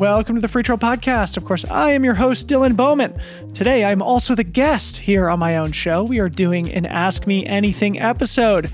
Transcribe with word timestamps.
Welcome 0.00 0.36
to 0.36 0.40
the 0.40 0.48
Free 0.48 0.62
Trail 0.62 0.78
Podcast. 0.78 1.36
Of 1.36 1.44
course, 1.44 1.66
I 1.66 1.90
am 1.90 2.04
your 2.04 2.14
host, 2.14 2.48
Dylan 2.48 2.74
Bowman. 2.74 3.20
Today, 3.52 3.84
I'm 3.84 4.00
also 4.00 4.34
the 4.34 4.42
guest 4.42 4.96
here 4.96 5.28
on 5.28 5.38
my 5.38 5.58
own 5.58 5.72
show. 5.72 6.04
We 6.04 6.20
are 6.20 6.30
doing 6.30 6.72
an 6.72 6.86
Ask 6.86 7.26
Me 7.26 7.44
Anything 7.44 8.00
episode. 8.00 8.70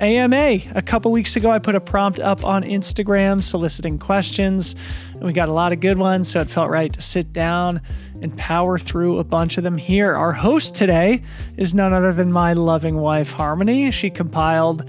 AMA. 0.00 0.58
A 0.74 0.82
couple 0.82 1.12
weeks 1.12 1.36
ago, 1.36 1.52
I 1.52 1.60
put 1.60 1.76
a 1.76 1.80
prompt 1.80 2.18
up 2.18 2.44
on 2.44 2.64
Instagram 2.64 3.40
soliciting 3.40 4.00
questions, 4.00 4.74
and 5.12 5.22
we 5.22 5.32
got 5.32 5.48
a 5.48 5.52
lot 5.52 5.72
of 5.72 5.78
good 5.78 5.96
ones, 5.96 6.28
so 6.28 6.40
it 6.40 6.50
felt 6.50 6.70
right 6.70 6.92
to 6.92 7.00
sit 7.00 7.32
down 7.32 7.80
and 8.20 8.36
power 8.36 8.76
through 8.76 9.20
a 9.20 9.24
bunch 9.24 9.56
of 9.56 9.62
them 9.62 9.78
here. 9.78 10.12
Our 10.14 10.32
host 10.32 10.74
today 10.74 11.22
is 11.56 11.72
none 11.72 11.94
other 11.94 12.12
than 12.12 12.32
my 12.32 12.52
loving 12.52 12.96
wife, 12.96 13.30
Harmony. 13.30 13.92
She 13.92 14.10
compiled 14.10 14.84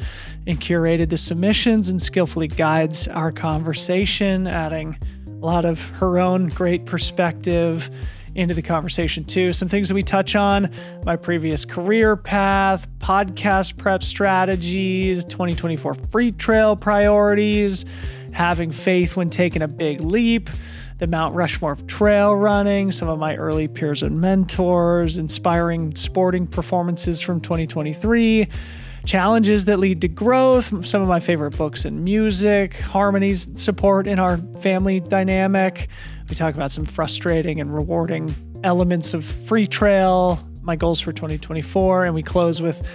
and 0.48 0.60
curated 0.60 1.10
the 1.10 1.18
submissions 1.18 1.90
and 1.90 2.02
skillfully 2.02 2.48
guides 2.48 3.08
our 3.08 3.32
conversation, 3.32 4.48
adding 4.48 4.98
a 5.46 5.54
lot 5.54 5.64
of 5.64 5.90
her 5.90 6.18
own 6.18 6.48
great 6.48 6.88
perspective 6.88 7.92
into 8.34 8.56
the 8.56 8.64
conversation 8.64 9.24
too. 9.24 9.54
Some 9.54 9.68
things 9.68 9.90
that 9.90 9.94
we 9.94 10.02
touch 10.02 10.36
on 10.36 10.72
my 11.06 11.16
previous 11.16 11.66
career 11.66 12.16
path, 12.16 12.88
podcast 12.98 13.78
prep 13.78 14.04
strategies, 14.04 15.24
2024 15.24 15.94
free 15.94 16.32
trail 16.32 16.76
priorities, 16.76 17.86
having 18.34 18.72
faith 18.72 19.16
when 19.16 19.30
taking 19.30 19.62
a 19.62 19.68
big 19.68 20.02
leap, 20.02 20.50
the 20.98 21.06
Mount 21.06 21.36
Rushmore 21.36 21.76
trail 21.76 22.36
running, 22.36 22.92
some 22.92 23.08
of 23.08 23.20
my 23.20 23.36
early 23.36 23.68
peers 23.68 24.02
and 24.02 24.20
mentors, 24.20 25.20
inspiring 25.20 25.96
sporting 25.96 26.48
performances 26.48 27.22
from 27.22 27.40
2023 27.40 28.48
challenges 29.06 29.66
that 29.66 29.80
lead 29.80 30.02
to 30.02 30.08
growth, 30.08 30.86
some 30.86 31.02
of 31.02 31.08
my 31.08 31.20
favorite 31.20 31.58
books 31.58 31.86
and 31.86 32.04
music, 32.04 32.76
Harmony's, 32.76 33.48
support 33.62 34.08
in 34.08 34.20
our 34.20 34.38
family 34.60 35.00
dynamic. 35.00 35.88
We 36.30 36.36
talk 36.36 36.56
about 36.56 36.72
some 36.72 36.86
frustrating 36.86 37.62
and 37.62 37.74
rewarding 37.74 38.34
elements 38.64 39.14
of 39.14 39.24
free 39.24 39.68
trail, 39.68 40.40
my 40.62 40.76
goals 40.76 41.00
for 41.00 41.14
2024, 41.14 42.06
and 42.06 42.16
we 42.16 42.24
close 42.24 42.62
with 42.62 42.88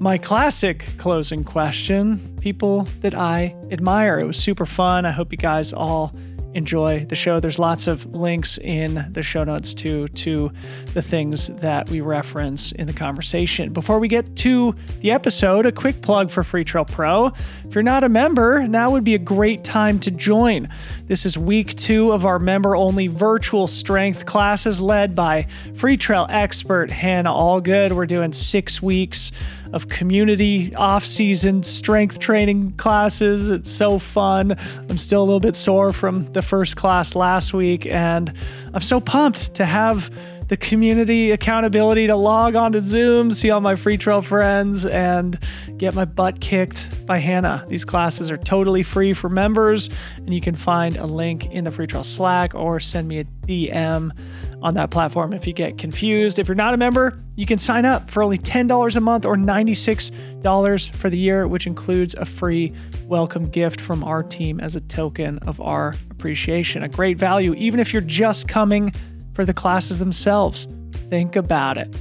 my 0.00 0.18
classic 0.18 0.84
closing 0.98 1.44
question 1.44 2.36
people 2.40 2.88
that 3.02 3.14
I 3.14 3.54
admire. 3.70 4.18
It 4.18 4.26
was 4.26 4.36
super 4.36 4.66
fun. 4.66 5.06
I 5.06 5.12
hope 5.12 5.30
you 5.30 5.38
guys 5.38 5.72
all 5.72 6.12
enjoy 6.54 7.04
the 7.06 7.14
show. 7.14 7.40
There's 7.40 7.58
lots 7.58 7.86
of 7.86 8.14
links 8.14 8.58
in 8.58 9.06
the 9.10 9.22
show 9.22 9.44
notes 9.44 9.74
too 9.74 10.08
to 10.08 10.52
the 10.94 11.02
things 11.02 11.48
that 11.48 11.88
we 11.88 12.00
reference 12.00 12.72
in 12.72 12.86
the 12.86 12.92
conversation. 12.92 13.72
Before 13.72 13.98
we 13.98 14.08
get 14.08 14.36
to 14.36 14.74
the 15.00 15.10
episode, 15.10 15.66
a 15.66 15.72
quick 15.72 16.02
plug 16.02 16.30
for 16.30 16.44
Free 16.44 16.64
Trail 16.64 16.84
Pro. 16.84 17.32
If 17.64 17.74
you're 17.74 17.82
not 17.82 18.04
a 18.04 18.08
member, 18.08 18.66
now 18.66 18.90
would 18.90 19.04
be 19.04 19.14
a 19.14 19.18
great 19.18 19.64
time 19.64 19.98
to 20.00 20.10
join. 20.10 20.68
This 21.06 21.24
is 21.24 21.38
week 21.38 21.74
two 21.74 22.12
of 22.12 22.26
our 22.26 22.38
member 22.38 22.76
only 22.76 23.06
virtual 23.06 23.66
strength 23.66 24.26
classes 24.26 24.80
led 24.80 25.14
by 25.14 25.46
Free 25.74 25.96
Trail 25.96 26.26
expert 26.28 26.90
Hannah 26.90 27.32
Allgood. 27.32 27.92
We're 27.92 28.06
doing 28.06 28.32
six 28.32 28.82
weeks 28.82 29.32
of 29.72 29.88
community 29.88 30.74
off-season 30.74 31.62
strength 31.62 32.18
training 32.18 32.72
classes. 32.72 33.50
It's 33.50 33.70
so 33.70 33.98
fun. 33.98 34.56
I'm 34.88 34.98
still 34.98 35.22
a 35.22 35.24
little 35.24 35.40
bit 35.40 35.56
sore 35.56 35.92
from 35.92 36.30
the 36.32 36.42
first 36.42 36.76
class 36.76 37.14
last 37.14 37.54
week, 37.54 37.86
and 37.86 38.32
I'm 38.74 38.80
so 38.80 39.00
pumped 39.00 39.54
to 39.54 39.64
have 39.64 40.10
the 40.52 40.56
community 40.58 41.30
accountability 41.30 42.06
to 42.06 42.14
log 42.14 42.54
on 42.54 42.72
to 42.72 42.78
Zoom, 42.78 43.32
see 43.32 43.48
all 43.48 43.62
my 43.62 43.74
free 43.74 43.96
trail 43.96 44.20
friends, 44.20 44.84
and 44.84 45.38
get 45.78 45.94
my 45.94 46.04
butt 46.04 46.42
kicked 46.42 47.06
by 47.06 47.16
Hannah. 47.16 47.64
These 47.68 47.86
classes 47.86 48.30
are 48.30 48.36
totally 48.36 48.82
free 48.82 49.14
for 49.14 49.30
members, 49.30 49.88
and 50.18 50.34
you 50.34 50.42
can 50.42 50.54
find 50.54 50.98
a 50.98 51.06
link 51.06 51.46
in 51.46 51.64
the 51.64 51.70
free 51.70 51.86
trail 51.86 52.04
Slack 52.04 52.54
or 52.54 52.80
send 52.80 53.08
me 53.08 53.20
a 53.20 53.24
DM 53.24 54.14
on 54.60 54.74
that 54.74 54.90
platform 54.90 55.32
if 55.32 55.46
you 55.46 55.54
get 55.54 55.78
confused. 55.78 56.38
If 56.38 56.48
you're 56.48 56.54
not 56.54 56.74
a 56.74 56.76
member, 56.76 57.16
you 57.34 57.46
can 57.46 57.56
sign 57.56 57.86
up 57.86 58.10
for 58.10 58.22
only 58.22 58.36
$10 58.36 58.96
a 58.96 59.00
month 59.00 59.24
or 59.24 59.36
$96 59.36 60.94
for 60.94 61.08
the 61.08 61.16
year, 61.16 61.48
which 61.48 61.66
includes 61.66 62.14
a 62.16 62.26
free 62.26 62.74
welcome 63.06 63.48
gift 63.48 63.80
from 63.80 64.04
our 64.04 64.22
team 64.22 64.60
as 64.60 64.76
a 64.76 64.82
token 64.82 65.38
of 65.38 65.62
our 65.62 65.94
appreciation. 66.10 66.82
A 66.82 66.90
great 66.90 67.16
value, 67.16 67.54
even 67.54 67.80
if 67.80 67.94
you're 67.94 68.02
just 68.02 68.48
coming 68.48 68.92
for 69.34 69.44
the 69.44 69.54
classes 69.54 69.98
themselves. 69.98 70.66
Think 71.08 71.36
about 71.36 71.78
it. 71.78 71.94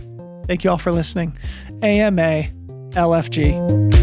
Thank 0.47 0.63
you 0.63 0.69
all 0.69 0.77
for 0.77 0.91
listening. 0.91 1.37
AMA 1.81 2.43
LFG. 2.91 4.01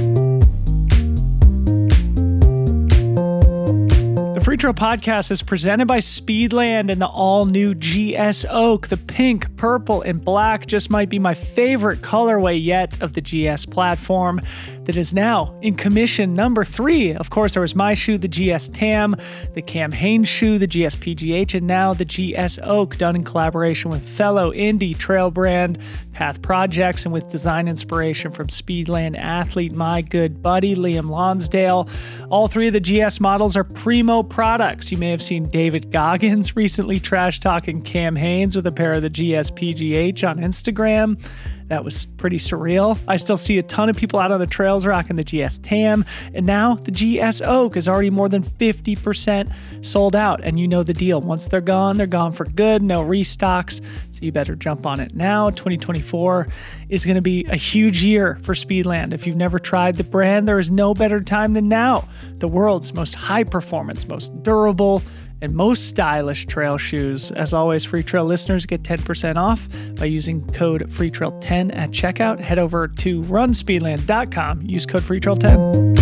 The 4.34 4.44
Free 4.44 4.56
Trail 4.56 4.72
Podcast 4.72 5.30
is 5.30 5.42
presented 5.42 5.86
by 5.86 5.98
Speedland 5.98 6.90
and 6.90 7.02
the 7.02 7.06
all 7.06 7.44
new 7.46 7.74
GS 7.74 8.46
Oak. 8.48 8.88
The 8.88 8.96
pink, 8.96 9.56
purple, 9.56 10.00
and 10.00 10.24
black 10.24 10.66
just 10.66 10.90
might 10.90 11.08
be 11.08 11.18
my 11.18 11.34
favorite 11.34 12.02
colorway 12.02 12.62
yet 12.62 13.02
of 13.02 13.14
the 13.14 13.20
GS 13.20 13.66
platform 13.66 14.40
that 14.88 14.96
is 14.96 15.12
now 15.12 15.54
in 15.60 15.74
commission 15.74 16.32
number 16.32 16.64
three. 16.64 17.12
Of 17.12 17.28
course, 17.28 17.52
there 17.52 17.60
was 17.60 17.74
my 17.74 17.92
shoe, 17.92 18.16
the 18.16 18.26
GS 18.26 18.68
Tam, 18.70 19.16
the 19.52 19.60
Cam 19.60 19.92
Hanes 19.92 20.28
shoe, 20.28 20.58
the 20.58 20.66
GS 20.66 20.96
PGH, 20.96 21.54
and 21.54 21.66
now 21.66 21.92
the 21.92 22.06
GS 22.06 22.58
Oak, 22.62 22.96
done 22.96 23.14
in 23.14 23.22
collaboration 23.22 23.90
with 23.90 24.08
fellow 24.08 24.50
indie 24.50 24.96
trail 24.96 25.30
brand 25.30 25.76
Path 26.12 26.40
Projects 26.40 27.04
and 27.04 27.12
with 27.12 27.28
design 27.28 27.68
inspiration 27.68 28.32
from 28.32 28.46
Speedland 28.46 29.18
athlete, 29.18 29.72
my 29.72 30.00
good 30.00 30.42
buddy 30.42 30.74
Liam 30.74 31.10
Lonsdale. 31.10 31.86
All 32.30 32.48
three 32.48 32.68
of 32.68 32.72
the 32.72 32.80
GS 32.80 33.20
models 33.20 33.56
are 33.56 33.64
primo 33.64 34.22
products. 34.22 34.90
You 34.90 34.96
may 34.96 35.10
have 35.10 35.22
seen 35.22 35.50
David 35.50 35.92
Goggins 35.92 36.56
recently 36.56 36.98
trash 36.98 37.40
talking 37.40 37.82
Cam 37.82 38.16
Hanes 38.16 38.56
with 38.56 38.66
a 38.66 38.72
pair 38.72 38.92
of 38.92 39.02
the 39.02 39.10
GS 39.10 39.50
PGH 39.50 40.26
on 40.26 40.38
Instagram. 40.38 41.20
That 41.68 41.84
was 41.84 42.06
pretty 42.16 42.38
surreal. 42.38 42.98
I 43.06 43.16
still 43.16 43.36
see 43.36 43.58
a 43.58 43.62
ton 43.62 43.88
of 43.88 43.96
people 43.96 44.18
out 44.18 44.32
on 44.32 44.40
the 44.40 44.46
trails 44.46 44.86
rocking 44.86 45.16
the 45.16 45.24
GS 45.24 45.58
Tam, 45.58 46.04
and 46.34 46.46
now 46.46 46.76
the 46.76 46.90
GS 46.90 47.42
Oak 47.42 47.76
is 47.76 47.86
already 47.86 48.10
more 48.10 48.28
than 48.28 48.42
50% 48.42 49.52
sold 49.82 50.16
out. 50.16 50.42
And 50.42 50.58
you 50.58 50.66
know 50.66 50.82
the 50.82 50.94
deal. 50.94 51.20
Once 51.20 51.46
they're 51.46 51.60
gone, 51.60 51.98
they're 51.98 52.06
gone 52.06 52.32
for 52.32 52.44
good, 52.44 52.82
no 52.82 53.04
restocks. 53.04 53.82
So 54.10 54.20
you 54.22 54.32
better 54.32 54.56
jump 54.56 54.86
on 54.86 54.98
it 54.98 55.14
now. 55.14 55.50
2024 55.50 56.48
is 56.88 57.04
going 57.04 57.16
to 57.16 57.22
be 57.22 57.44
a 57.44 57.56
huge 57.56 58.02
year 58.02 58.38
for 58.42 58.54
Speedland. 58.54 59.12
If 59.12 59.26
you've 59.26 59.36
never 59.36 59.58
tried 59.58 59.96
the 59.96 60.04
brand, 60.04 60.48
there 60.48 60.58
is 60.58 60.70
no 60.70 60.94
better 60.94 61.20
time 61.20 61.52
than 61.52 61.68
now. 61.68 62.08
The 62.38 62.48
world's 62.48 62.94
most 62.94 63.14
high 63.14 63.44
performance, 63.44 64.08
most 64.08 64.42
durable, 64.42 65.02
and 65.40 65.54
most 65.54 65.88
stylish 65.88 66.46
trail 66.46 66.78
shoes. 66.78 67.30
As 67.32 67.52
always, 67.52 67.84
Free 67.84 68.02
Trail 68.02 68.24
listeners 68.24 68.66
get 68.66 68.82
10% 68.82 69.36
off 69.36 69.68
by 69.96 70.06
using 70.06 70.46
code 70.52 70.88
FreeTrail10 70.90 71.74
at 71.76 71.90
checkout. 71.90 72.40
Head 72.40 72.58
over 72.58 72.88
to 72.88 73.22
runspeedland.com. 73.22 74.62
Use 74.62 74.86
code 74.86 75.02
FreeTrail10. 75.02 75.98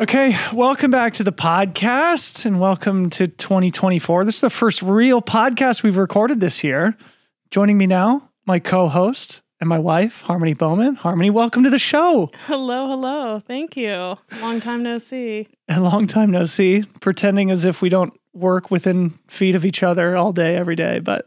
Okay, 0.00 0.34
welcome 0.54 0.90
back 0.90 1.12
to 1.14 1.22
the 1.22 1.32
podcast 1.32 2.46
and 2.46 2.58
welcome 2.58 3.10
to 3.10 3.28
2024. 3.28 4.24
This 4.24 4.36
is 4.36 4.40
the 4.40 4.48
first 4.50 4.80
real 4.80 5.20
podcast 5.20 5.82
we've 5.82 5.98
recorded 5.98 6.40
this 6.40 6.64
year. 6.64 6.96
Joining 7.50 7.76
me 7.76 7.86
now, 7.86 8.30
my 8.46 8.58
co 8.58 8.88
host, 8.88 9.42
and 9.60 9.68
my 9.68 9.78
wife, 9.78 10.22
Harmony 10.22 10.54
Bowman. 10.54 10.94
Harmony, 10.94 11.30
welcome 11.30 11.62
to 11.64 11.70
the 11.70 11.78
show. 11.78 12.30
Hello, 12.46 12.86
hello. 12.86 13.42
Thank 13.46 13.76
you. 13.76 14.16
Long 14.40 14.60
time 14.60 14.82
no 14.82 14.98
see. 14.98 15.48
A 15.68 15.80
long 15.80 16.06
time 16.06 16.30
no 16.30 16.46
see. 16.46 16.84
Pretending 17.00 17.50
as 17.50 17.64
if 17.64 17.82
we 17.82 17.90
don't 17.90 18.12
work 18.32 18.70
within 18.70 19.18
feet 19.28 19.54
of 19.54 19.66
each 19.66 19.82
other 19.82 20.16
all 20.16 20.32
day, 20.32 20.56
every 20.56 20.76
day. 20.76 20.98
But 21.00 21.26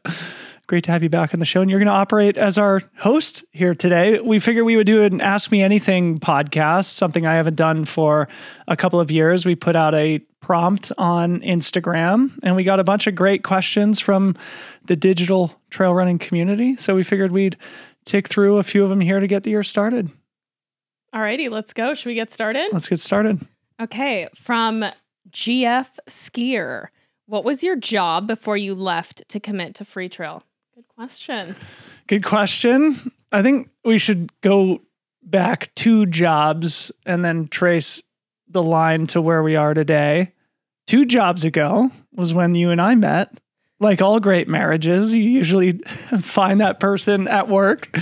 great 0.65 0.83
to 0.85 0.91
have 0.91 1.03
you 1.03 1.09
back 1.09 1.33
on 1.33 1.39
the 1.39 1.45
show. 1.45 1.61
And 1.61 1.69
you're 1.69 1.79
going 1.79 1.87
to 1.87 1.93
operate 1.93 2.35
as 2.37 2.57
our 2.57 2.81
host 2.97 3.45
here 3.51 3.75
today. 3.75 4.19
We 4.19 4.39
figured 4.39 4.65
we 4.65 4.77
would 4.77 4.87
do 4.87 5.03
an 5.03 5.21
Ask 5.21 5.51
Me 5.51 5.61
Anything 5.61 6.19
podcast, 6.19 6.85
something 6.85 7.27
I 7.27 7.35
haven't 7.35 7.55
done 7.55 7.85
for 7.85 8.27
a 8.67 8.75
couple 8.75 8.99
of 8.99 9.11
years. 9.11 9.45
We 9.45 9.55
put 9.55 9.75
out 9.75 9.93
a 9.93 10.19
prompt 10.41 10.91
on 10.97 11.39
Instagram 11.41 12.31
and 12.43 12.55
we 12.55 12.63
got 12.63 12.79
a 12.79 12.83
bunch 12.83 13.05
of 13.07 13.15
great 13.15 13.43
questions 13.43 13.99
from 13.99 14.35
the 14.85 14.95
digital 14.95 15.53
trail 15.69 15.93
running 15.93 16.17
community. 16.17 16.75
So 16.75 16.95
we 16.95 17.03
figured 17.03 17.31
we'd 17.31 17.57
tick 18.05 18.27
through 18.27 18.57
a 18.57 18.63
few 18.63 18.83
of 18.83 18.89
them 18.89 19.01
here 19.01 19.19
to 19.19 19.27
get 19.27 19.43
the 19.43 19.51
year 19.51 19.63
started. 19.63 20.09
All 21.13 21.21
righty, 21.21 21.49
let's 21.49 21.73
go. 21.73 21.93
Should 21.93 22.07
we 22.07 22.15
get 22.15 22.31
started? 22.31 22.69
Let's 22.71 22.87
get 22.87 22.99
started. 22.99 23.45
Okay, 23.79 24.27
from 24.35 24.85
GF 25.31 25.87
Skier. 26.09 26.87
What 27.25 27.45
was 27.45 27.63
your 27.63 27.75
job 27.75 28.27
before 28.27 28.57
you 28.57 28.75
left 28.75 29.27
to 29.29 29.39
commit 29.39 29.75
to 29.75 29.85
free 29.85 30.09
trail? 30.09 30.43
Good 30.75 30.87
question. 30.87 31.55
Good 32.07 32.23
question. 32.23 33.11
I 33.31 33.41
think 33.41 33.69
we 33.85 33.97
should 33.97 34.31
go 34.41 34.81
back 35.23 35.73
two 35.75 36.05
jobs 36.05 36.91
and 37.05 37.23
then 37.23 37.47
trace 37.47 38.01
the 38.47 38.63
line 38.63 39.07
to 39.07 39.21
where 39.21 39.41
we 39.41 39.55
are 39.55 39.73
today. 39.73 40.33
Two 40.85 41.05
jobs 41.05 41.45
ago 41.45 41.91
was 42.11 42.33
when 42.33 42.55
you 42.55 42.71
and 42.71 42.81
I 42.81 42.95
met 42.95 43.37
like 43.83 44.01
all 44.01 44.19
great 44.19 44.47
marriages, 44.47 45.13
you 45.13 45.21
usually 45.21 45.73
find 46.21 46.61
that 46.61 46.79
person 46.79 47.27
at 47.27 47.47
work. 47.47 47.95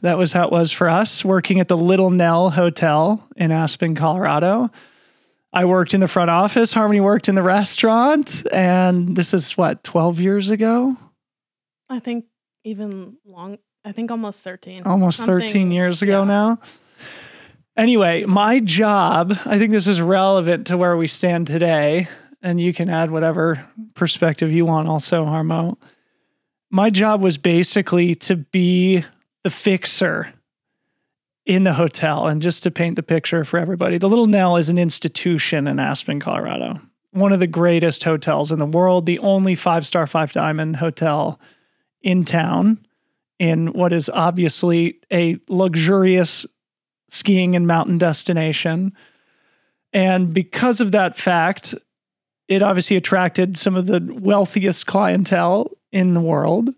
That 0.00 0.16
was 0.16 0.32
how 0.32 0.46
it 0.46 0.52
was 0.52 0.70
for 0.70 0.88
us 0.88 1.24
working 1.24 1.60
at 1.60 1.68
the 1.68 1.76
Little 1.76 2.10
Nell 2.10 2.50
Hotel 2.50 3.22
in 3.36 3.50
Aspen, 3.50 3.94
Colorado. 3.94 4.70
I 5.52 5.64
worked 5.64 5.92
in 5.94 6.00
the 6.00 6.08
front 6.08 6.30
office. 6.30 6.72
Harmony 6.72 7.00
worked 7.00 7.28
in 7.28 7.34
the 7.34 7.42
restaurant. 7.42 8.46
And 8.52 9.16
this 9.16 9.34
is 9.34 9.56
what, 9.56 9.82
12 9.82 10.20
years 10.20 10.50
ago? 10.50 10.96
I 11.88 12.00
think 12.00 12.26
even 12.64 13.16
long, 13.24 13.58
I 13.84 13.92
think 13.92 14.10
almost 14.10 14.42
13. 14.42 14.84
Almost 14.84 15.24
13 15.24 15.72
years 15.72 16.02
ago 16.02 16.20
yeah. 16.20 16.28
now. 16.28 16.60
Anyway, 17.76 18.24
my 18.24 18.60
job, 18.60 19.38
I 19.46 19.58
think 19.58 19.72
this 19.72 19.86
is 19.86 20.00
relevant 20.00 20.66
to 20.66 20.76
where 20.76 20.96
we 20.96 21.06
stand 21.06 21.46
today. 21.46 22.08
And 22.40 22.60
you 22.60 22.72
can 22.72 22.88
add 22.88 23.10
whatever 23.10 23.64
perspective 23.94 24.52
you 24.52 24.64
want, 24.64 24.88
also, 24.88 25.24
Harmo. 25.24 25.76
My 26.70 26.90
job 26.90 27.22
was 27.22 27.38
basically 27.38 28.14
to 28.16 28.36
be 28.36 29.04
the 29.42 29.50
fixer 29.50 30.32
in 31.46 31.64
the 31.64 31.72
hotel. 31.72 32.28
And 32.28 32.42
just 32.42 32.62
to 32.62 32.70
paint 32.70 32.96
the 32.96 33.02
picture 33.02 33.42
for 33.42 33.58
everybody, 33.58 33.98
the 33.98 34.08
Little 34.08 34.26
Nell 34.26 34.56
is 34.56 34.68
an 34.68 34.78
institution 34.78 35.66
in 35.66 35.80
Aspen, 35.80 36.20
Colorado. 36.20 36.80
One 37.12 37.32
of 37.32 37.40
the 37.40 37.46
greatest 37.46 38.04
hotels 38.04 38.52
in 38.52 38.58
the 38.58 38.66
world, 38.66 39.06
the 39.06 39.18
only 39.20 39.54
five 39.54 39.86
star, 39.86 40.06
five 40.06 40.32
diamond 40.32 40.76
hotel 40.76 41.40
in 42.02 42.24
town 42.24 42.86
in 43.38 43.68
what 43.68 43.92
is 43.92 44.10
obviously 44.10 44.98
a 45.12 45.38
luxurious 45.48 46.44
skiing 47.08 47.56
and 47.56 47.66
mountain 47.66 47.98
destination. 47.98 48.92
And 49.92 50.34
because 50.34 50.80
of 50.80 50.92
that 50.92 51.16
fact, 51.16 51.74
it 52.48 52.62
obviously 52.62 52.96
attracted 52.96 53.56
some 53.56 53.76
of 53.76 53.86
the 53.86 54.00
wealthiest 54.10 54.86
clientele 54.86 55.70
in 55.92 56.14
the 56.14 56.20
world. 56.20 56.70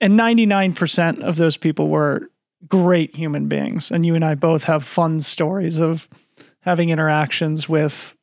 And 0.00 0.18
99% 0.18 1.22
of 1.22 1.36
those 1.36 1.56
people 1.56 1.88
were 1.88 2.30
great 2.68 3.14
human 3.14 3.48
beings. 3.48 3.90
And 3.90 4.04
you 4.04 4.14
and 4.14 4.24
I 4.24 4.34
both 4.34 4.64
have 4.64 4.84
fun 4.84 5.20
stories 5.20 5.78
of 5.78 6.08
having 6.60 6.90
interactions 6.90 7.68
with, 7.68 8.14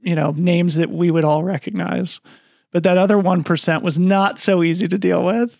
you 0.00 0.14
know, 0.14 0.32
names 0.36 0.76
that 0.76 0.90
we 0.90 1.10
would 1.10 1.24
all 1.24 1.42
recognize. 1.42 2.20
But 2.72 2.84
that 2.84 2.98
other 2.98 3.16
1% 3.16 3.82
was 3.82 3.98
not 3.98 4.38
so 4.38 4.62
easy 4.62 4.88
to 4.88 4.98
deal 4.98 5.24
with. 5.24 5.56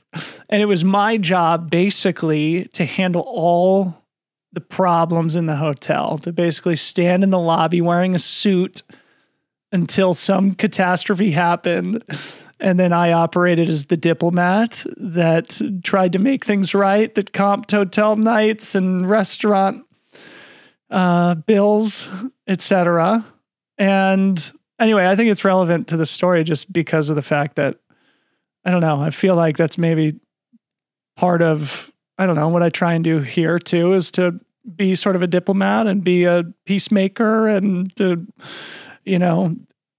And 0.48 0.62
it 0.62 0.66
was 0.66 0.84
my 0.84 1.16
job 1.18 1.70
basically 1.70 2.66
to 2.68 2.84
handle 2.84 3.22
all 3.26 4.02
the 4.52 4.60
problems 4.60 5.36
in 5.36 5.46
the 5.46 5.56
hotel, 5.56 6.18
to 6.18 6.32
basically 6.32 6.76
stand 6.76 7.24
in 7.24 7.30
the 7.30 7.38
lobby 7.38 7.80
wearing 7.80 8.14
a 8.14 8.18
suit 8.18 8.82
until 9.72 10.14
some 10.14 10.54
catastrophe 10.54 11.30
happened. 11.30 12.04
And 12.60 12.78
then 12.78 12.92
I 12.92 13.12
operated 13.12 13.68
as 13.68 13.86
the 13.86 13.96
diplomat 13.96 14.84
that 14.96 15.60
tried 15.82 16.12
to 16.12 16.20
make 16.20 16.44
things 16.44 16.74
right, 16.74 17.12
that 17.16 17.32
comped 17.32 17.72
hotel 17.72 18.14
nights 18.14 18.74
and 18.74 19.08
restaurant 19.08 19.84
uh, 20.90 21.34
bills, 21.34 22.08
etc. 22.46 23.26
And 23.78 24.52
anyway, 24.78 25.06
I 25.06 25.16
think 25.16 25.30
it's 25.30 25.44
relevant 25.44 25.88
to 25.88 25.96
the 25.96 26.06
story 26.06 26.44
just 26.44 26.72
because 26.72 27.10
of 27.10 27.16
the 27.16 27.22
fact 27.22 27.56
that 27.56 27.78
I 28.64 28.70
don't 28.70 28.80
know. 28.80 29.00
I 29.00 29.10
feel 29.10 29.34
like 29.34 29.56
that's 29.56 29.78
maybe 29.78 30.20
part 31.16 31.42
of 31.42 31.90
I 32.18 32.26
don't 32.26 32.36
know 32.36 32.48
what 32.48 32.62
I 32.62 32.68
try 32.68 32.94
and 32.94 33.02
do 33.02 33.20
here 33.20 33.58
too 33.58 33.94
is 33.94 34.10
to 34.12 34.38
be 34.76 34.94
sort 34.94 35.16
of 35.16 35.22
a 35.22 35.26
diplomat 35.26 35.86
and 35.86 36.04
be 36.04 36.24
a 36.24 36.44
peacemaker 36.66 37.48
and 37.48 37.94
to 37.96 38.24
you 39.04 39.18
know 39.18 39.56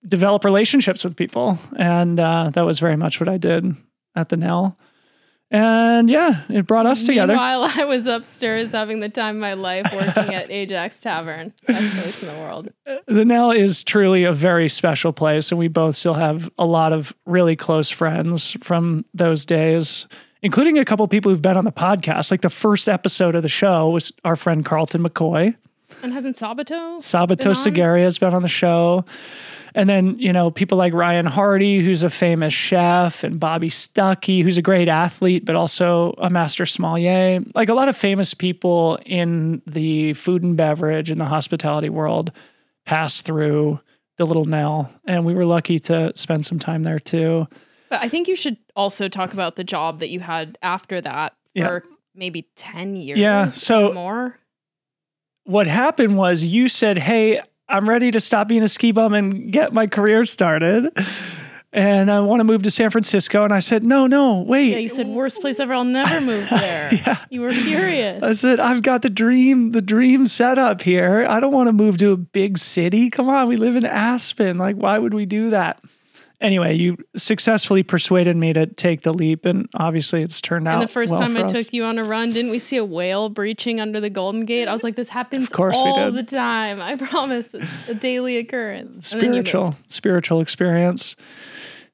develop 0.08 0.44
relationships 0.44 1.04
with 1.04 1.16
people 1.16 1.58
and 1.78 2.20
uh, 2.20 2.50
that 2.52 2.64
was 2.64 2.80
very 2.80 2.98
much 2.98 3.20
what 3.20 3.30
I 3.30 3.38
did 3.38 3.76
at 4.16 4.30
the 4.30 4.38
Nell. 4.38 4.78
And 5.54 6.10
yeah, 6.10 6.42
it 6.50 6.66
brought 6.66 6.88
us 6.88 7.04
together. 7.04 7.36
While 7.36 7.62
I 7.64 7.86
was 7.86 8.08
upstairs 8.08 8.72
having 8.72 9.02
the 9.02 9.10
time 9.10 9.36
of 9.36 9.42
my 9.42 9.54
life 9.54 9.86
working 9.94 10.34
at 10.34 10.50
Ajax 10.52 11.00
Tavern, 11.00 11.54
best 11.68 11.94
place 11.94 12.24
in 12.24 12.28
the 12.28 12.42
world. 12.42 12.70
the 13.06 13.24
Nell 13.24 13.52
is 13.52 13.84
truly 13.84 14.24
a 14.24 14.34
very 14.34 14.68
special 14.68 15.14
place, 15.14 15.52
and 15.52 15.60
we 15.60 15.68
both 15.68 15.96
still 15.96 16.16
have 16.16 16.50
a 16.58 16.66
lot 16.66 16.92
of 16.92 17.14
really 17.28 17.56
close 17.56 17.92
friends 17.92 18.58
from 18.62 19.06
those 19.14 19.46
days, 19.46 20.08
including 20.42 20.80
a 20.80 20.86
couple 20.86 21.08
people 21.08 21.30
who've 21.30 21.42
been 21.42 21.58
on 21.58 21.66
the 21.66 21.72
podcast. 21.72 22.32
Like 22.32 22.42
the 22.42 22.50
first 22.50 22.90
episode 22.90 23.36
of 23.36 23.44
the 23.44 23.50
show 23.50 23.92
was 23.92 24.12
our 24.26 24.36
friend 24.36 24.66
Carlton 24.66 25.04
McCoy. 25.04 25.56
And 26.04 26.14
hasn't 26.14 26.36
Sabato? 26.36 26.98
Sabato 27.00 27.38
been? 27.44 27.52
Sagaria 27.54 28.04
has 28.04 28.18
been 28.18 28.34
on 28.34 28.44
the 28.44 28.50
show. 28.50 29.06
And 29.76 29.90
then, 29.90 30.20
you 30.20 30.32
know, 30.32 30.52
people 30.52 30.78
like 30.78 30.94
Ryan 30.94 31.26
Hardy, 31.26 31.80
who's 31.80 32.04
a 32.04 32.10
famous 32.10 32.54
chef, 32.54 33.24
and 33.24 33.40
Bobby 33.40 33.70
Stuckey, 33.70 34.44
who's 34.44 34.58
a 34.58 34.62
great 34.62 34.88
athlete, 34.88 35.46
but 35.46 35.56
also 35.56 36.14
a 36.20 36.30
master 36.30 36.68
sommelier. 36.68 37.40
Like 37.56 37.70
a 37.70 37.74
lot 37.74 37.90
of 37.90 37.98
famous 37.98 38.36
people 38.36 39.00
in 39.06 39.64
the 39.66 40.14
food 40.14 40.44
and 40.44 40.56
beverage 40.56 41.10
and 41.10 41.20
the 41.20 41.26
hospitality 41.26 41.90
world 41.90 42.32
pass 42.86 43.22
through 43.22 43.80
the 44.18 44.26
Little 44.26 44.46
Nell. 44.46 44.92
And 45.08 45.26
we 45.26 45.34
were 45.34 45.46
lucky 45.46 45.80
to 45.80 46.12
spend 46.16 46.46
some 46.46 46.60
time 46.60 46.84
there 46.84 47.00
too. 47.00 47.48
But 47.90 48.04
I 48.04 48.10
think 48.10 48.28
you 48.28 48.36
should 48.36 48.58
also 48.76 49.08
talk 49.10 49.34
about 49.34 49.56
the 49.56 49.64
job 49.64 50.00
that 50.02 50.10
you 50.10 50.20
had 50.20 50.58
after 50.62 51.02
that 51.02 51.34
Yeah. 51.56 51.68
for 51.68 51.84
maybe 52.14 52.48
10 52.56 52.96
years. 52.96 53.18
Yeah, 53.18 53.48
or 53.48 53.50
so- 53.50 53.94
more. 53.94 54.38
What 55.46 55.68
happened 55.68 56.18
was 56.18 56.44
you 56.44 56.70
said, 56.70 56.98
Hey, 56.98 57.42
I'm 57.68 57.90
ready 57.90 58.12
to 58.12 58.20
stop 58.20 58.48
being 58.48 58.64
a 58.64 58.68
ski 58.68 58.92
bum 58.92 59.14
and 59.14 59.52
get 59.52 59.74
my 59.74 59.88
career 59.88 60.26
started. 60.26 60.96
And 61.76 62.12
I 62.12 62.20
want 62.20 62.40
to 62.40 62.44
move 62.44 62.62
to 62.64 62.72
San 62.72 62.92
Francisco. 62.92 63.44
And 63.44 63.52
I 63.52 63.60
said, 63.60 63.84
No, 63.84 64.06
no, 64.06 64.42
wait. 64.42 64.72
Yeah, 64.72 64.78
you 64.78 64.90
said 64.90 65.08
worst 65.08 65.42
place 65.42 65.60
ever. 65.60 65.74
I'll 65.74 65.84
never 65.84 66.22
move 66.26 66.48
there. 66.50 66.94
Yeah. 66.94 67.18
You 67.32 67.42
were 67.42 67.52
furious. 67.52 68.24
I 68.24 68.34
said, 68.34 68.60
I've 68.60 68.84
got 68.84 69.02
the 69.02 69.10
dream, 69.10 69.72
the 69.72 69.82
dream 69.82 70.28
set 70.28 70.60
up 70.60 70.84
here. 70.84 71.26
I 71.28 71.40
don't 71.40 71.54
want 71.54 71.68
to 71.68 71.74
move 71.74 71.98
to 71.98 72.12
a 72.12 72.18
big 72.18 72.60
city. 72.60 73.10
Come 73.10 73.28
on, 73.28 73.48
we 73.48 73.58
live 73.58 73.76
in 73.76 73.86
Aspen. 73.86 74.60
Like, 74.60 74.76
why 74.76 75.00
would 75.00 75.14
we 75.16 75.26
do 75.26 75.50
that? 75.50 75.82
Anyway, 76.44 76.76
you 76.76 76.98
successfully 77.16 77.84
persuaded 77.84 78.36
me 78.36 78.52
to 78.52 78.68
take 78.68 79.02
the 79.02 79.14
leap, 79.14 79.46
and 79.46 79.70
obviously 79.76 80.22
it's 80.22 80.42
turned 80.42 80.68
out. 80.68 80.82
and 80.82 80.84
the 80.84 80.92
first 80.92 81.12
well 81.12 81.22
time 81.22 81.38
I 81.38 81.44
us. 81.44 81.52
took 81.54 81.72
you 81.72 81.86
on 81.86 81.98
a 81.98 82.04
run, 82.04 82.34
didn't 82.34 82.52
we 82.52 82.60
see 82.60 82.76
a 82.76 82.84
whale 82.84 83.30
breaching 83.30 83.80
under 83.80 84.02
the 84.02 84.10
Golden 84.10 84.44
Gate? 84.44 84.68
I 84.68 84.74
was 84.74 84.84
like, 84.84 84.98
this 84.98 85.08
happens 85.08 85.50
course 85.50 85.78
all 85.78 86.12
the 86.12 86.22
time. 86.22 86.82
I 86.82 86.96
promise. 86.98 87.54
It's 87.54 87.72
a 87.88 87.94
daily 87.94 88.38
occurrence. 88.38 89.14
And 89.14 89.22
spiritual, 89.22 89.74
spiritual 89.88 90.42
experience. 90.42 91.16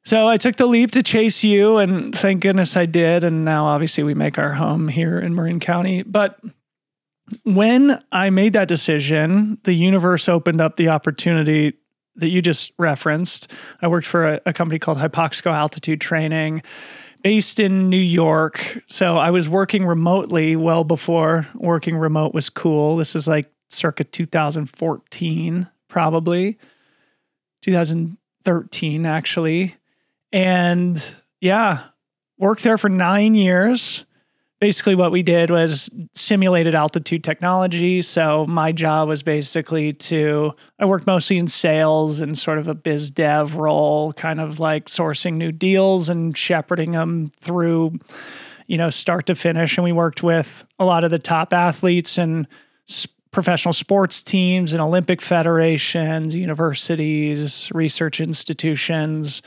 So 0.03 0.27
I 0.27 0.37
took 0.37 0.55
the 0.55 0.65
leap 0.65 0.91
to 0.91 1.03
chase 1.03 1.43
you, 1.43 1.77
and 1.77 2.15
thank 2.15 2.41
goodness 2.41 2.75
I 2.75 2.87
did. 2.87 3.23
And 3.23 3.45
now, 3.45 3.65
obviously, 3.65 4.03
we 4.03 4.15
make 4.15 4.39
our 4.39 4.53
home 4.53 4.87
here 4.87 5.19
in 5.19 5.35
Marin 5.35 5.59
County. 5.59 6.01
But 6.01 6.39
when 7.43 8.03
I 8.11 8.31
made 8.31 8.53
that 8.53 8.67
decision, 8.67 9.59
the 9.63 9.73
universe 9.73 10.27
opened 10.27 10.59
up 10.59 10.77
the 10.77 10.89
opportunity 10.89 11.73
that 12.19 12.29
you 12.29 12.41
just 12.41 12.71
referenced. 12.77 13.51
I 13.81 13.87
worked 13.87 14.07
for 14.07 14.27
a, 14.27 14.41
a 14.45 14.53
company 14.53 14.79
called 14.79 14.97
Hypoxico 14.97 15.51
Altitude 15.51 16.01
Training 16.01 16.63
based 17.23 17.59
in 17.59 17.89
New 17.89 17.97
York. 17.97 18.81
So 18.87 19.17
I 19.17 19.31
was 19.31 19.49
working 19.49 19.85
remotely 19.85 20.55
well 20.55 20.83
before 20.83 21.47
working 21.55 21.97
remote 21.97 22.33
was 22.33 22.49
cool. 22.49 22.97
This 22.97 23.15
is 23.15 23.27
like 23.27 23.51
circa 23.69 24.03
2014, 24.03 25.67
probably 25.87 26.57
2013, 27.61 29.05
actually. 29.05 29.75
And 30.31 31.03
yeah, 31.41 31.81
worked 32.37 32.63
there 32.63 32.77
for 32.77 32.89
nine 32.89 33.35
years. 33.35 34.05
Basically, 34.59 34.93
what 34.93 35.13
we 35.13 35.23
did 35.23 35.51
was 35.51 35.89
simulated 36.11 36.75
altitude 36.75 37.23
technology. 37.23 38.01
So, 38.01 38.45
my 38.45 38.73
job 38.73 39.07
was 39.07 39.23
basically 39.23 39.93
to, 39.93 40.51
I 40.79 40.85
worked 40.85 41.07
mostly 41.07 41.37
in 41.37 41.47
sales 41.47 42.19
and 42.19 42.37
sort 42.37 42.57
of 42.57 42.67
a 42.67 42.75
biz 42.75 43.09
dev 43.09 43.55
role, 43.55 44.11
kind 44.13 44.41
of 44.41 44.59
like 44.59 44.87
sourcing 44.87 45.35
new 45.35 45.53
deals 45.53 46.09
and 46.09 46.37
shepherding 46.37 46.91
them 46.91 47.31
through, 47.39 47.99
you 48.67 48.77
know, 48.77 48.89
start 48.89 49.27
to 49.27 49.35
finish. 49.35 49.77
And 49.77 49.85
we 49.85 49.93
worked 49.93 50.23
with 50.23 50.65
a 50.77 50.83
lot 50.83 51.05
of 51.05 51.11
the 51.11 51.19
top 51.19 51.53
athletes 51.53 52.17
and 52.17 52.45
professional 53.31 53.73
sports 53.73 54.21
teams 54.21 54.73
and 54.73 54.81
Olympic 54.81 55.21
federations, 55.21 56.35
universities, 56.35 57.71
research 57.73 58.19
institutions, 58.19 59.41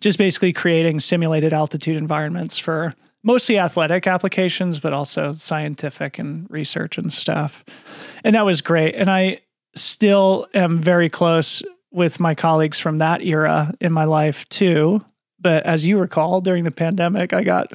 just 0.00 0.18
basically 0.18 0.52
creating 0.52 1.00
simulated 1.00 1.54
altitude 1.54 1.96
environments 1.96 2.58
for 2.58 2.94
mostly 3.22 3.58
athletic 3.58 4.06
applications, 4.06 4.80
but 4.80 4.92
also 4.92 5.32
scientific 5.32 6.18
and 6.18 6.46
research 6.50 6.98
and 6.98 7.12
stuff. 7.12 7.64
And 8.24 8.34
that 8.34 8.46
was 8.46 8.60
great. 8.60 8.94
And 8.94 9.10
I 9.10 9.40
still 9.74 10.46
am 10.54 10.80
very 10.80 11.08
close 11.08 11.62
with 11.90 12.20
my 12.20 12.34
colleagues 12.34 12.78
from 12.78 12.98
that 12.98 13.22
era 13.22 13.74
in 13.80 13.92
my 13.92 14.04
life 14.04 14.48
too. 14.48 15.04
But 15.40 15.64
as 15.64 15.86
you 15.86 15.98
recall, 15.98 16.40
during 16.40 16.64
the 16.64 16.70
pandemic, 16.70 17.32
I 17.32 17.44
got 17.44 17.72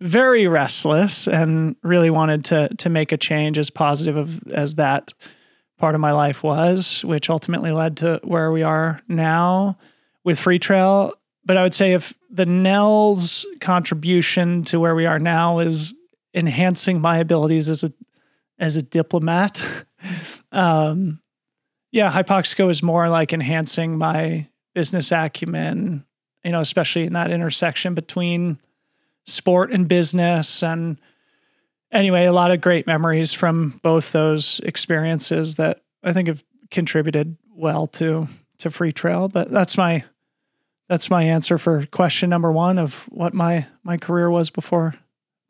very 0.00 0.48
restless 0.48 1.28
and 1.28 1.76
really 1.82 2.10
wanted 2.10 2.44
to 2.46 2.68
to 2.76 2.88
make 2.88 3.12
a 3.12 3.16
change 3.16 3.56
as 3.56 3.70
positive 3.70 4.16
of, 4.16 4.42
as 4.48 4.74
that 4.74 5.12
part 5.78 5.94
of 5.94 6.00
my 6.00 6.12
life 6.12 6.42
was, 6.42 7.04
which 7.04 7.30
ultimately 7.30 7.70
led 7.70 7.98
to 7.98 8.20
where 8.24 8.50
we 8.50 8.62
are 8.62 9.00
now 9.08 9.76
with 10.24 10.38
Free 10.38 10.58
Trail. 10.58 11.12
But 11.44 11.56
I 11.56 11.62
would 11.62 11.74
say 11.74 11.92
if 11.92 12.14
the 12.30 12.46
Nell's 12.46 13.46
contribution 13.60 14.62
to 14.64 14.78
where 14.78 14.94
we 14.94 15.06
are 15.06 15.18
now 15.18 15.58
is 15.58 15.92
enhancing 16.34 17.00
my 17.00 17.18
abilities 17.18 17.68
as 17.68 17.84
a 17.84 17.92
as 18.58 18.76
a 18.76 18.82
diplomat. 18.82 19.62
um, 20.52 21.20
yeah, 21.90 22.10
Hypoxico 22.10 22.70
is 22.70 22.82
more 22.82 23.08
like 23.08 23.32
enhancing 23.32 23.98
my 23.98 24.46
business 24.74 25.12
acumen, 25.12 26.04
you 26.44 26.52
know, 26.52 26.60
especially 26.60 27.04
in 27.04 27.12
that 27.12 27.30
intersection 27.30 27.94
between 27.94 28.58
sport 29.26 29.72
and 29.72 29.88
business. 29.88 30.62
And 30.62 30.98
anyway, 31.90 32.24
a 32.24 32.32
lot 32.32 32.50
of 32.50 32.60
great 32.60 32.86
memories 32.86 33.32
from 33.32 33.80
both 33.82 34.12
those 34.12 34.60
experiences 34.60 35.56
that 35.56 35.82
I 36.02 36.12
think 36.12 36.28
have 36.28 36.44
contributed 36.70 37.36
well 37.54 37.86
to 37.88 38.28
to 38.58 38.70
Freetrail. 38.70 39.30
But 39.30 39.50
that's 39.50 39.76
my 39.76 40.04
that's 40.92 41.08
my 41.08 41.22
answer 41.22 41.56
for 41.56 41.86
question 41.86 42.28
number 42.28 42.52
one 42.52 42.78
of 42.78 43.04
what 43.08 43.32
my 43.32 43.66
my 43.82 43.96
career 43.96 44.28
was 44.28 44.50
before 44.50 44.94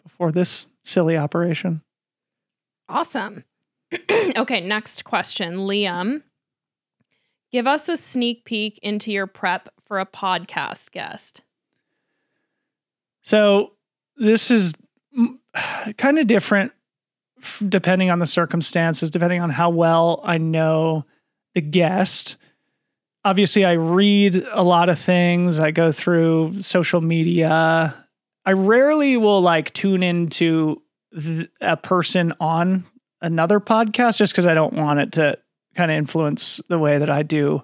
before 0.04 0.30
this 0.30 0.68
silly 0.84 1.16
operation. 1.16 1.82
Awesome. 2.88 3.42
okay, 4.36 4.60
next 4.60 5.02
question, 5.04 5.56
Liam. 5.56 6.22
Give 7.50 7.66
us 7.66 7.88
a 7.88 7.96
sneak 7.96 8.44
peek 8.44 8.78
into 8.84 9.10
your 9.10 9.26
prep 9.26 9.68
for 9.84 9.98
a 9.98 10.06
podcast 10.06 10.92
guest. 10.92 11.40
So, 13.22 13.72
this 14.16 14.52
is 14.52 14.74
kind 15.98 16.20
of 16.20 16.28
different 16.28 16.70
depending 17.68 18.12
on 18.12 18.20
the 18.20 18.28
circumstances, 18.28 19.10
depending 19.10 19.40
on 19.40 19.50
how 19.50 19.70
well 19.70 20.20
I 20.22 20.38
know 20.38 21.04
the 21.56 21.62
guest. 21.62 22.36
Obviously, 23.24 23.64
I 23.64 23.72
read 23.72 24.46
a 24.50 24.64
lot 24.64 24.88
of 24.88 24.98
things, 24.98 25.60
I 25.60 25.70
go 25.70 25.92
through 25.92 26.62
social 26.62 27.00
media. 27.00 27.94
I 28.44 28.52
rarely 28.52 29.16
will 29.16 29.40
like 29.40 29.72
tune 29.72 30.02
into 30.02 30.82
a 31.60 31.76
person 31.76 32.32
on 32.40 32.84
another 33.20 33.60
podcast 33.60 34.18
just 34.18 34.32
because 34.32 34.46
I 34.46 34.54
don't 34.54 34.72
want 34.72 34.98
it 34.98 35.12
to 35.12 35.38
kind 35.76 35.90
of 35.90 35.96
influence 35.96 36.60
the 36.68 36.78
way 36.78 36.98
that 36.98 37.08
I 37.08 37.22
do 37.22 37.62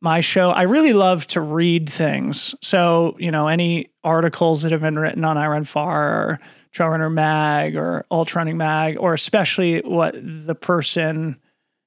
my 0.00 0.20
show. 0.20 0.50
I 0.50 0.62
really 0.62 0.92
love 0.92 1.26
to 1.28 1.40
read 1.40 1.88
things. 1.88 2.54
So, 2.62 3.16
you 3.18 3.30
know, 3.30 3.48
any 3.48 3.90
articles 4.04 4.62
that 4.62 4.72
have 4.72 4.82
been 4.82 4.98
written 4.98 5.24
on 5.24 5.36
iRunFar 5.36 5.86
or 5.86 6.40
Trail 6.70 6.90
Runner 6.90 7.10
Mag 7.10 7.76
or 7.76 8.06
Ultra 8.10 8.40
Running 8.40 8.58
Mag, 8.58 8.98
or 9.00 9.14
especially 9.14 9.80
what 9.80 10.14
the 10.14 10.54
person 10.54 11.40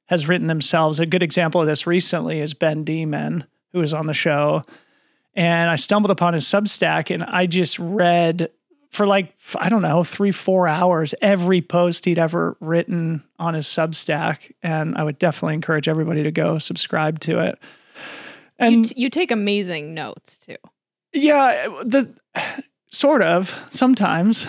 has 0.10 0.28
written 0.28 0.48
themselves. 0.48 1.00
A 1.00 1.06
good 1.06 1.22
example 1.22 1.62
of 1.62 1.68
this 1.68 1.86
recently 1.86 2.40
is 2.40 2.56
Ben 2.56 2.84
Dhiman, 2.84 3.46
who 3.74 3.80
was 3.80 3.94
on 3.94 4.08
the 4.08 4.14
show. 4.14 4.64
And 5.36 5.70
I 5.70 5.76
stumbled 5.76 6.10
upon 6.10 6.34
his 6.34 6.46
Substack 6.46 7.14
and 7.14 7.24
I 7.24 7.46
just 7.46 7.78
read 7.78 8.50
for 8.90 9.06
like 9.06 9.36
I 9.56 9.70
don't 9.70 9.84
know 9.84 10.04
three 10.04 10.32
four 10.32 10.68
hours 10.68 11.14
every 11.22 11.62
post 11.62 12.06
he'd 12.06 12.18
ever 12.18 12.58
written 12.60 13.24
on 13.38 13.54
his 13.54 13.68
Substack, 13.68 14.52
and 14.64 14.98
I 14.98 15.04
would 15.04 15.20
definitely 15.20 15.54
encourage 15.54 15.88
everybody 15.88 16.24
to 16.24 16.32
go 16.32 16.58
subscribe 16.58 17.20
to 17.20 17.40
it. 17.40 17.60
And 18.58 18.78
you, 18.78 18.84
t- 18.86 19.02
you 19.02 19.10
take 19.12 19.30
amazing 19.30 19.94
notes 19.94 20.40
too. 20.40 20.56
Yeah, 21.14 21.68
the 21.84 22.12
sort 22.92 23.22
of 23.22 23.56
sometimes. 23.70 24.48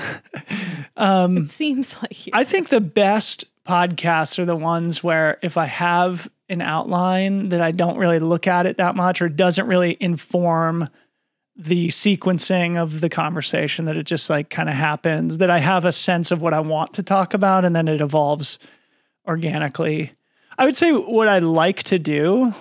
um, 0.96 1.36
it 1.36 1.50
seems 1.50 1.94
like 2.00 2.30
I 2.32 2.44
think 2.44 2.70
the 2.70 2.80
best 2.80 3.44
podcasts 3.66 4.38
are 4.38 4.44
the 4.44 4.56
ones 4.56 5.02
where 5.02 5.38
if 5.42 5.56
I 5.56 5.66
have 5.66 6.28
an 6.48 6.60
outline 6.60 7.50
that 7.50 7.60
I 7.60 7.70
don't 7.70 7.98
really 7.98 8.18
look 8.18 8.46
at 8.46 8.66
it 8.66 8.78
that 8.78 8.96
much 8.96 9.22
or 9.22 9.28
doesn't 9.28 9.66
really 9.66 9.96
inform 10.00 10.88
the 11.56 11.88
sequencing 11.88 12.76
of 12.76 13.00
the 13.00 13.10
conversation 13.10 13.84
that 13.84 13.96
it 13.96 14.04
just 14.04 14.30
like 14.30 14.48
kind 14.50 14.68
of 14.68 14.74
happens 14.74 15.38
that 15.38 15.50
I 15.50 15.58
have 15.58 15.84
a 15.84 15.92
sense 15.92 16.30
of 16.30 16.40
what 16.40 16.54
I 16.54 16.60
want 16.60 16.94
to 16.94 17.02
talk 17.02 17.34
about 17.34 17.64
and 17.64 17.76
then 17.76 17.86
it 17.86 18.00
evolves 18.00 18.58
organically. 19.26 20.12
I 20.56 20.64
would 20.64 20.76
say 20.76 20.92
what 20.92 21.28
I 21.28 21.38
like 21.38 21.82
to 21.84 21.98
do 21.98 22.54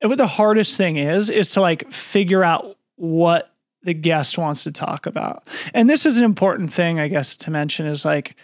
and 0.00 0.08
what 0.08 0.18
the 0.18 0.26
hardest 0.26 0.76
thing 0.76 0.96
is 0.96 1.30
is 1.30 1.50
to 1.52 1.60
like 1.60 1.90
figure 1.90 2.44
out 2.44 2.76
what 2.96 3.52
the 3.82 3.94
guest 3.94 4.38
wants 4.38 4.64
to 4.64 4.72
talk 4.72 5.06
about. 5.06 5.46
And 5.74 5.88
this 5.88 6.06
is 6.06 6.18
an 6.18 6.24
important 6.24 6.72
thing 6.72 7.00
I 7.00 7.08
guess 7.08 7.36
to 7.38 7.50
mention 7.50 7.86
is 7.86 8.04
like 8.04 8.36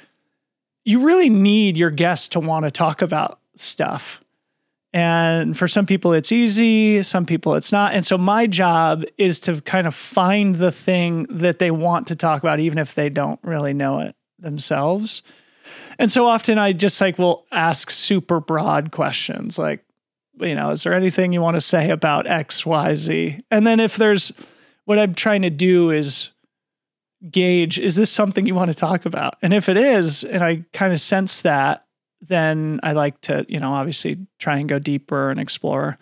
you 0.86 1.00
really 1.00 1.28
need 1.28 1.76
your 1.76 1.90
guests 1.90 2.30
to 2.30 2.40
want 2.40 2.64
to 2.64 2.70
talk 2.70 3.02
about 3.02 3.40
stuff. 3.56 4.22
And 4.92 5.58
for 5.58 5.68
some 5.68 5.84
people, 5.84 6.14
it's 6.14 6.32
easy, 6.32 7.02
some 7.02 7.26
people, 7.26 7.56
it's 7.56 7.72
not. 7.72 7.92
And 7.92 8.06
so, 8.06 8.16
my 8.16 8.46
job 8.46 9.04
is 9.18 9.40
to 9.40 9.60
kind 9.60 9.86
of 9.86 9.94
find 9.94 10.54
the 10.54 10.72
thing 10.72 11.26
that 11.28 11.58
they 11.58 11.70
want 11.70 12.06
to 12.06 12.16
talk 12.16 12.42
about, 12.42 12.60
even 12.60 12.78
if 12.78 12.94
they 12.94 13.10
don't 13.10 13.40
really 13.42 13.74
know 13.74 13.98
it 13.98 14.14
themselves. 14.38 15.22
And 15.98 16.10
so 16.10 16.26
often 16.26 16.58
I 16.58 16.72
just 16.72 17.00
like 17.00 17.18
will 17.18 17.46
ask 17.50 17.90
super 17.90 18.38
broad 18.38 18.92
questions 18.92 19.58
like, 19.58 19.84
you 20.38 20.54
know, 20.54 20.70
is 20.70 20.82
there 20.82 20.92
anything 20.92 21.32
you 21.32 21.40
want 21.40 21.56
to 21.56 21.60
say 21.62 21.90
about 21.90 22.26
X, 22.26 22.64
Y, 22.64 22.94
Z? 22.94 23.40
And 23.50 23.66
then 23.66 23.80
if 23.80 23.96
there's 23.96 24.32
what 24.84 24.98
I'm 24.98 25.14
trying 25.14 25.42
to 25.42 25.50
do 25.50 25.90
is 25.90 26.28
gauge, 27.30 27.78
is 27.78 27.96
this 27.96 28.10
something 28.10 28.46
you 28.46 28.54
want 28.54 28.70
to 28.70 28.76
talk 28.76 29.06
about? 29.06 29.36
And 29.42 29.52
if 29.52 29.68
it 29.68 29.76
is, 29.76 30.24
and 30.24 30.42
I 30.42 30.64
kind 30.72 30.92
of 30.92 31.00
sense 31.00 31.42
that, 31.42 31.84
then 32.20 32.80
I 32.82 32.92
like 32.92 33.20
to, 33.22 33.44
you 33.48 33.60
know, 33.60 33.72
obviously 33.72 34.18
try 34.38 34.58
and 34.58 34.68
go 34.68 34.78
deeper 34.78 35.30
and 35.30 35.38
explore 35.40 35.98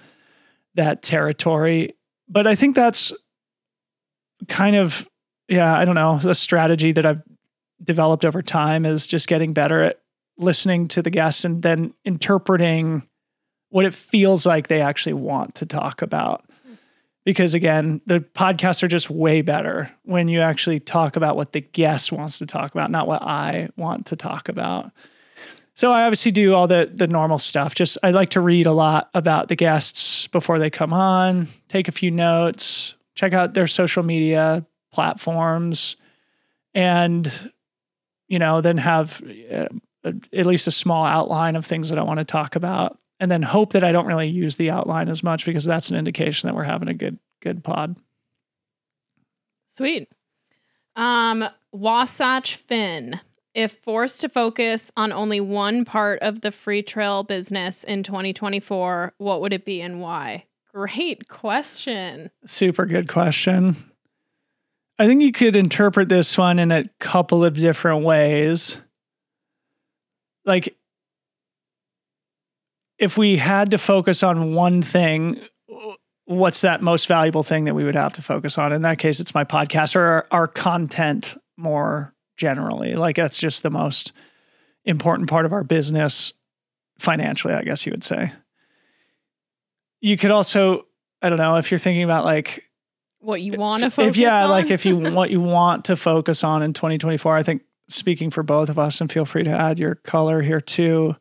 that 0.75 1.02
territory. 1.02 1.95
But 2.28 2.47
I 2.47 2.54
think 2.54 2.76
that's 2.76 3.12
kind 4.49 4.76
of, 4.76 5.07
yeah, 5.49 5.76
I 5.76 5.85
don't 5.85 5.95
know, 5.95 6.21
a 6.25 6.35
strategy 6.35 6.93
that 6.93 7.07
I've 7.07 7.23
developed 7.83 8.25
over 8.25 8.43
time 8.43 8.87
is 8.87 9.07
just 9.07 9.28
getting 9.28 9.52
better 9.52 9.83
at 9.83 10.00
listening 10.38 10.88
to 10.88 11.02
the 11.02 11.11
guests 11.11 11.45
and 11.45 11.62
then 11.62 11.95
interpreting 12.04 13.02
what 13.69 13.85
it 13.85 13.95
feels 13.95 14.47
like 14.47 14.69
they 14.69 14.81
actually 14.81 15.14
want 15.14 15.57
to 15.57 15.66
talk 15.66 16.02
about. 16.02 16.45
Because 17.25 17.54
again, 17.54 18.02
the 18.07 18.21
podcasts 18.21 18.83
are 18.83 18.88
just 18.88 19.09
way 19.09 19.40
better 19.40 19.90
when 20.04 20.28
you 20.28 20.40
actually 20.40 20.78
talk 20.78 21.16
about 21.16 21.37
what 21.37 21.52
the 21.52 21.62
guest 21.62 22.12
wants 22.12 22.38
to 22.38 22.47
talk 22.47 22.73
about, 22.75 22.90
not 22.90 23.07
what 23.07 23.23
I 23.23 23.71
want 23.76 24.07
to 24.07 24.16
talk 24.16 24.49
about. 24.49 24.93
So 25.76 25.90
I 25.90 26.04
obviously 26.04 26.31
do 26.33 26.54
all 26.54 26.66
the 26.69 26.90
the 26.93 27.07
normal 27.07 27.38
stuff. 27.38 27.75
Just 27.75 27.99
I 28.02 28.12
like 28.12 28.31
to 28.31 28.40
read 28.40 28.66
a 28.66 28.73
lot 28.73 29.11
about 29.14 29.49
the 29.49 29.57
guests 29.57 30.26
before 30.28 30.59
they 30.59 30.71
come 30.71 30.93
on, 30.93 31.49
take 31.69 31.88
a 31.88 31.93
few 31.93 32.11
notes, 32.11 32.95
check 33.14 33.33
out 33.33 33.54
their 33.54 33.66
social 33.66 34.02
media 34.02 34.64
platforms, 34.93 35.97
and 36.75 37.50
you 38.28 38.38
know 38.38 38.61
then 38.61 38.76
have 38.78 39.21
uh, 39.52 39.66
at 40.04 40.47
least 40.47 40.69
a 40.69 40.71
small 40.71 41.04
outline 41.04 41.57
of 41.57 41.66
things 41.66 41.88
that 41.88 41.99
I 41.99 42.02
want 42.02 42.19
to 42.19 42.25
talk 42.25 42.54
about, 42.54 42.99
and 43.25 43.33
then 43.33 43.40
hope 43.40 43.73
that 43.73 43.83
I 43.83 43.90
don't 43.90 44.07
really 44.07 44.28
use 44.28 44.57
the 44.57 44.71
outline 44.71 45.09
as 45.09 45.23
much 45.23 45.47
because 45.47 45.64
that's 45.64 45.88
an 45.88 45.97
indication 45.97 46.47
that 46.47 46.54
we're 46.54 46.62
having 46.62 46.88
a 46.88 46.95
good 46.95 47.19
good 47.40 47.64
pod. 47.64 47.97
Sweet. 49.66 50.09
Um, 50.95 51.45
Wasatch 51.73 52.57
Finn 52.57 53.19
if 53.54 53.78
forced 53.83 54.21
to 54.21 54.28
focus 54.28 54.90
on 54.97 55.12
only 55.12 55.40
one 55.40 55.85
part 55.87 56.21
of 56.21 56.43
the 56.43 56.50
free 56.50 56.83
trail 56.83 57.23
business 57.23 57.83
in 57.85 58.02
2024, 58.02 59.14
what 59.19 59.40
would 59.40 59.52
it 59.52 59.64
be 59.64 59.81
and 59.81 60.00
why? 60.00 60.45
Great 60.75 61.28
question. 61.28 62.31
Super 62.45 62.85
good 62.85 63.09
question. 63.09 63.76
I 64.99 65.07
think 65.07 65.23
you 65.23 65.33
could 65.33 65.57
interpret 65.57 66.09
this 66.09 66.37
one 66.37 66.59
in 66.59 66.73
a 66.73 66.85
couple 67.00 67.45
of 67.45 67.54
different 67.54 68.04
ways. 68.04 68.78
Like, 70.45 70.76
if 73.04 73.18
we 73.18 73.37
had 73.37 73.70
to 73.73 73.76
focus 73.78 74.23
on 74.23 74.54
one 74.54 74.80
thing, 74.80 75.38
what's 76.25 76.62
that 76.62 76.80
most 76.80 77.06
valuable 77.06 77.42
thing 77.42 77.64
that 77.64 77.75
we 77.75 77.84
would 77.84 77.94
have 77.94 78.14
to 78.14 78.23
focus 78.23 78.56
on? 78.56 78.73
In 78.73 78.80
that 78.80 78.99
case, 78.99 79.20
it's 79.20 79.34
my 79.34 79.44
podcast 79.44 79.94
or 79.94 80.00
our, 80.00 80.26
our 80.30 80.46
content 80.49 81.37
more 81.58 82.14
generally. 82.38 82.94
Like 82.94 83.16
that's 83.16 83.37
just 83.37 83.62
the 83.62 83.68
most 83.68 84.12
important 84.87 85.28
part 85.28 85.44
of 85.44 85.52
our 85.52 85.62
business 85.64 86.32
financially, 86.99 87.52
I 87.52 87.62
guess 87.62 87.84
you 87.84 87.92
would 87.92 88.02
say. 88.02 88.32
You 90.00 90.16
could 90.16 90.30
also, 90.30 90.87
I 91.20 91.28
don't 91.28 91.38
know, 91.38 91.56
if 91.56 91.70
you're 91.70 91.78
thinking 91.78 92.04
about 92.04 92.25
like 92.25 92.64
what 93.20 93.42
you 93.42 93.52
want 93.52 93.82
to 93.82 93.90
focus 93.90 94.12
if 94.12 94.16
yeah, 94.16 94.44
on? 94.44 94.50
like 94.50 94.70
if 94.70 94.87
you 94.87 94.96
what 95.12 95.30
you 95.30 95.42
want 95.42 95.84
to 95.87 95.96
focus 95.96 96.42
on 96.42 96.62
in 96.62 96.73
2024, 96.73 97.37
I 97.37 97.42
think 97.42 97.64
speaking 97.88 98.30
for 98.30 98.42
both 98.42 98.70
of 98.70 98.78
us 98.78 99.02
and 99.02 99.12
feel 99.12 99.26
free 99.26 99.44
to 99.44 99.50
add 99.50 99.78
your 99.78 99.96
color 99.96 100.40
here 100.40 100.62
too. 100.62 101.16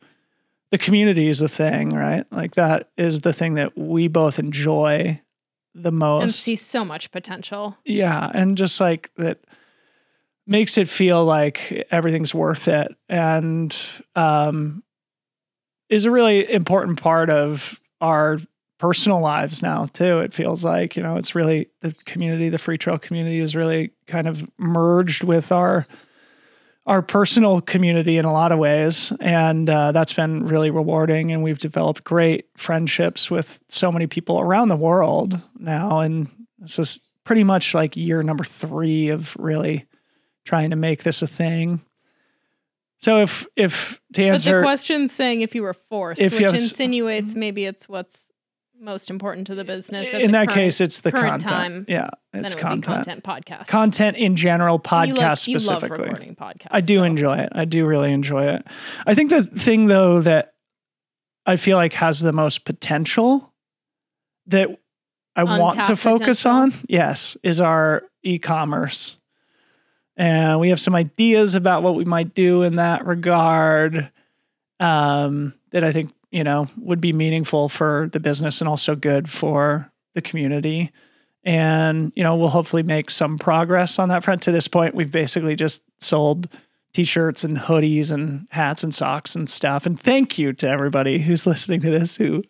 The 0.74 0.80
community 0.80 1.30
is 1.30 1.38
the 1.38 1.48
thing, 1.48 1.92
right? 1.92 2.26
Like 2.32 2.56
that 2.56 2.90
is 2.98 3.22
the 3.22 3.32
thing 3.32 3.54
that 3.54 3.78
we 3.78 4.08
both 4.08 4.40
enjoy 4.40 5.22
the 5.76 5.92
most. 5.92 6.24
And 6.24 6.34
see 6.34 6.56
so 6.56 6.84
much 6.84 7.12
potential. 7.12 7.78
Yeah, 7.86 8.32
and 8.34 8.58
just 8.58 8.80
like 8.80 9.12
that 9.18 9.38
makes 10.48 10.80
it 10.80 10.90
feel 10.90 11.24
like 11.26 11.88
everything's 11.92 12.34
worth 12.34 12.68
it 12.68 12.92
and 13.08 13.78
um, 14.16 14.82
is 15.90 16.06
a 16.06 16.12
really 16.12 16.52
important 16.52 17.00
part 17.00 17.30
of 17.30 17.80
our 18.02 18.40
personal 18.80 19.22
lives 19.22 19.62
now 19.62 19.86
too 19.86 20.20
it 20.20 20.34
feels 20.34 20.66
like 20.66 20.98
you 20.98 21.04
know 21.04 21.16
it's 21.16 21.36
really 21.36 21.70
the 21.80 21.94
community 22.06 22.50
the 22.50 22.58
free 22.58 22.78
trail 22.78 22.98
community 22.98 23.40
is 23.40 23.56
really 23.56 23.92
kind 24.08 24.28
of 24.28 24.46
merged 24.58 25.24
with 25.24 25.54
our 25.54 25.88
our 26.86 27.02
personal 27.02 27.62
community 27.62 28.18
in 28.18 28.26
a 28.26 28.34
lot 28.34 28.52
of 28.52 28.60
ways. 28.60 29.14
And 29.20 29.70
uh, 29.70 29.92
that's 29.94 30.14
been 30.14 30.46
really 30.46 30.70
rewarding. 30.70 31.32
And 31.32 31.42
we've 31.42 31.60
developed 31.60 32.04
great 32.04 32.48
friendships 32.58 33.32
with 33.32 33.62
so 33.70 33.92
many 33.92 34.08
people 34.08 34.40
around 34.40 34.68
the 34.68 34.76
world 34.76 35.40
now. 35.58 36.00
And 36.00 36.30
this 36.60 36.78
is 36.80 37.00
pretty 37.24 37.44
much 37.44 37.74
like 37.74 37.96
year 37.96 38.22
number 38.22 38.44
three 38.44 39.10
of 39.10 39.36
really 39.38 39.86
trying 40.46 40.72
to 40.72 40.76
make 40.76 41.04
this 41.04 41.22
a 41.22 41.28
thing. 41.28 41.82
So 42.98 43.22
if 43.22 43.46
if 43.58 44.00
to 44.14 44.26
answer 44.26 44.52
but 44.52 44.58
the 44.58 44.64
question's 44.64 45.12
saying 45.12 45.42
if 45.42 45.56
you 45.56 45.62
were 45.62 45.74
forced, 45.74 46.22
which 46.22 46.38
have 46.40 46.54
insinuates 46.54 47.36
maybe 47.36 47.66
it's 47.66 47.90
what's 47.90 48.32
most 48.84 49.10
important 49.10 49.48
to 49.48 49.56
the 49.56 49.64
business. 49.64 50.10
in 50.14 50.28
the 50.28 50.28
that 50.34 50.48
current- 50.48 50.52
case, 50.52 50.82
it's 50.82 51.00
the 51.02 51.12
content. 51.12 51.42
time, 51.42 51.86
yeah, 51.88 52.10
it's 52.34 52.52
it 52.54 52.56
would 52.56 52.62
content. 52.62 52.82
be 53.06 53.12
content 53.12 53.24
podcast. 53.24 53.68
Content 53.68 54.18
in 54.18 54.36
general, 54.36 54.80
podcast 54.80 55.48
you 55.48 55.54
you 55.54 55.60
love 55.60 55.80
specifically. 55.80 56.04
recording 56.10 56.36
podcasts. 56.36 56.68
I 56.72 56.82
do 56.82 56.98
so- 56.98 57.04
enjoy 57.04 57.38
it. 57.38 57.50
I 57.54 57.66
do 57.66 57.86
really 57.86 58.12
enjoy 58.12 58.46
it. 58.46 58.66
I 59.06 59.16
think 59.16 59.30
the 59.30 59.44
thing 59.44 59.88
though 59.88 60.22
that 60.22 60.54
I 61.46 61.56
feel 61.56 61.78
like 61.78 61.94
has 61.94 62.20
the 62.20 62.32
most 62.34 62.66
potential 62.66 63.54
that 64.48 64.70
I 65.36 65.44
want 65.44 65.84
to 65.86 65.96
focus 65.96 66.44
potential? 66.44 66.52
on, 66.52 66.74
yes, 66.88 67.36
is 67.44 67.60
our 67.60 68.04
e-commerce. 68.24 69.18
And 70.16 70.60
we 70.60 70.70
have 70.70 70.80
some 70.80 70.94
ideas 70.94 71.56
about 71.56 71.82
what 71.82 71.96
we 71.96 72.06
might 72.06 72.36
do 72.36 72.62
in 72.62 72.76
that 72.76 73.06
regard 73.08 74.12
um, 74.80 75.54
that 75.72 75.84
I 75.84 75.92
think, 75.92 76.14
you 76.34 76.44
know, 76.44 76.68
would 76.78 77.00
be 77.00 77.14
meaningful 77.14 77.70
for 77.70 78.10
the 78.12 78.20
business 78.20 78.60
and 78.60 78.68
also 78.68 78.96
good 78.96 79.30
for 79.30 79.92
the 80.16 80.22
community. 80.22 80.92
And, 81.44 82.12
you 82.16 82.24
know, 82.24 82.36
we'll 82.36 82.50
hopefully 82.50 82.82
make 82.82 83.12
some 83.12 83.38
progress 83.38 84.00
on 84.00 84.10
that 84.10 84.24
front. 84.24 84.42
To 84.44 84.52
this 84.52 84.68
point, 84.68 84.96
we've 84.96 85.12
basically 85.12 85.56
just 85.56 85.84
sold 86.00 86.50
t-shirts 86.94 87.44
and 87.44 87.56
hoodies 87.58 88.12
and 88.12 88.48
hats 88.50 88.84
and 88.84 88.94
socks 88.94 89.36
and 89.36 89.48
stuff. 89.48 89.86
And 89.86 90.00
thank 90.00 90.40
you 90.40 90.54
to 90.54 90.68
everybody 90.68 91.20
who's 91.20 91.46
listening 91.46 91.82
to 91.82 91.92
this 91.92 92.18
who 92.18 92.44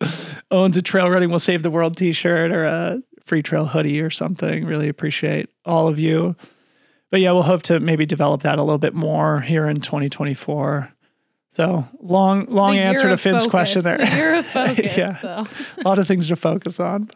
owns 0.50 0.78
a 0.78 0.82
Trail 0.82 1.10
Running 1.10 1.30
Will 1.30 1.40
Save 1.40 1.64
the 1.64 1.72
World 1.72 1.98
t-shirt 1.98 2.52
or 2.52 2.64
a 2.64 3.00
free 3.26 3.44
trail 3.44 3.66
hoodie 3.66 4.00
or 4.00 4.10
something. 4.10 4.64
Really 4.64 4.88
appreciate 4.88 5.50
all 5.66 5.90
of 5.90 6.00
you. 6.00 6.38
But 7.12 7.20
yeah, 7.20 7.34
we'll 7.34 7.44
hope 7.44 7.64
to 7.64 7.82
maybe 7.82 8.06
develop 8.06 8.44
that 8.44 8.60
a 8.60 8.64
little 8.64 8.78
bit 8.78 8.94
more 8.94 9.42
here 9.42 9.68
in 9.68 9.82
2024. 9.82 10.90
So 11.54 11.88
long, 12.02 12.48
long 12.48 12.78
answer 12.78 13.10
to 13.10 13.16
Finn's 13.16 13.42
focus. 13.44 13.52
question 13.52 13.82
there. 13.84 13.98
The 14.00 14.44
focus. 14.54 14.98
Yeah. 14.98 15.20
So. 15.20 15.48
a 15.78 15.82
lot 15.88 16.00
of 16.00 16.08
things 16.08 16.28
to 16.30 16.36
focus 16.36 16.80
on. 16.80 17.12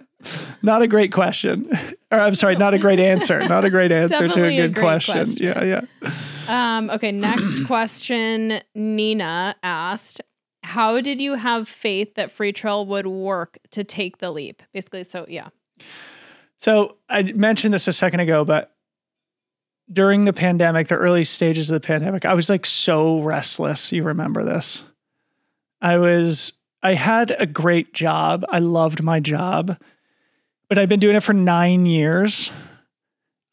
Not 0.61 0.83
a 0.83 0.87
great 0.87 1.11
question. 1.11 1.67
Or 2.11 2.19
I'm 2.19 2.35
sorry, 2.35 2.55
not 2.55 2.75
a 2.75 2.77
great 2.77 2.99
answer. 2.99 3.39
Not 3.47 3.65
a 3.65 3.71
great 3.71 3.91
answer 3.91 4.19
to 4.19 4.25
a 4.25 4.27
Definitely 4.27 4.59
a 4.59 4.67
good 4.69 4.79
question. 4.79 5.15
question. 5.15 5.43
Yeah, 5.43 5.81
yeah. 6.03 6.77
Um, 6.77 6.91
okay, 6.91 7.11
next 7.11 7.63
question. 7.65 8.61
Nina 8.75 9.55
asked, 9.63 10.21
How 10.61 11.01
did 11.01 11.19
you 11.19 11.33
have 11.33 11.67
faith 11.67 12.13
that 12.13 12.29
Free 12.29 12.53
Trail 12.53 12.85
would 12.85 13.07
work 13.07 13.57
to 13.71 13.83
take 13.83 14.19
the 14.19 14.29
leap? 14.29 14.61
Basically, 14.71 15.03
so 15.03 15.25
yeah. 15.27 15.49
So 16.59 16.97
I 17.09 17.23
mentioned 17.23 17.73
this 17.73 17.87
a 17.87 17.93
second 17.93 18.19
ago, 18.19 18.45
but 18.45 18.71
during 19.91 20.25
the 20.25 20.33
pandemic, 20.33 20.87
the 20.87 20.95
early 20.95 21.23
stages 21.23 21.71
of 21.71 21.81
the 21.81 21.87
pandemic, 21.87 22.25
I 22.25 22.33
was 22.33 22.49
like 22.49 22.65
so 22.65 23.19
restless. 23.21 23.91
You 23.91 24.03
remember 24.03 24.43
this? 24.43 24.83
I 25.81 25.97
was, 25.97 26.53
I 26.83 26.93
had 26.93 27.35
a 27.37 27.45
great 27.45 27.93
job. 27.93 28.45
I 28.49 28.59
loved 28.59 29.03
my 29.03 29.19
job, 29.19 29.77
but 30.67 30.77
I'd 30.77 30.89
been 30.89 30.99
doing 30.99 31.15
it 31.15 31.23
for 31.23 31.33
nine 31.33 31.85
years. 31.85 32.51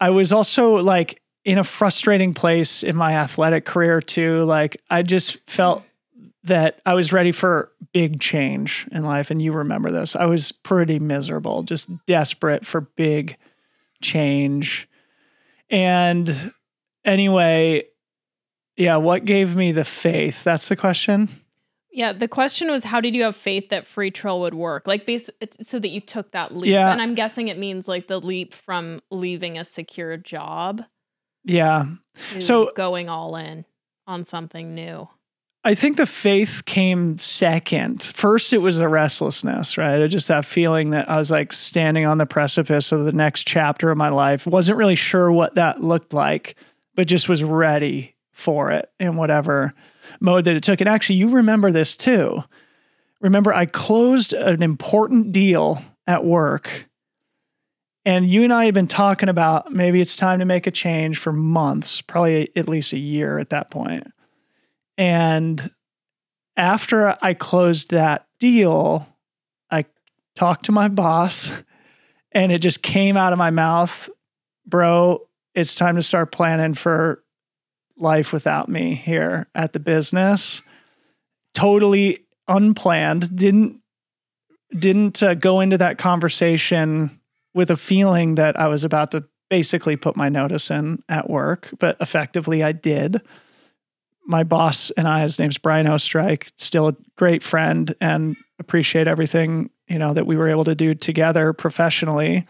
I 0.01 0.11
was 0.11 0.33
also 0.33 0.77
like 0.77 1.23
in 1.45 1.59
a 1.59 1.65
frustrating 1.65 2.35
place 2.35 2.83
in 2.83 2.97
my 2.97 3.15
athletic 3.15 3.65
career 3.65 4.01
too. 4.01 4.45
Like 4.45 4.77
I 4.91 5.03
just 5.03 5.39
felt 5.49 5.85
that 6.45 6.81
I 6.85 6.95
was 6.95 7.13
ready 7.13 7.33
for 7.33 7.71
big 7.93 8.21
change 8.21 8.87
in 8.93 9.05
life. 9.05 9.31
And 9.31 9.41
you 9.41 9.53
remember 9.53 9.91
this. 9.91 10.15
I 10.17 10.27
was 10.27 10.53
pretty 10.53 10.99
miserable, 10.99 11.63
just 11.63 11.91
desperate 12.07 12.67
for 12.67 12.83
big 12.83 13.37
change. 14.03 14.89
And 15.75 16.53
anyway, 17.05 17.85
yeah, 18.77 18.97
what 18.97 19.25
gave 19.25 19.57
me 19.57 19.73
the 19.73 19.85
faith? 19.85 20.45
That's 20.45 20.69
the 20.69 20.77
question. 20.77 21.29
Yeah, 21.91 22.13
the 22.13 22.29
question 22.29 22.71
was 22.71 22.85
how 22.85 23.01
did 23.01 23.15
you 23.15 23.23
have 23.25 23.35
faith 23.37 23.71
that 23.71 23.87
Free 23.87 24.11
Trail 24.11 24.41
would 24.41 24.55
work? 24.55 24.87
Like 24.87 25.05
base 25.07 25.31
so 25.61 25.79
that 25.79 25.89
you 25.89 26.01
took 26.01 26.33
that 26.33 26.55
leap. 26.55 26.71
Yeah. 26.71 26.91
And 26.93 27.01
I'm 27.03 27.15
guessing 27.15 27.49
it 27.49 27.59
means 27.59 27.89
like 27.89 28.07
the 28.09 28.21
leap 28.21 28.55
from 28.55 29.01
leaving 29.11 29.59
a 29.59 29.65
secure 29.65 30.17
job 30.17 30.85
Yeah. 31.45 31.87
So- 32.39 32.73
going 32.77 33.09
all 33.09 33.37
in 33.37 33.65
on 34.07 34.25
something 34.25 34.75
new. 34.75 35.09
I 35.67 35.75
think 35.75 35.97
the 35.97 36.05
faith 36.05 36.65
came 36.67 37.19
second. 37.19 38.03
First, 38.03 38.53
it 38.53 38.59
was 38.59 38.77
the 38.77 38.89
restlessness, 38.89 39.79
right? 39.79 40.07
Just 40.11 40.29
that 40.29 40.45
feeling 40.45 40.91
that 40.91 41.09
I 41.09 41.17
was 41.17 41.31
like 41.31 41.55
standing 41.55 42.05
on 42.05 42.19
the 42.19 42.27
precipice 42.27 42.93
of 42.93 43.07
the 43.07 43.13
next 43.13 43.47
chapter 43.47 43.91
of 43.91 43.97
my 43.97 44.11
life. 44.11 44.47
Wasn't 44.47 44.77
really 44.77 44.95
sure 44.95 45.33
what 45.33 45.55
that 45.55 45.83
looked 45.83 46.13
like, 46.13 46.57
but 46.95 47.07
just 47.07 47.31
was 47.31 47.43
ready 47.43 48.15
for 48.33 48.73
it 48.73 48.91
in 49.01 49.17
whatever 49.17 49.73
mode 50.21 50.45
that 50.45 50.55
it 50.55 50.63
took. 50.63 50.83
And 50.83 50.89
actually, 50.89 51.17
you 51.17 51.29
remember 51.29 51.73
this 51.73 51.97
too. 51.97 52.45
Remember, 53.23 53.55
I 53.55 53.65
closed 53.65 54.35
an 54.35 54.63
important 54.63 55.33
deal 55.33 55.83
at 56.07 56.27
work. 56.27 56.87
And 58.05 58.29
you 58.29 58.45
and 58.45 58.53
I 58.53 58.67
had 58.67 58.75
been 58.75 58.87
talking 58.87 59.31
about 59.31 59.73
maybe 59.73 60.03
it's 60.03 60.17
time 60.17 60.41
to 60.41 60.45
make 60.45 60.67
a 60.67 60.71
change 60.71 61.17
for 61.17 61.33
months, 61.33 62.03
probably 62.03 62.51
at 62.55 62.69
least 62.69 62.93
a 62.93 62.99
year 62.99 63.39
at 63.39 63.49
that 63.49 63.71
point. 63.71 64.07
And 64.97 65.71
after 66.57 67.17
I 67.21 67.35
closed 67.35 67.91
that 67.91 68.27
deal, 68.39 69.07
I 69.71 69.87
talked 70.37 70.67
to 70.67 70.73
my 70.73 70.89
boss 70.89 71.53
and 72.33 72.53
it 72.53 72.61
just 72.61 72.83
came 72.83 73.17
out 73.17 73.33
of 73.33 73.39
my 73.39 73.51
mouth, 73.51 74.09
bro, 74.67 75.21
it's 75.55 75.75
time 75.75 75.97
to 75.97 76.03
start 76.03 76.33
planning 76.33 76.75
for 76.75 77.23
life 77.97 78.33
without 78.33 78.69
me 78.69 78.95
here 78.95 79.47
at 79.55 79.73
the 79.73 79.79
business. 79.79 80.63
Totally 81.55 82.25
unplanned. 82.49 83.35
Didn't 83.37 83.81
didn't 84.77 85.23
uh, 85.23 85.35
go 85.35 85.61
into 85.61 85.79
that 85.79 85.99
conversation 85.99 87.21
with 87.55 87.71
a 87.71 87.77
feeling 87.77 88.35
that 88.35 88.59
I 88.59 88.67
was 88.67 88.83
about 88.83 89.13
to 89.13 89.23
basically 89.49 89.95
put 89.95 90.17
my 90.17 90.29
notice 90.29 90.69
in 90.69 91.01
at 91.09 91.31
work, 91.31 91.71
but 91.79 91.97
effectively 92.01 92.65
I 92.65 92.73
did 92.73 93.23
my 94.27 94.43
boss 94.43 94.91
and 94.93 95.07
I, 95.07 95.23
his 95.23 95.39
name's 95.39 95.59
Brian 95.59 95.87
Ostrike, 95.87 96.49
still 96.57 96.89
a 96.89 96.97
great 97.17 97.43
friend 97.43 97.95
and 98.01 98.37
appreciate 98.59 99.07
everything, 99.07 99.71
you 99.89 99.99
know, 99.99 100.15
that 100.15 100.27
we 100.27 100.37
were 100.37 100.49
able 100.49 100.65
to 100.65 100.75
do 100.75 100.95
together 100.95 101.53
professionally. 101.53 102.47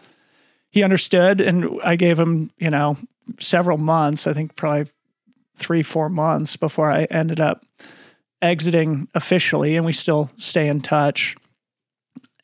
He 0.69 0.83
understood 0.83 1.41
and 1.41 1.79
I 1.83 1.95
gave 1.95 2.19
him, 2.19 2.51
you 2.57 2.69
know, 2.69 2.97
several 3.39 3.77
months, 3.77 4.27
I 4.27 4.33
think 4.33 4.55
probably 4.55 4.91
three, 5.55 5.81
four 5.81 6.09
months 6.09 6.57
before 6.57 6.91
I 6.91 7.05
ended 7.05 7.39
up 7.39 7.65
exiting 8.41 9.07
officially 9.15 9.75
and 9.75 9.85
we 9.85 9.93
still 9.93 10.29
stay 10.37 10.67
in 10.67 10.81
touch. 10.81 11.35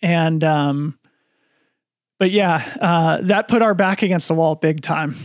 And 0.01 0.43
um 0.43 0.97
but 2.19 2.31
yeah, 2.31 2.63
uh 2.81 3.19
that 3.23 3.47
put 3.47 3.61
our 3.61 3.73
back 3.73 4.01
against 4.01 4.27
the 4.27 4.33
wall 4.33 4.55
big 4.55 4.81
time 4.81 5.15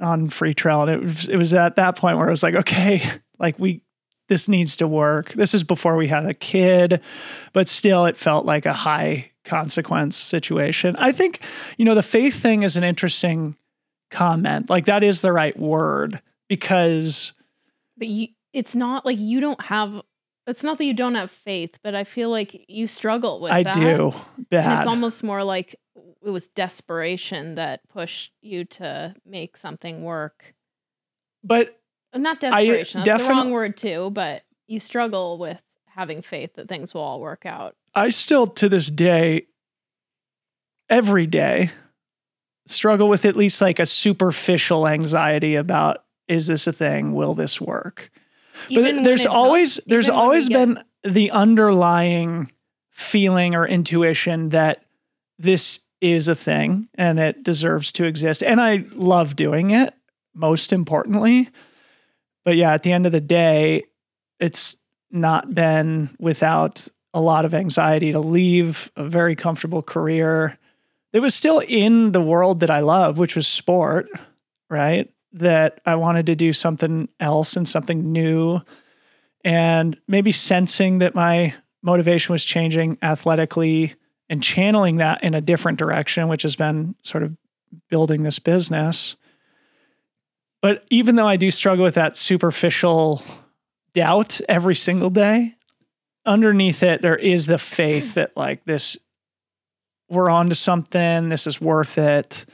on 0.00 0.28
free 0.28 0.54
trail. 0.54 0.82
And 0.82 0.90
it 0.90 1.02
was 1.02 1.28
it 1.28 1.36
was 1.36 1.54
at 1.54 1.76
that 1.76 1.96
point 1.96 2.18
where 2.18 2.26
I 2.26 2.30
was 2.30 2.42
like, 2.42 2.54
okay, 2.54 3.02
like 3.38 3.58
we 3.58 3.82
this 4.28 4.48
needs 4.48 4.76
to 4.78 4.88
work. 4.88 5.32
This 5.34 5.54
is 5.54 5.62
before 5.62 5.96
we 5.96 6.08
had 6.08 6.26
a 6.26 6.34
kid, 6.34 7.00
but 7.52 7.68
still 7.68 8.06
it 8.06 8.16
felt 8.16 8.44
like 8.44 8.66
a 8.66 8.72
high 8.72 9.30
consequence 9.44 10.16
situation. 10.16 10.96
I 10.96 11.12
think, 11.12 11.40
you 11.76 11.84
know, 11.84 11.94
the 11.94 12.02
faith 12.02 12.34
thing 12.40 12.64
is 12.64 12.76
an 12.76 12.82
interesting 12.82 13.56
comment. 14.10 14.68
Like 14.68 14.86
that 14.86 15.04
is 15.04 15.22
the 15.22 15.32
right 15.32 15.56
word 15.58 16.20
because 16.48 17.32
But 17.96 18.08
you 18.08 18.28
it's 18.52 18.74
not 18.74 19.04
like 19.06 19.18
you 19.18 19.40
don't 19.40 19.60
have 19.60 20.00
it's 20.48 20.62
not 20.64 20.78
that 20.78 20.84
you 20.84 20.94
don't 20.94 21.16
have 21.16 21.30
faith, 21.30 21.76
but 21.82 21.94
I 21.96 22.04
feel 22.04 22.30
like 22.30 22.64
you 22.68 22.86
struggle 22.86 23.40
with 23.40 23.52
I 23.52 23.64
that. 23.64 23.74
do 23.74 24.12
And 24.36 24.48
bad. 24.48 24.78
it's 24.78 24.86
almost 24.88 25.22
more 25.24 25.42
like 25.44 25.74
it 26.24 26.30
was 26.30 26.48
desperation 26.48 27.54
that 27.56 27.80
pushed 27.88 28.32
you 28.42 28.64
to 28.64 29.14
make 29.24 29.56
something 29.56 30.02
work. 30.02 30.54
but 31.44 31.78
Uh, 32.12 32.18
not 32.18 32.42
uh, 32.42 32.50
desperation. 32.50 33.02
That's 33.04 33.22
the 33.24 33.28
wrong 33.28 33.50
word 33.50 33.76
too, 33.76 34.10
but 34.10 34.42
you 34.66 34.80
struggle 34.80 35.38
with 35.38 35.62
having 35.86 36.22
faith 36.22 36.54
that 36.54 36.68
things 36.68 36.92
will 36.94 37.00
all 37.02 37.20
work 37.20 37.46
out. 37.46 37.74
I 37.94 38.10
still 38.10 38.46
to 38.48 38.68
this 38.68 38.90
day, 38.90 39.46
every 40.88 41.26
day, 41.26 41.70
struggle 42.66 43.08
with 43.08 43.24
at 43.24 43.36
least 43.36 43.60
like 43.60 43.78
a 43.78 43.86
superficial 43.86 44.86
anxiety 44.88 45.54
about 45.54 46.04
is 46.28 46.48
this 46.48 46.66
a 46.66 46.72
thing? 46.72 47.12
Will 47.14 47.34
this 47.34 47.60
work? 47.60 48.10
Even 48.68 48.96
but 48.96 49.04
there's 49.04 49.20
it 49.20 49.24
does- 49.24 49.32
always 49.34 49.80
there's 49.86 50.08
always 50.08 50.48
get- 50.48 50.58
been 50.66 50.84
the 51.12 51.30
underlying 51.30 52.50
feeling 52.90 53.54
or 53.54 53.66
intuition 53.66 54.48
that 54.50 54.82
this 55.38 55.80
is 56.00 56.28
a 56.28 56.34
thing 56.34 56.88
and 56.94 57.18
it 57.18 57.42
deserves 57.42 57.90
to 57.92 58.04
exist 58.04 58.42
and 58.42 58.60
i 58.60 58.84
love 58.92 59.34
doing 59.36 59.70
it 59.70 59.94
most 60.34 60.72
importantly 60.72 61.48
but 62.46 62.56
yeah, 62.56 62.72
at 62.72 62.84
the 62.84 62.92
end 62.92 63.06
of 63.06 63.12
the 63.12 63.20
day, 63.20 63.82
it's 64.38 64.76
not 65.10 65.52
been 65.52 66.08
without 66.20 66.86
a 67.12 67.20
lot 67.20 67.44
of 67.44 67.54
anxiety 67.54 68.12
to 68.12 68.20
leave 68.20 68.88
a 68.94 69.08
very 69.08 69.34
comfortable 69.34 69.82
career. 69.82 70.56
It 71.12 71.18
was 71.18 71.34
still 71.34 71.58
in 71.58 72.12
the 72.12 72.20
world 72.20 72.60
that 72.60 72.70
I 72.70 72.80
love, 72.80 73.18
which 73.18 73.34
was 73.34 73.48
sport, 73.48 74.08
right? 74.70 75.10
That 75.32 75.80
I 75.84 75.96
wanted 75.96 76.26
to 76.26 76.36
do 76.36 76.52
something 76.52 77.08
else 77.18 77.56
and 77.56 77.68
something 77.68 78.12
new. 78.12 78.60
And 79.44 80.00
maybe 80.06 80.30
sensing 80.30 80.98
that 80.98 81.16
my 81.16 81.52
motivation 81.82 82.32
was 82.32 82.44
changing 82.44 82.96
athletically 83.02 83.96
and 84.28 84.40
channeling 84.40 84.96
that 84.96 85.24
in 85.24 85.34
a 85.34 85.40
different 85.40 85.80
direction, 85.80 86.28
which 86.28 86.42
has 86.42 86.54
been 86.54 86.94
sort 87.02 87.24
of 87.24 87.36
building 87.90 88.22
this 88.22 88.38
business. 88.38 89.16
But 90.62 90.84
even 90.90 91.16
though 91.16 91.26
I 91.26 91.36
do 91.36 91.50
struggle 91.50 91.84
with 91.84 91.94
that 91.94 92.16
superficial 92.16 93.22
doubt 93.94 94.40
every 94.48 94.74
single 94.74 95.10
day, 95.10 95.54
underneath 96.24 96.82
it, 96.82 97.02
there 97.02 97.16
is 97.16 97.46
the 97.46 97.58
faith 97.58 98.14
that, 98.14 98.36
like, 98.36 98.64
this, 98.64 98.96
we're 100.08 100.30
on 100.30 100.48
to 100.48 100.54
something, 100.54 101.28
this 101.28 101.46
is 101.46 101.60
worth 101.60 101.98
it. 101.98 102.46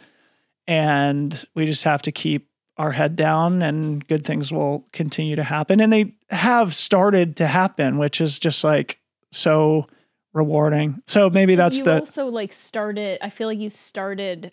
And 0.67 1.45
we 1.55 1.67
just 1.67 1.85
have 1.85 2.03
to 2.03 2.12
keep 2.12 2.49
our 2.77 2.93
head 2.93 3.17
down 3.17 3.62
and 3.62 4.07
good 4.07 4.25
things 4.25 4.53
will 4.53 4.87
continue 4.93 5.37
to 5.37 5.43
happen. 5.43 5.81
And 5.81 5.93
they 5.93 6.15
have 6.31 6.75
started 6.75 7.37
to 7.37 7.47
happen, 7.47 7.99
which 7.99 8.21
is 8.21 8.38
just 8.38 8.65
like 8.65 8.99
so 9.31 9.87
rewarding. 10.33 11.03
So 11.07 11.29
maybe 11.29 11.55
that's 11.55 11.79
you 11.79 11.85
the 11.85 11.99
also 12.01 12.27
like 12.27 12.53
started. 12.53 13.19
I 13.23 13.31
feel 13.31 13.49
like 13.49 13.59
you 13.59 13.71
started 13.71 14.53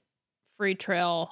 Freetrail 0.59 1.29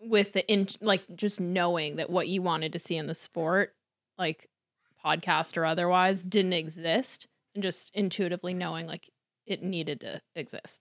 with 0.00 0.32
the 0.32 0.46
in 0.50 0.68
like 0.80 1.02
just 1.14 1.40
knowing 1.40 1.96
that 1.96 2.10
what 2.10 2.28
you 2.28 2.42
wanted 2.42 2.72
to 2.72 2.78
see 2.78 2.96
in 2.96 3.06
the 3.06 3.14
sport, 3.14 3.74
like 4.18 4.48
podcast 5.04 5.56
or 5.56 5.64
otherwise, 5.64 6.22
didn't 6.22 6.52
exist, 6.52 7.26
and 7.54 7.62
just 7.62 7.94
intuitively 7.94 8.54
knowing 8.54 8.86
like 8.86 9.10
it 9.46 9.62
needed 9.62 10.00
to 10.00 10.20
exist. 10.34 10.80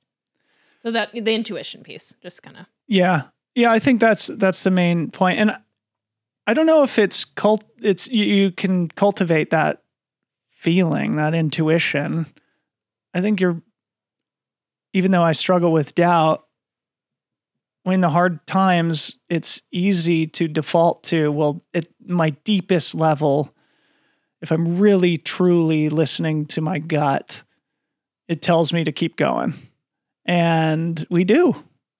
So 0.81 0.91
that 0.91 1.11
the 1.13 1.33
intuition 1.33 1.83
piece, 1.83 2.13
just 2.21 2.41
kind 2.41 2.57
of 2.57 2.65
yeah, 2.87 3.23
yeah. 3.55 3.71
I 3.71 3.79
think 3.79 3.99
that's 3.99 4.27
that's 4.27 4.63
the 4.63 4.71
main 4.71 5.11
point, 5.11 5.39
and 5.39 5.57
I 6.47 6.53
don't 6.53 6.65
know 6.65 6.83
if 6.83 6.97
it's 6.97 7.25
cult. 7.25 7.63
It's 7.81 8.07
you, 8.07 8.23
you 8.23 8.51
can 8.51 8.87
cultivate 8.87 9.49
that 9.49 9.83
feeling, 10.49 11.17
that 11.17 11.33
intuition. 11.33 12.25
I 13.13 13.21
think 13.21 13.39
you're, 13.39 13.61
even 14.93 15.11
though 15.11 15.23
I 15.23 15.31
struggle 15.31 15.71
with 15.71 15.95
doubt, 15.95 16.45
when 17.89 18.01
the 18.01 18.09
hard 18.09 18.45
times, 18.45 19.17
it's 19.29 19.63
easy 19.71 20.27
to 20.27 20.47
default 20.47 21.03
to, 21.05 21.31
well, 21.31 21.63
at 21.73 21.87
my 22.05 22.29
deepest 22.29 22.93
level, 22.93 23.51
if 24.43 24.51
I'm 24.51 24.77
really 24.77 25.17
truly 25.17 25.89
listening 25.89 26.45
to 26.47 26.61
my 26.61 26.77
gut, 26.77 27.41
it 28.27 28.43
tells 28.43 28.71
me 28.71 28.83
to 28.83 28.91
keep 28.91 29.17
going. 29.17 29.55
And 30.23 31.03
we 31.09 31.23
do. 31.23 31.55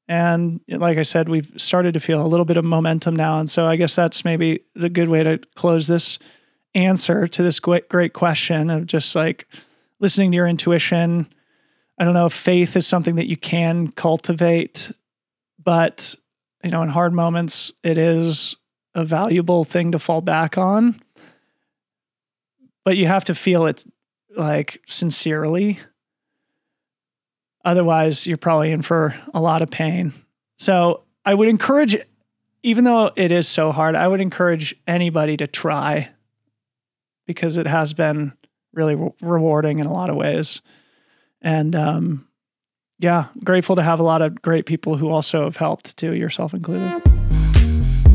And 0.08 0.62
like 0.68 1.00
I 1.00 1.02
said, 1.02 1.28
we've 1.28 1.52
started 1.58 1.96
to 1.96 2.00
feel 2.00 2.24
a 2.24 2.28
little 2.28 2.46
bit 2.46 2.58
of 2.58 2.66
momentum 2.66 3.16
now. 3.16 3.40
And 3.40 3.50
so 3.50 3.66
I 3.66 3.76
guess 3.76 3.96
that's 3.96 4.24
maybe 4.24 4.60
the 4.76 4.90
good 4.90 5.10
way 5.10 5.24
to 5.24 5.40
close 5.56 5.88
this 5.88 6.20
answer 6.76 7.28
to 7.28 7.42
this 7.42 7.60
great 7.60 8.14
question 8.14 8.70
of 8.70 8.86
just 8.86 9.16
like 9.16 9.48
listening 10.00 10.30
to 10.32 10.36
your 10.36 10.48
intuition. 10.48 11.28
I 11.98 12.04
don't 12.04 12.14
know 12.14 12.28
if 12.28 12.34
faith 12.34 12.76
is 12.76 12.86
something 12.86 13.16
that 13.16 13.28
you 13.28 13.38
can 13.38 13.92
cultivate, 13.92 14.92
but 15.64 16.16
you 16.64 16.72
know, 16.72 16.84
in 16.84 16.90
hard 16.90 17.14
moments, 17.14 17.72
it 17.84 17.98
is 17.98 18.56
a 18.96 19.06
valuable 19.06 19.64
thing 19.64 19.92
to 19.92 20.00
fall 20.00 20.22
back 20.22 20.58
on. 20.58 21.02
But 22.84 22.98
you 22.98 23.08
have 23.08 23.26
to 23.26 23.36
feel 23.36 23.66
it 23.66 23.86
like 24.36 24.82
sincerely. 24.88 25.80
Otherwise, 27.64 28.26
you're 28.26 28.38
probably 28.38 28.72
in 28.72 28.82
for 28.82 29.16
a 29.34 29.42
lot 29.42 29.62
of 29.62 29.70
pain. 29.70 30.14
So 30.58 31.04
I 31.26 31.34
would 31.34 31.48
encourage, 31.48 31.98
even 32.64 32.84
though 32.84 33.12
it 33.16 33.32
is 33.32 33.48
so 33.48 33.72
hard, 33.72 33.96
I 33.96 34.08
would 34.08 34.22
encourage 34.22 34.76
anybody 34.88 35.38
to 35.38 35.48
try 35.48 36.10
because 37.26 37.58
it 37.58 37.68
has 37.68 37.94
been 37.94 38.34
really 38.74 38.96
re- 38.96 39.12
rewarding 39.22 39.80
in 39.80 39.86
a 39.86 39.94
lot 39.94 40.10
of 40.10 40.16
ways. 40.16 40.62
And 41.42 41.76
um, 41.76 42.28
yeah, 43.00 43.28
grateful 43.44 43.76
to 43.78 43.82
have 43.82 44.00
a 44.00 44.04
lot 44.04 44.22
of 44.22 44.42
great 44.42 44.66
people 44.66 44.98
who 44.98 45.10
also 45.10 45.46
have 45.46 45.58
helped 45.58 45.98
too, 45.98 46.14
yourself 46.14 46.54
included. 46.54 47.02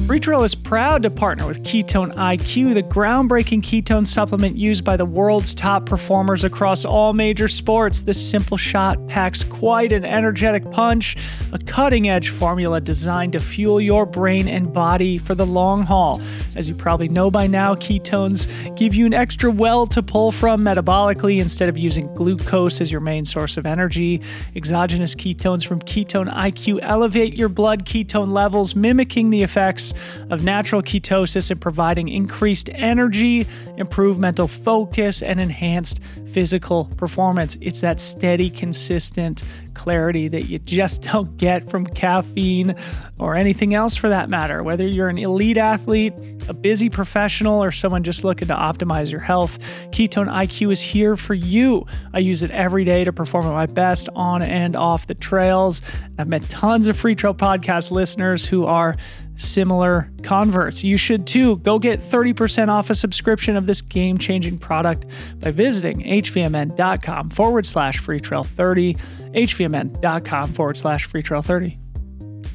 Freetrail 0.07 0.45
is 0.45 0.55
proud 0.55 1.03
to 1.03 1.11
partner 1.11 1.47
with 1.47 1.62
Ketone 1.62 2.14
IQ, 2.14 2.75
the 2.75 2.83
groundbreaking 2.83 3.62
ketone 3.62 4.07
supplement 4.07 4.55
used 4.55 4.85
by 4.85 4.99
the 4.99 5.07
world's 5.07 5.55
top 5.55 5.87
performers 5.87 6.45
across 6.45 6.85
all 6.85 7.14
major 7.14 7.49
sports. 7.49 8.03
This 8.03 8.31
simple 8.31 8.59
shot 8.59 8.99
packs 9.09 9.43
quite 9.43 9.93
an 9.93 10.05
energetic 10.05 10.71
punch, 10.71 11.17
a 11.55 11.59
cutting 11.59 12.11
edge 12.11 12.29
formula 12.29 12.83
designed 12.83 13.33
to 13.33 13.40
fuel 13.40 13.81
your 13.81 14.05
brain 14.05 14.47
and 14.47 14.75
body 14.75 15.17
for 15.17 15.35
the 15.35 15.47
long 15.47 15.85
haul. 15.85 16.21
As 16.55 16.69
you 16.69 16.75
probably 16.75 17.09
know 17.09 17.31
by 17.31 17.47
now, 17.47 17.75
ketones 17.75 18.47
give 18.77 18.95
you 18.95 19.07
an 19.07 19.14
extra 19.14 19.51
well 19.51 19.87
to 19.87 20.03
pull 20.03 20.33
from 20.33 20.62
metabolically 20.62 21.40
instead 21.40 21.71
of 21.71 21.79
using 21.79 22.12
glucose 22.12 22.83
as 22.83 22.93
your 22.93 23.01
main 23.01 23.25
source 23.25 23.57
of 23.57 23.64
energy. 23.64 24.21
Exogenous 24.55 25.14
ketones 25.14 25.64
from 25.67 25.81
Ketone 25.81 26.31
IQ 26.31 26.81
elevate 26.83 27.33
your 27.35 27.49
blood 27.49 27.87
ketone 27.87 28.31
levels, 28.31 28.75
mimicking 28.75 29.31
the 29.31 29.43
effects 29.43 29.93
of 30.30 30.44
natural 30.44 30.83
ketosis 30.83 31.50
and 31.50 31.61
providing 31.61 32.09
increased 32.09 32.70
energy, 32.74 33.46
improved 33.76 34.20
mental 34.20 34.48
focus, 34.48 35.22
and 35.22 35.40
enhanced 35.40 36.00
physical 36.26 36.87
performance. 36.96 37.57
It's 37.61 37.80
that 37.83 38.00
steady, 38.00 38.50
consistent 38.50 39.42
clarity 39.74 40.28
that 40.28 40.42
you 40.44 40.59
just 40.61 41.02
don't 41.12 41.37
get 41.37 41.68
from 41.68 41.87
caffeine 41.87 42.74
or 43.18 43.35
anything 43.37 43.74
else 43.74 43.96
for 43.96 44.09
that 44.09 44.28
matter. 44.28 44.62
Whether 44.62 44.87
you're 44.87 45.09
an 45.09 45.18
elite 45.18 45.57
athlete, 45.57 46.14
a 46.48 46.54
busy 46.54 46.88
professional, 46.88 47.62
or 47.62 47.72
someone 47.72 48.02
just 48.02 48.24
looking 48.24 48.48
to 48.48 48.54
optimize 48.54 49.11
your 49.11 49.20
health, 49.20 49.59
Ketone 49.90 50.30
IQ 50.30 50.72
is 50.72 50.80
here 50.80 51.16
for 51.16 51.35
you. 51.35 51.87
I 52.12 52.18
use 52.18 52.42
it 52.42 52.50
every 52.50 52.85
day 52.85 53.04
to 53.04 53.12
perform 53.12 53.46
at 53.46 53.52
my 53.52 53.66
best 53.66 54.09
on 54.14 54.42
and 54.42 54.76
off 54.76 55.07
the 55.07 55.14
trails. 55.14 55.83
I've 56.18 56.28
met 56.28 56.48
tons 56.48 56.87
of 56.87 56.96
free 56.96 57.14
trail 57.14 57.35
podcast 57.35 57.90
listeners 57.90 58.44
who 58.44 58.64
are 58.66 58.96
similar 59.37 60.11
converts. 60.23 60.85
You 60.85 60.97
should 60.97 61.27
too. 61.27 61.57
Go 61.59 61.79
get 61.79 62.01
30% 62.01 62.68
off 62.68 62.90
a 62.90 62.94
subscription 62.94 63.57
of 63.57 63.66
this 63.66 63.81
game 63.81 64.18
changing 64.18 64.59
product 64.59 65.07
by 65.40 65.51
visiting 65.51 66.01
hvmn.com 66.01 67.31
forward 67.31 67.66
slash 67.66 68.01
freetrail 68.01 68.47
30, 68.47 68.94
hvmn.com 69.35 70.53
forward 70.53 70.79
slash 70.79 71.09
freetrail 71.09 71.44
30. 71.44 71.79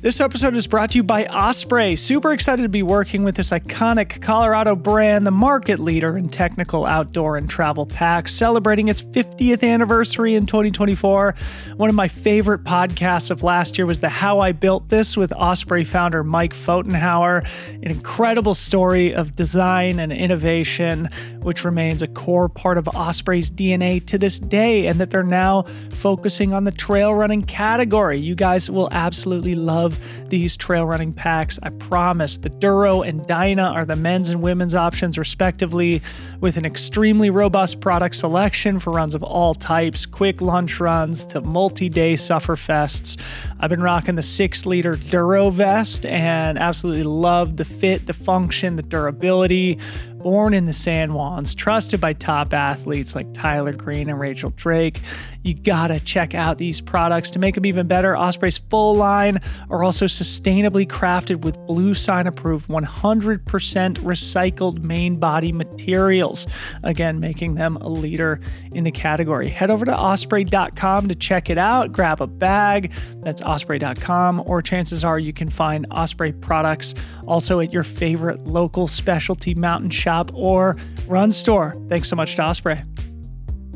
This 0.01 0.21
episode 0.21 0.55
is 0.55 0.65
brought 0.65 0.91
to 0.91 0.99
you 0.99 1.03
by 1.03 1.25
Osprey. 1.25 1.97
Super 1.97 2.31
excited 2.31 2.61
to 2.61 2.69
be 2.69 2.83
working 2.83 3.25
with 3.25 3.35
this 3.35 3.49
iconic 3.49 4.21
Colorado 4.21 4.73
brand, 4.73 5.27
the 5.27 5.31
market 5.31 5.77
leader 5.77 6.17
in 6.17 6.29
technical 6.29 6.85
outdoor 6.85 7.35
and 7.35 7.49
travel 7.49 7.85
packs, 7.85 8.33
celebrating 8.33 8.87
its 8.87 9.01
50th 9.01 9.61
anniversary 9.61 10.35
in 10.35 10.45
2024. 10.45 11.35
One 11.75 11.89
of 11.89 11.95
my 11.95 12.07
favorite 12.07 12.63
podcasts 12.63 13.29
of 13.29 13.43
last 13.43 13.77
year 13.77 13.85
was 13.85 13.99
the 13.99 14.07
How 14.07 14.39
I 14.39 14.53
Built 14.53 14.87
This 14.87 15.17
with 15.17 15.33
Osprey 15.33 15.83
founder 15.83 16.23
Mike 16.23 16.53
Pfotenhauer. 16.53 17.45
An 17.73 17.91
incredible 17.91 18.55
story 18.55 19.13
of 19.13 19.35
design 19.35 19.99
and 19.99 20.13
innovation, 20.13 21.09
which 21.41 21.65
remains 21.65 22.01
a 22.01 22.07
core 22.07 22.47
part 22.47 22.77
of 22.77 22.87
Osprey's 22.87 23.51
DNA 23.51 24.05
to 24.05 24.17
this 24.17 24.39
day, 24.39 24.87
and 24.87 24.97
that 25.01 25.11
they're 25.11 25.23
now 25.23 25.63
focusing 25.91 26.53
on 26.53 26.63
the 26.63 26.71
trail 26.71 27.13
running 27.13 27.41
category. 27.41 28.17
You 28.17 28.35
guys 28.35 28.69
will 28.69 28.87
absolutely 28.93 29.55
love 29.55 29.88
these 30.27 30.55
trail 30.57 30.85
running 30.85 31.13
packs. 31.13 31.59
I 31.63 31.69
promise. 31.69 32.37
The 32.37 32.49
Duro 32.49 33.01
and 33.01 33.25
Dyna 33.27 33.63
are 33.63 33.85
the 33.85 33.95
men's 33.95 34.29
and 34.29 34.41
women's 34.41 34.75
options, 34.75 35.17
respectively, 35.17 36.01
with 36.39 36.57
an 36.57 36.65
extremely 36.65 37.29
robust 37.29 37.81
product 37.81 38.15
selection 38.15 38.79
for 38.79 38.91
runs 38.91 39.15
of 39.15 39.23
all 39.23 39.53
types, 39.53 40.05
quick 40.05 40.41
lunch 40.41 40.79
runs 40.79 41.25
to 41.25 41.41
multi 41.41 41.89
day 41.89 42.13
sufferfests. 42.13 43.17
I've 43.59 43.69
been 43.69 43.81
rocking 43.81 44.15
the 44.15 44.23
six 44.23 44.65
liter 44.65 44.93
Duro 44.93 45.49
vest 45.49 46.05
and 46.05 46.57
absolutely 46.57 47.03
love 47.03 47.57
the 47.57 47.65
fit, 47.65 48.05
the 48.05 48.13
function, 48.13 48.75
the 48.75 48.83
durability. 48.83 49.79
Born 50.19 50.53
in 50.53 50.65
the 50.65 50.73
San 50.73 51.11
Juans, 51.11 51.55
trusted 51.55 52.01
by 52.01 52.13
top 52.13 52.53
athletes 52.53 53.15
like 53.15 53.33
Tyler 53.33 53.73
Green 53.73 54.09
and 54.09 54.19
Rachel 54.19 54.51
Drake. 54.51 54.99
You 55.43 55.53
gotta 55.53 56.01
check 56.01 56.35
out 56.35 56.57
these 56.57 56.81
products 56.81 57.31
to 57.31 57.39
make 57.39 57.55
them 57.55 57.65
even 57.65 57.87
better. 57.87 58.17
Osprey's 58.17 58.57
full 58.57 58.95
line 58.95 59.39
are 59.69 59.83
also 59.83 60.05
sustainably 60.05 60.85
crafted 60.85 61.41
with 61.45 61.57
Blue 61.65 61.93
Sign 61.93 62.27
approved 62.27 62.67
100% 62.67 63.39
recycled 63.39 64.83
main 64.83 65.15
body 65.15 65.53
materials. 65.53 66.45
Again, 66.83 67.21
making 67.21 67.55
them 67.55 67.77
a 67.77 67.87
leader 67.87 68.41
in 68.73 68.83
the 68.83 68.91
category. 68.91 69.47
Head 69.47 69.71
over 69.71 69.85
to 69.85 69.97
osprey.com 69.97 71.07
to 71.07 71.15
check 71.15 71.49
it 71.49 71.57
out. 71.57 71.93
Grab 71.93 72.21
a 72.21 72.27
bag. 72.27 72.91
That's 73.21 73.41
osprey.com, 73.41 74.43
or 74.45 74.61
chances 74.61 75.05
are 75.05 75.17
you 75.17 75.31
can 75.31 75.49
find 75.49 75.87
Osprey 75.91 76.33
products 76.33 76.93
also 77.27 77.61
at 77.61 77.71
your 77.71 77.83
favorite 77.83 78.45
local 78.45 78.87
specialty 78.87 79.55
mountain 79.55 79.89
shop 79.89 80.08
or 80.33 80.75
run 81.07 81.31
store. 81.31 81.75
Thanks 81.87 82.09
so 82.09 82.15
much 82.15 82.35
to 82.35 82.43
Osprey. 82.43 82.81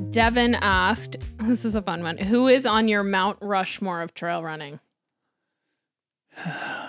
Devin 0.10 0.56
asked, 0.56 1.18
this 1.40 1.66
is 1.66 1.76
a 1.76 1.82
fun 1.82 2.04
one. 2.04 2.18
Who 2.18 2.48
is 2.48 2.66
on 2.66 2.88
your 2.88 3.04
Mount 3.04 3.38
Rushmore 3.42 4.02
of 4.02 4.14
trail 4.14 4.44
running? 4.44 4.80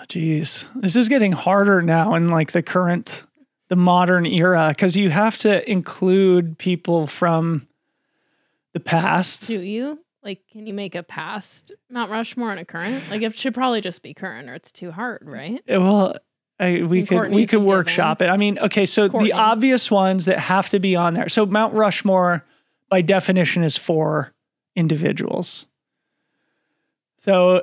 Jeez, 0.08 0.68
this 0.74 0.96
is 0.96 1.08
getting 1.08 1.32
harder 1.32 1.82
now 1.82 2.14
in 2.14 2.28
like 2.28 2.52
the 2.52 2.62
current, 2.62 3.24
the 3.68 3.76
modern 3.76 4.26
era 4.26 4.68
because 4.68 4.96
you 4.96 5.10
have 5.10 5.38
to 5.38 5.68
include 5.70 6.58
people 6.58 7.06
from 7.06 7.66
the 8.74 8.80
past. 8.80 9.46
Do 9.46 9.60
you? 9.60 9.98
Like, 10.22 10.40
can 10.50 10.66
you 10.66 10.72
make 10.72 10.94
a 10.94 11.02
past 11.02 11.72
Mount 11.90 12.10
Rushmore 12.10 12.50
and 12.50 12.60
a 12.60 12.64
current? 12.64 13.04
Like, 13.10 13.20
it 13.20 13.38
should 13.38 13.52
probably 13.52 13.82
just 13.82 14.02
be 14.02 14.14
current 14.14 14.48
or 14.48 14.54
it's 14.54 14.72
too 14.72 14.90
hard, 14.90 15.22
right? 15.26 15.62
Well, 15.68 16.16
I, 16.60 16.82
we 16.82 17.00
And 17.00 17.08
could 17.08 17.30
we 17.30 17.46
could 17.46 17.62
workshop 17.62 18.22
it. 18.22 18.26
I 18.26 18.36
mean, 18.36 18.58
okay, 18.58 18.86
so 18.86 19.08
Courtney. 19.08 19.30
the 19.30 19.34
obvious 19.34 19.90
ones 19.90 20.26
that 20.26 20.38
have 20.38 20.68
to 20.70 20.78
be 20.78 20.94
on 20.94 21.14
there. 21.14 21.28
So 21.28 21.46
Mount 21.46 21.74
Rushmore, 21.74 22.44
by 22.88 23.02
definition, 23.02 23.64
is 23.64 23.76
for 23.76 24.32
individuals. 24.76 25.66
So 27.18 27.62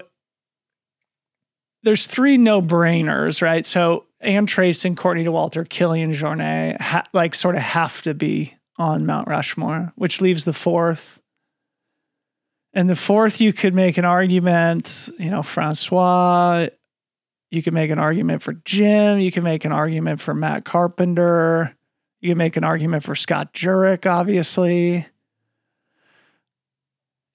there's 1.84 2.06
three 2.06 2.38
no 2.38 2.62
brainers, 2.62 3.42
right? 3.42 3.66
So 3.66 4.06
Ann 4.20 4.46
Trason 4.46 4.86
and 4.86 4.98
Courtney 4.98 5.24
Dauwalter, 5.24 5.68
Kilian 5.68 6.14
Jornet, 6.14 6.80
ha- 6.82 7.06
like 7.14 7.34
sort 7.34 7.56
of 7.56 7.62
have 7.62 8.02
to 8.04 8.14
be 8.14 8.56
on 8.78 9.06
Mount 9.06 9.28
Rushmore, 9.28 9.94
which 9.96 10.22
leaves 10.22 10.46
the 10.46 10.54
fourth. 10.54 11.20
And 12.74 12.90
the 12.90 12.96
fourth, 12.96 13.42
you 13.42 13.52
could 13.54 13.74
make 13.74 13.98
an 13.98 14.06
argument, 14.06 15.10
you 15.20 15.30
know, 15.30 15.44
Francois. 15.44 16.68
You 17.52 17.62
can 17.62 17.74
make 17.74 17.92
an 17.92 18.00
argument 18.00 18.42
for 18.42 18.54
Jim. 18.54 19.20
You 19.20 19.32
can 19.32 19.44
make 19.44 19.66
an 19.66 19.74
argument 19.74 20.22
for 20.22 20.34
Matt 20.34 20.64
Carpenter. 20.64 21.76
You 22.22 22.32
can 22.32 22.38
make 22.38 22.56
an 22.56 22.64
argument 22.64 23.04
for 23.04 23.14
Scott 23.14 23.54
Jurek, 23.54 24.10
obviously. 24.10 25.06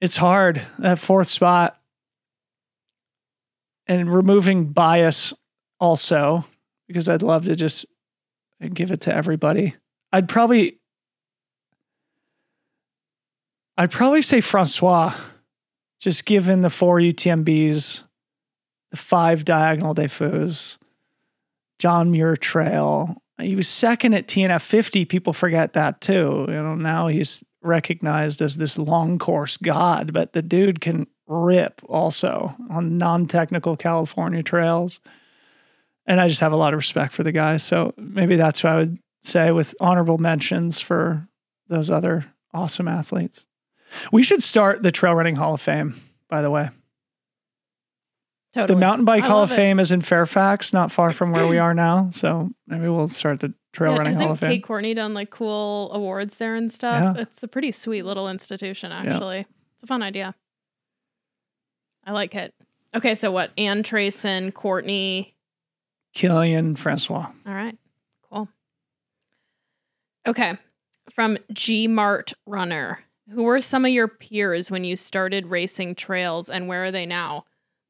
It's 0.00 0.16
hard, 0.16 0.62
that 0.78 0.98
fourth 0.98 1.28
spot. 1.28 1.78
And 3.86 4.12
removing 4.12 4.72
bias 4.72 5.34
also, 5.78 6.44
because 6.88 7.08
I'd 7.08 7.22
love 7.22 7.44
to 7.44 7.54
just 7.54 7.84
give 8.72 8.90
it 8.90 9.02
to 9.02 9.14
everybody. 9.14 9.76
I'd 10.12 10.28
probably 10.28 10.78
I'd 13.76 13.90
probably 13.90 14.22
say 14.22 14.40
Francois, 14.40 15.14
just 16.00 16.24
given 16.24 16.62
the 16.62 16.70
four 16.70 16.98
UTMBs, 16.98 18.04
five 18.98 19.44
Diagonale 19.44 19.94
des 19.94 20.08
Fous, 20.08 20.78
John 21.78 22.10
Muir 22.10 22.36
Trail. 22.36 23.16
He 23.38 23.54
was 23.54 23.68
second 23.68 24.14
at 24.14 24.26
TNF 24.26 24.62
50. 24.62 25.04
People 25.04 25.32
forget 25.32 25.74
that 25.74 26.00
too. 26.00 26.46
You 26.48 26.54
know, 26.54 26.74
now 26.74 27.08
he's 27.08 27.44
recognized 27.62 28.40
as 28.40 28.56
this 28.56 28.78
long 28.78 29.18
course 29.18 29.56
god, 29.56 30.12
but 30.12 30.32
the 30.32 30.42
dude 30.42 30.80
can 30.80 31.06
rip 31.26 31.80
also 31.84 32.54
on 32.70 32.98
non-technical 32.98 33.76
California 33.76 34.42
trails. 34.42 35.00
And 36.06 36.20
I 36.20 36.28
just 36.28 36.40
have 36.40 36.52
a 36.52 36.56
lot 36.56 36.72
of 36.72 36.78
respect 36.78 37.12
for 37.12 37.24
the 37.24 37.32
guy. 37.32 37.56
So 37.56 37.92
maybe 37.96 38.36
that's 38.36 38.62
what 38.62 38.72
I 38.72 38.76
would 38.76 38.98
say 39.20 39.50
with 39.50 39.74
honorable 39.80 40.18
mentions 40.18 40.80
for 40.80 41.26
those 41.68 41.90
other 41.90 42.24
awesome 42.54 42.88
athletes. 42.88 43.44
We 44.12 44.22
should 44.22 44.42
start 44.42 44.82
the 44.82 44.92
Trail 44.92 45.14
Running 45.14 45.36
Hall 45.36 45.54
of 45.54 45.60
Fame, 45.60 46.00
by 46.28 46.42
the 46.42 46.50
way. 46.50 46.70
Totally. 48.56 48.74
The 48.74 48.80
Mountain 48.80 49.04
Bike 49.04 49.24
I 49.24 49.26
Hall 49.26 49.42
of. 49.42 49.52
Fame 49.52 49.78
is 49.78 49.92
in 49.92 50.00
Fairfax, 50.00 50.72
not 50.72 50.90
far 50.90 51.12
from 51.12 51.30
where 51.30 51.46
we 51.46 51.58
are 51.58 51.74
now. 51.86 52.08
So 52.10 52.48
maybe 52.66 52.88
we'll 52.88 53.06
start 53.06 53.40
the 53.40 53.52
Trail 53.74 53.92
Yeah, 53.92 53.98
Running 53.98 54.14
Hall 54.14 54.32
of 54.32 54.40
Fame. 54.40 54.50
Kate 54.50 54.62
Courtney 54.62 54.94
done 54.94 55.12
like 55.12 55.28
cool 55.28 55.90
awards 55.92 56.36
there 56.38 56.54
and 56.54 56.72
stuff? 56.72 57.16
Yeah. 57.16 57.22
It's 57.22 57.42
a 57.42 57.48
pretty 57.48 57.70
sweet 57.70 58.04
little 58.04 58.30
institution, 58.30 58.92
actually. 58.92 59.46
It's 59.74 59.82
a 59.82 59.86
fun 59.86 60.02
idea. 60.02 60.34
I 62.06 62.12
like 62.12 62.34
it. 62.34 62.54
Okay, 62.94 63.14
so 63.14 63.30
what? 63.30 63.50
Ann 63.58 63.82
Trason, 63.82 64.54
Courtney. 64.54 65.34
Kilian 66.14 66.78
Francois. 66.78 67.26
All 67.46 67.52
right, 67.52 67.76
cool. 68.30 68.48
Okay, 70.26 70.56
from 71.14 71.36
G 71.52 71.88
Mart 71.88 72.32
Runner. 72.46 73.00
Who 73.32 73.42
were 73.42 73.60
some 73.60 73.84
of 73.84 73.90
your 73.90 74.08
peers 74.08 74.70
when 74.70 74.84
you 74.84 74.96
started 74.96 75.46
racing 75.48 75.96
trails 75.96 76.48
and 76.48 76.68
where 76.68 76.84
are 76.84 76.90
they 76.92 77.04
now? 77.04 77.44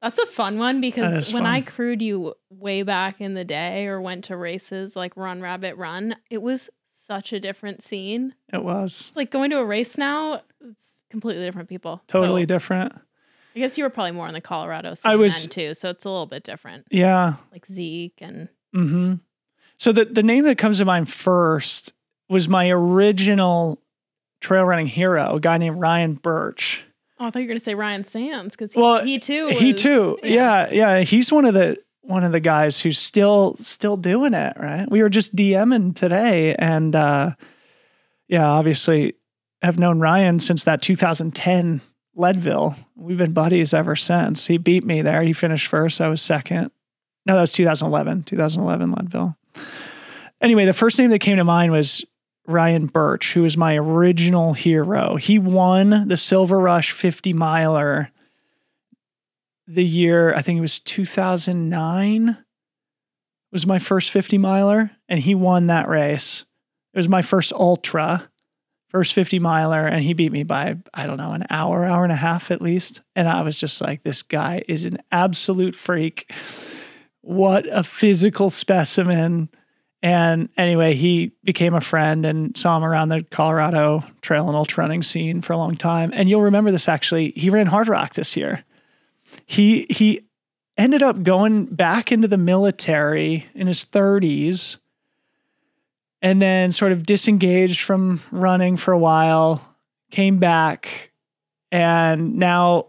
That's 0.07 0.19
a 0.19 0.25
fun 0.33 0.57
one 0.57 0.79
because 0.79 1.33
when 1.33 1.45
I 1.45 1.59
crewed 1.61 2.01
you 2.01 2.33
way 2.49 2.83
back 2.83 3.19
in 3.19 3.33
the 3.33 3.43
day 3.43 3.87
or 3.87 3.99
went 4.01 4.23
to 4.25 4.37
races 4.37 4.95
like 4.95 5.17
Run 5.17 5.41
Rabbit 5.41 5.75
Run, 5.75 6.15
it 6.29 6.41
was 6.41 6.69
such 6.87 7.33
a 7.33 7.39
different 7.41 7.83
scene. 7.83 8.33
It 8.53 8.63
was 8.63 9.07
It's 9.09 9.17
like 9.17 9.31
going 9.31 9.49
to 9.51 9.57
a 9.59 9.65
race 9.65 9.97
now, 9.97 10.41
it's 10.61 11.03
completely 11.09 11.43
different 11.43 11.67
people. 11.67 12.01
totally 12.07 12.43
So, 12.43 12.45
different. 12.45 12.93
I 13.53 13.59
guess 13.59 13.77
you 13.77 13.83
were 13.83 13.89
probably 13.89 14.11
more 14.11 14.27
in 14.29 14.33
the 14.33 14.39
Colorado 14.41 14.93
scene 14.93 15.11
I 15.11 15.15
was- 15.17 15.41
then 15.43 15.49
too, 15.49 15.73
so 15.73 15.89
it's 15.89 16.05
a 16.05 16.09
little 16.09 16.25
bit 16.25 16.43
different. 16.43 16.85
Yeah. 16.89 17.33
Like 17.51 17.65
Zeke 17.65 18.19
and 18.21 18.47
hmm 18.73 19.15
So 19.77 19.91
the 19.91 20.05
the 20.05 20.23
name 20.23 20.45
that 20.45 20.57
comes 20.57 20.77
to 20.77 20.85
mind 20.85 21.09
first 21.09 21.91
was 22.29 22.47
my 22.47 22.69
original 22.69 23.81
trail 24.39 24.63
running 24.63 24.87
hero, 24.87 25.35
a 25.35 25.39
guy 25.41 25.57
named 25.57 25.79
Ryan 25.81 26.13
Burch. 26.13 26.85
Oh, 27.19 27.25
I 27.25 27.29
thought 27.31 27.39
you 27.39 27.45
were 27.45 27.49
gonna 27.49 27.59
say 27.59 27.73
Ryan 27.75 28.03
Sandes 28.03 28.51
because 28.51 28.73
he, 28.73 28.79
Well, 28.79 29.03
he 29.03 29.19
too. 29.19 29.47
he 29.49 29.71
was- 29.73 29.81
too. 29.81 30.19
Yeah. 30.23 30.69
yeah, 30.71 30.99
He's 30.99 31.31
one 31.31 31.45
of 31.45 31.53
the 31.53 31.77
one 32.01 32.23
of 32.23 32.31
the 32.31 32.39
guys 32.39 32.79
who's 32.79 32.99
still 32.99 33.55
still 33.59 33.97
doing 33.97 34.33
it. 34.33 34.55
Right. 34.57 34.89
We 34.89 35.01
were 35.01 35.09
just 35.09 35.35
DMing 35.35 35.95
today, 35.95 36.55
and 36.55 36.95
uh, 36.95 37.31
yeah, 38.27 38.47
obviously 38.47 39.15
have 39.61 39.79
known 39.79 39.99
Ryan 39.99 40.39
since 40.39 40.63
that 40.65 40.81
2010 40.81 41.81
Leadville. 42.15 42.75
We've 42.95 43.17
been 43.17 43.33
buddies 43.33 43.73
ever 43.73 43.95
since. 43.95 44.45
He 44.47 44.57
beat 44.57 44.83
me 44.85 45.01
there. 45.01 45.21
He 45.23 45.33
finished 45.33 45.67
first. 45.67 45.99
I 45.99 46.07
was 46.09 46.21
second. 46.21 46.71
No, 47.25 47.35
that 47.35 47.41
was 47.41 47.51
2011. 47.53 48.23
2011 48.23 48.91
Leadville. 48.91 49.35
Anyway, 50.39 50.65
the 50.65 50.73
first 50.73 50.97
name 50.99 51.09
that 51.09 51.19
came 51.19 51.37
to 51.37 51.43
mind 51.43 51.71
was 51.71 52.05
Ryan 52.47 52.87
Burch, 52.87 53.33
who 53.33 53.43
was 53.43 53.57
my 53.57 53.75
original 53.75 54.53
hero. 54.53 55.15
He 55.15 55.37
won 55.37 56.07
the 56.07 56.17
Silver 56.17 56.59
Rush 56.59 56.91
50 56.91 57.33
miler 57.33 58.11
the 59.67 59.83
year, 59.83 60.33
I 60.33 60.41
think 60.41 60.57
it 60.57 60.61
was 60.61 60.79
2009 60.79 62.37
was 63.51 63.65
my 63.65 63.79
first 63.79 64.11
50 64.11 64.37
miler 64.37 64.91
and 65.07 65.19
he 65.19 65.35
won 65.35 65.67
that 65.67 65.87
race. 65.87 66.45
It 66.93 66.97
was 66.97 67.09
my 67.09 67.21
first 67.21 67.53
ultra, 67.53 68.29
first 68.89 69.13
50 69.13 69.39
miler 69.39 69.85
and 69.85 70.03
he 70.03 70.13
beat 70.13 70.31
me 70.31 70.43
by 70.43 70.77
I 70.93 71.05
don't 71.05 71.17
know, 71.17 71.31
an 71.31 71.45
hour, 71.49 71.85
hour 71.85 72.03
and 72.03 72.13
a 72.13 72.17
half 72.17 72.49
at 72.51 72.61
least. 72.61 73.01
And 73.15 73.27
I 73.27 73.41
was 73.41 73.59
just 73.59 73.81
like 73.81 74.03
this 74.03 74.23
guy 74.23 74.63
is 74.67 74.85
an 74.85 74.99
absolute 75.11 75.75
freak. 75.75 76.31
What 77.21 77.67
a 77.69 77.83
physical 77.83 78.49
specimen. 78.49 79.49
And 80.07 80.47
anyway, 80.55 80.93
he 80.93 81.33
became 81.43 81.73
a 81.73 81.81
friend 81.81 82.25
and 82.25 82.55
saw 82.55 82.77
him 82.77 82.85
around 82.85 83.09
the 83.09 83.23
Colorado 83.23 84.05
trail 84.21 84.47
and 84.47 84.55
ultra 84.55 84.85
running 84.85 85.03
scene 85.03 85.41
for 85.41 85.51
a 85.51 85.57
long 85.57 85.75
time. 85.75 86.11
And 86.13 86.29
you'll 86.29 86.43
remember 86.43 86.71
this 86.71 86.87
actually. 86.87 87.31
He 87.31 87.49
ran 87.49 87.67
Hardrock 87.67 88.13
this 88.13 88.37
year. 88.37 88.63
He 89.45 89.85
he 89.89 90.21
ended 90.77 91.03
up 91.03 91.23
going 91.23 91.65
back 91.65 92.13
into 92.13 92.29
the 92.29 92.37
military 92.37 93.47
in 93.53 93.67
his 93.67 93.83
30s 93.83 94.77
and 96.21 96.41
then 96.41 96.71
sort 96.71 96.93
of 96.93 97.05
disengaged 97.05 97.81
from 97.81 98.21
running 98.31 98.77
for 98.77 98.93
a 98.93 98.97
while, 98.97 99.75
came 100.09 100.39
back 100.39 101.11
and 101.69 102.37
now 102.37 102.85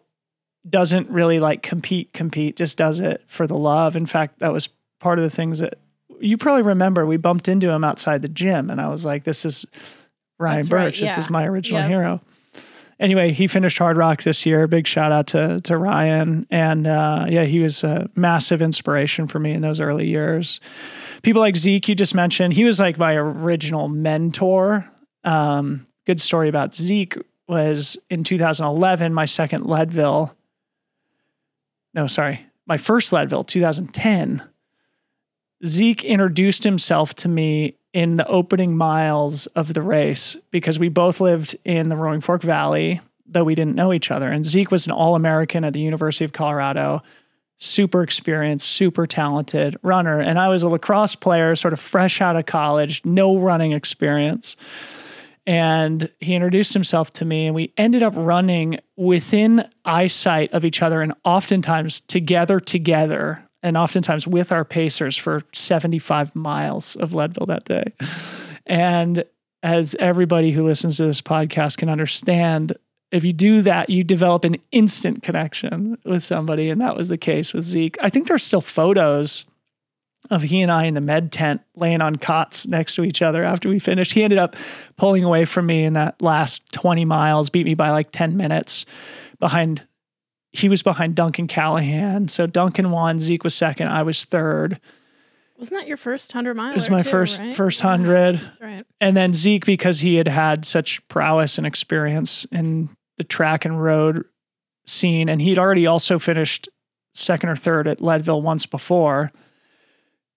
doesn't 0.70 1.11
really 1.11 1.40
like 1.40 1.64
compete 1.64 2.12
compete, 2.12 2.54
just 2.54 2.78
does 2.78 3.00
it 3.00 3.24
for 3.26 3.48
the 3.48 3.59
love. 3.59 3.96
In 3.96 4.07
fact, 4.07 4.38
that 4.38 4.52
was 4.52 4.68
part 5.00 5.18
of 5.18 5.24
the 5.24 5.35
things 5.35 5.59
that 5.59 5.81
you 6.20 6.37
probably 6.37 6.62
remember 6.62 7.07
we 7.07 7.16
bumped 7.16 7.48
into 7.48 7.70
him 7.70 7.85
outside 7.85 8.22
the 8.22 8.28
gym 8.28 8.70
and 8.70 8.81
I 8.81 8.88
was 8.88 9.04
like 9.04 9.24
this 9.24 9.44
is 9.44 9.64
Ryan 10.38 10.57
That's 10.61 10.70
right, 10.70 10.85
Burch. 10.87 11.00
This 11.00 11.18
is 11.18 11.31
my 11.31 11.44
original 11.46 11.81
Yep. 11.81 11.88
hero. 11.90 12.20
anyway, 13.00 13.33
he 13.33 13.46
finished 13.46 13.78
Hardrock 13.78 14.22
this 14.22 14.46
year. 14.46 14.66
Big 14.68 14.87
shout 14.87 15.11
out 15.12 15.26
to 15.28 15.61
to 15.62 15.76
Ryan, 15.76 16.46
and 16.50 16.87
uh, 16.87 17.26
yeah, 17.28 17.44
he 17.44 17.59
was 17.61 17.83
a 17.85 18.09
massive 18.14 18.62
inspiration 18.62 19.26
for 19.26 19.38
me 19.40 19.52
in 19.52 19.62
those 19.62 19.81
early 19.81 20.07
years. 20.07 20.61
People 21.22 21.40
like 21.42 21.57
Zeke, 21.57 21.88
you 21.88 21.94
just 21.96 22.14
mentioned, 22.14 22.52
he 22.52 22.64
was 22.64 22.78
like 22.78 22.96
my 22.98 23.14
original 23.14 23.88
mentor. 23.88 24.88
Um, 25.24 25.87
good 26.07 26.20
story 26.20 26.48
about 26.48 26.74
Zeke 26.76 27.16
was 27.48 27.98
in 28.11 28.22
2011, 28.22 29.12
my 29.12 29.24
second 29.24 29.66
Leadville. 29.66 30.33
No, 31.94 32.07
sorry, 32.07 32.46
my 32.66 32.76
first 32.76 33.12
Leadville, 33.12 33.42
2010. 33.44 34.42
Zeke 35.64 36.05
introduced 36.05 36.64
himself 36.64 37.14
to 37.16 37.29
me 37.29 37.75
in 37.92 38.16
the 38.16 38.27
opening 38.27 38.77
miles 38.77 39.47
of 39.49 39.75
the 39.75 39.83
race 39.83 40.37
because 40.51 40.79
we 40.79 40.88
both 40.88 41.21
lived 41.21 41.57
in 41.64 41.88
the 41.88 41.97
Roaring 41.97 42.21
Fork 42.21 42.42
Valley, 42.42 43.01
though 43.27 43.44
we 43.44 43.55
didn't 43.55 43.75
know 43.75 43.92
each 43.92 44.11
other. 44.11 44.31
And 44.31 44.47
Zeke 44.47 44.71
was 44.71 44.87
an 44.87 44.92
All 44.92 45.14
American 45.14 45.64
at 45.64 45.73
the 45.73 45.81
University 45.81 46.25
of 46.25 46.33
Colorado, 46.33 47.03
super 47.59 48.03
experienced, 48.03 48.68
super 48.68 49.07
talented 49.07 49.77
runner. 49.83 50.21
And 50.21 50.38
I 50.38 50.49
was 50.49 50.62
a 50.62 50.68
lacrosse 50.68 51.16
player, 51.16 51.57
sort 51.57 51.73
of 51.73 51.81
fresh 51.81 52.21
out 52.21 52.37
of 52.37 52.47
college, 52.47 53.05
no 53.05 53.37
running 53.37 53.73
experience. 53.73 54.57
And 55.44 56.12
he 56.21 56.35
introduced 56.35 56.75
himself 56.75 57.11
to 57.14 57.25
me, 57.25 57.47
and 57.47 57.55
we 57.55 57.73
ended 57.79 58.03
up 58.03 58.12
running 58.14 58.79
within 58.97 59.68
eyesight 59.85 60.53
of 60.53 60.64
each 60.64 60.83
other 60.83 61.01
and 61.01 61.14
oftentimes 61.25 62.03
together, 62.03 62.61
together 62.61 63.47
and 63.62 63.77
oftentimes 63.77 64.27
with 64.27 64.53
our 64.53 64.64
pacers 64.64 65.16
for 65.16 65.42
75 65.53 66.35
miles 66.35 66.97
of 66.97 67.14
Leadville 67.14 67.47
that 67.47 67.64
day. 67.64 67.92
And 68.66 69.25
as 69.62 69.97
everybody 69.99 70.53
who 70.53 70.64
listens 70.64 70.99
to 70.99 71.07
this 71.07 71.21
podcast 71.21 71.79
can 71.79 71.88
understand, 71.88 72.77
if 73.11 73.25
you 73.25 73.33
do 73.33 73.62
that, 73.62 73.90
you 73.90 74.05
develop 74.05 74.44
an 74.44 74.57
instant 74.71 75.23
connection 75.23 75.99
with 76.05 76.23
somebody. 76.23 76.71
And 76.71 76.81
that 76.81 76.97
was 76.97 77.09
the 77.09 77.18
case 77.18 77.53
with 77.53 77.64
Zeke. 77.64 77.97
I 78.01 78.11
think 78.11 78.29
there's 78.29 78.44
still 78.44 78.61
photos 78.61 79.44
of 80.31 80.42
he 80.42 80.61
and 80.61 80.71
I 80.71 80.85
in 80.85 80.94
the 80.94 81.01
med 81.01 81.33
tent 81.33 81.62
laying 81.75 82.03
on 82.03 82.16
cots 82.16 82.66
next 82.66 82.94
to 82.97 83.05
each 83.05 83.23
other 83.23 83.44
after 83.44 83.68
we 83.68 83.79
finished. 83.79 84.12
He 84.12 84.23
ended 84.23 84.38
up 84.38 84.57
pulling 84.97 85.25
away 85.25 85.44
from 85.44 85.66
me 85.66 85.85
in 85.85 85.94
that 85.94 86.21
last 86.21 86.71
20 86.73 87.05
miles, 87.05 87.49
beat 87.49 87.64
me 87.64 87.75
by 87.75 87.90
like 87.90 88.11
10 88.11 88.37
minutes 88.37 88.85
behind 89.38 89.87
he 90.52 90.68
was 90.68 90.82
behind 90.82 91.14
Duncan 91.14 91.46
Callahan. 91.46 92.28
So 92.28 92.46
Duncan 92.46 92.90
won, 92.90 93.18
Zeke 93.18 93.44
was 93.44 93.54
second, 93.54 93.88
I 93.88 94.02
was 94.02 94.24
third. 94.24 94.80
Wasn't 95.58 95.76
that 95.78 95.88
your 95.88 95.96
first 95.96 96.30
hundred 96.32 96.54
miles? 96.54 96.72
It 96.72 96.76
was 96.76 96.90
my 96.90 97.02
too, 97.02 97.11
first 97.11 97.40
right? 97.40 97.54
first 97.54 97.80
Yeah, 97.82 97.88
hundred, 97.90 98.37
That's 98.40 98.61
right. 98.61 98.87
and 99.00 99.16
then 99.16 99.32
Zeke 99.32 99.64
because 99.66 99.98
he 100.00 100.14
had 100.14 100.28
had 100.28 100.64
such 100.64 101.06
prowess 101.08 101.58
and 101.58 101.66
experience 101.66 102.44
in 102.52 102.88
the 103.16 103.24
track 103.24 103.64
and 103.64 103.82
road 103.82 104.24
scene, 104.87 105.28
and 105.28 105.42
he'd 105.42 105.58
already 105.58 105.87
also 105.87 106.18
finished 106.18 106.68
second 107.12 107.48
or 107.48 107.56
third 107.56 107.88
at 107.88 108.00
Leadville 108.00 108.40
once 108.40 108.66
before. 108.66 109.32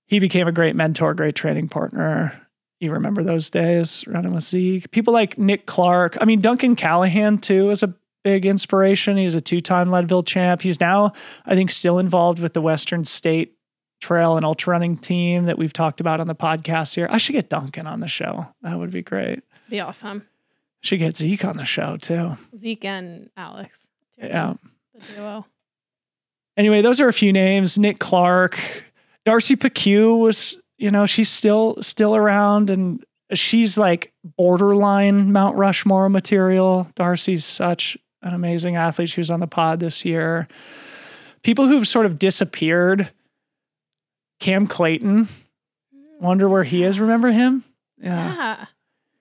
He 0.08 0.18
became 0.20 0.48
a 0.48 0.52
great 0.52 0.76
mentor, 0.76 1.14
great 1.14 1.36
training 1.36 1.70
partner. 1.70 2.42
You 2.80 2.92
remember 2.92 3.22
those 3.22 3.52
days 3.52 4.04
running 4.08 4.34
with 4.34 4.44
Zeke? 4.44 4.90
People 4.90 5.14
like 5.14 5.38
Nick 5.38 5.68
Clark. 5.68 6.18
I 6.20 6.26
mean, 6.26 6.42
Duncan 6.42 6.76
Callahan 6.76 7.38
too 7.38 7.70
is 7.70 7.84
a 7.84 7.94
big 8.24 8.46
inspiration. 8.46 9.18
He's 9.18 9.36
a 9.36 9.42
two-time 9.42 9.90
Leadville 9.92 10.24
champ. 10.24 10.62
He's 10.62 10.80
now, 10.80 11.14
I 11.46 11.56
think, 11.56 11.72
still 11.72 12.00
involved 12.00 12.40
with 12.40 12.54
the 12.54 12.62
Western 12.62 13.06
State 13.06 13.54
Trail 14.02 14.36
and 14.36 14.46
ultra 14.46 14.72
running 14.72 14.98
team 14.98 15.46
that 15.46 15.58
we've 15.58 15.74
talked 15.74 16.00
about 16.02 16.20
on 16.20 16.28
the 16.28 16.36
podcast 16.36 16.96
here. 16.96 17.08
I 17.12 17.18
should 17.20 17.34
get 17.34 17.50
Duncan 17.50 17.86
on 17.86 18.00
the 18.00 18.08
show. 18.08 18.48
That 18.64 18.80
would 18.80 18.92
be 18.92 19.04
great. 19.04 19.42
Be 19.70 19.80
awesome. 19.80 20.28
Should 20.82 21.00
get 21.00 21.16
Zeke 21.16 21.46
on 21.46 21.58
the 21.58 21.66
show 21.66 21.98
too. 21.98 22.38
Zeke 22.58 22.86
and 22.86 23.30
Alex. 23.38 23.88
too. 24.20 24.26
Yeah. 24.26 24.56
The 24.96 25.14
duo. 25.14 25.46
Anyway, 26.58 26.82
those 26.82 27.00
are 27.00 27.08
a 27.08 27.14
few 27.14 27.32
names. 27.32 27.78
Nick 27.78 28.00
Clark, 28.00 28.60
Darcy 29.24 29.56
Piceu 29.56 30.18
was, 30.20 30.60
you 30.78 30.90
know, 30.90 31.06
she's 31.06 31.30
still 31.30 31.78
still 31.84 32.16
around 32.16 32.72
and 32.72 33.06
she's 33.34 33.78
like 33.78 34.12
borderline 34.24 35.32
Mount 35.32 35.56
Rushmore 35.56 36.10
material. 36.10 36.88
Darcy's 36.96 37.46
such 37.46 37.98
an 38.22 38.34
amazing 38.34 38.76
athlete. 38.76 39.10
She 39.10 39.20
was 39.20 39.32
on 39.32 39.40
the 39.40 39.48
pod 39.48 39.80
this 39.80 40.06
year. 40.06 40.48
People 41.44 41.68
who've 41.68 41.88
sort 41.88 42.06
of 42.06 42.20
disappeared. 42.20 43.10
Cam 44.40 44.68
Clayton. 44.68 45.28
Wonder 46.20 46.48
where 46.50 46.64
he 46.64 46.84
is. 46.84 47.00
Remember 47.00 47.32
him? 47.32 47.64
Yeah. 48.02 48.26
Yeah. 48.26 48.66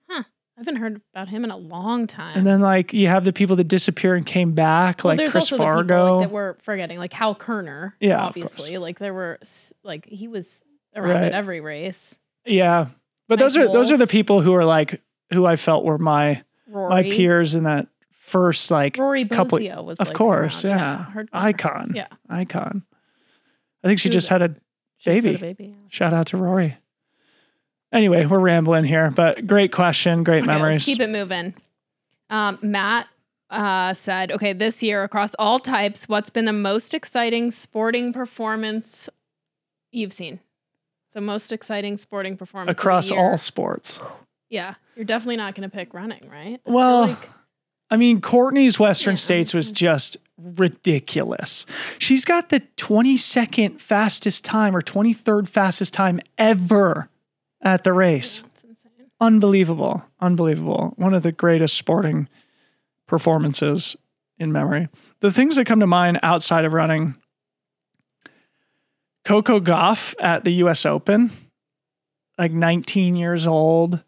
Huh. 0.09 0.23
I 0.23 0.59
haven't 0.59 0.75
heard 0.77 1.01
about 1.13 1.29
him 1.29 1.43
in 1.43 1.51
a 1.51 1.57
long 1.57 2.07
time. 2.07 2.35
And 2.37 2.45
then 2.45 2.61
like 2.61 2.93
you 2.93 3.07
have 3.07 3.23
the 3.25 3.33
people 3.33 3.55
that 3.57 3.67
disappear 3.67 4.15
and 4.15 4.25
came 4.25 4.53
back, 4.53 5.03
Well, 5.03 5.15
like 5.15 5.31
Chris 5.31 5.35
also 5.51 5.57
the 5.57 5.63
people, 5.63 5.65
Vargo. 5.95 6.17
like, 6.19 6.27
that 6.27 6.33
we're 6.33 6.53
forgetting, 6.61 6.97
like 6.99 7.13
Hal 7.13 7.35
Koerner. 7.35 7.93
Yeah, 7.99 8.21
obviously. 8.23 8.77
Like 8.77 8.99
there 8.99 9.13
were, 9.13 9.39
like 9.83 10.05
he 10.05 10.27
was 10.27 10.63
around 10.95 11.09
Right. 11.09 11.23
at 11.25 11.33
every 11.33 11.61
race. 11.61 12.17
yeah. 12.45 12.87
But 13.27 13.39
Mike 13.39 13.45
those 13.45 13.57
are 13.57 13.67
those 13.71 13.91
are 13.91 13.97
the 13.97 14.07
people 14.07 14.41
who 14.41 14.53
are 14.53 14.65
like 14.65 15.01
who 15.31 15.45
I 15.45 15.55
felt 15.55 15.85
were 15.85 15.97
my 15.97 16.43
Rory. 16.67 16.89
my 16.89 17.03
peers 17.03 17.55
in 17.55 17.63
that 17.63 17.87
first 18.31 18.71
like 18.71 18.97
Rory 18.97 19.25
couple- 19.25 19.59
Bosio 19.59 19.83
was 19.83 19.99
of 19.99 20.07
like, 20.07 20.15
course, 20.17 20.63
around. 20.65 20.77
yeah. 20.79 21.05
hardcore. 21.13 21.27
icon. 21.33 21.91
Yeah. 21.95 22.07
Icon. 22.29 22.83
I 23.83 23.87
think 23.87 23.99
she 23.99 24.09
is 24.09 24.13
just 24.13 24.27
had 24.29 24.41
a 24.41 24.55
She 24.97 25.11
just 25.11 25.15
had 25.15 25.23
Baby. 25.23 25.35
a 25.35 25.39
baby. 25.39 25.65
yeah. 25.69 25.75
shout 25.89 26.13
out 26.13 26.27
to 26.27 26.37
Rory. 26.37 26.77
Anyway, 27.93 28.25
we're 28.25 28.39
rambling 28.39 28.85
here, 28.85 29.11
but 29.11 29.45
great 29.45 29.71
question, 29.73 30.23
great 30.23 30.39
Okay, 30.43 30.47
memories. 30.47 30.85
Keep 30.85 31.01
it 31.01 31.09
moving. 31.09 31.53
Um, 32.29 32.57
Matt 32.61 33.07
uh, 33.49 33.93
said, 33.93 34.31
okay, 34.31 34.53
this 34.53 34.81
year 34.81 35.03
across 35.03 35.35
all 35.37 35.59
types, 35.59 36.07
what's 36.07 36.29
been 36.29 36.45
the 36.45 36.53
most 36.53 36.93
exciting 36.93 37.51
sporting 37.51 38.13
performance 38.13 39.09
you've 39.91 40.13
seen? 40.13 40.39
So, 41.07 41.19
most 41.19 41.51
exciting 41.51 41.97
sporting 41.97 42.37
performance 42.37 42.79
Across 42.79 43.11
all 43.11 43.37
sports. 43.37 43.99
Yeah, 44.49 44.75
you're 44.95 45.03
definitely 45.03 45.35
not 45.35 45.55
going 45.55 45.69
to 45.69 45.75
pick 45.75 45.93
running, 45.93 46.29
right? 46.31 46.61
I 46.65 46.71
Well, 46.71 47.07
like- 47.07 47.29
I 47.91 47.97
mean, 47.97 48.21
Courtney's 48.21 48.79
Western. 48.79 49.17
States 49.17 49.53
was 49.53 49.69
just 49.69 50.15
ridiculous. 50.37 51.65
She's 51.99 52.23
got 52.23 52.49
the 52.49 52.61
22nd 52.77 53.81
fastest 53.81 54.45
time 54.45 54.75
or 54.75 54.81
23rd 54.81 55.47
fastest 55.47 55.93
time 55.93 56.21
ever 56.37 57.09
at 57.61 57.83
the 57.83 57.91
race. 57.91 58.39
yeah, 58.39 58.49
it's 58.53 58.63
insane. 58.63 59.07
Unbelievable. 59.19 60.03
Unbelievable. 60.21 60.93
One 60.95 61.13
of 61.13 61.23
the 61.23 61.33
greatest 61.33 61.75
sporting 61.75 62.29
performances 63.07 63.97
in 64.37 64.53
memory. 64.53 64.87
The 65.19 65.31
things 65.31 65.57
that 65.57 65.65
come 65.65 65.81
to 65.81 65.87
mind 65.87 66.19
outside 66.23 66.63
of 66.63 66.73
running 66.73 67.15
Coco 69.25 69.59
Gauff 69.59 70.15
at 70.19 70.43
the 70.45 70.51
US 70.63 70.85
Open, 70.85 71.29
like 72.37 72.51
19 72.51 73.15
years 73.15 73.45
old. 73.45 74.01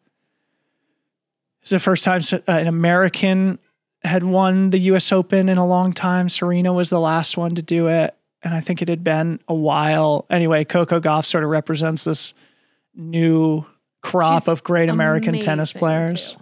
It's 1.62 1.70
the 1.72 1.80
first 1.80 2.04
time 2.04 2.22
uh, 2.34 2.40
an 2.48 2.68
American 2.68 3.60
had 4.04 4.24
won 4.24 4.70
the 4.70 4.80
US 4.80 5.12
Open 5.12 5.50
in 5.50 5.58
a 5.58 5.66
long 5.66 5.94
time. 5.94 6.30
Serena 6.30 6.74
was 6.74 6.90
the 6.90 7.00
last 7.00 7.38
one 7.38 7.56
to 7.56 7.62
do 7.62 7.88
it. 7.88 8.16
And 8.42 8.54
I 8.54 8.60
think 8.60 8.82
it 8.82 8.90
had 8.90 9.04
been 9.04 9.40
a 9.48 9.54
while. 9.54 10.26
Anyway, 10.30 10.66
Coco 10.66 11.00
Gauff 11.00 11.26
sort 11.26 11.44
of 11.44 11.50
represents 11.50 12.04
this 12.04 12.34
new 12.94 13.66
crop 14.02 14.44
She's 14.44 14.48
of 14.50 14.64
great 14.64 14.90
American 14.90 15.40
tennis 15.40 15.72
players. 15.72 16.34
too. 16.34 16.40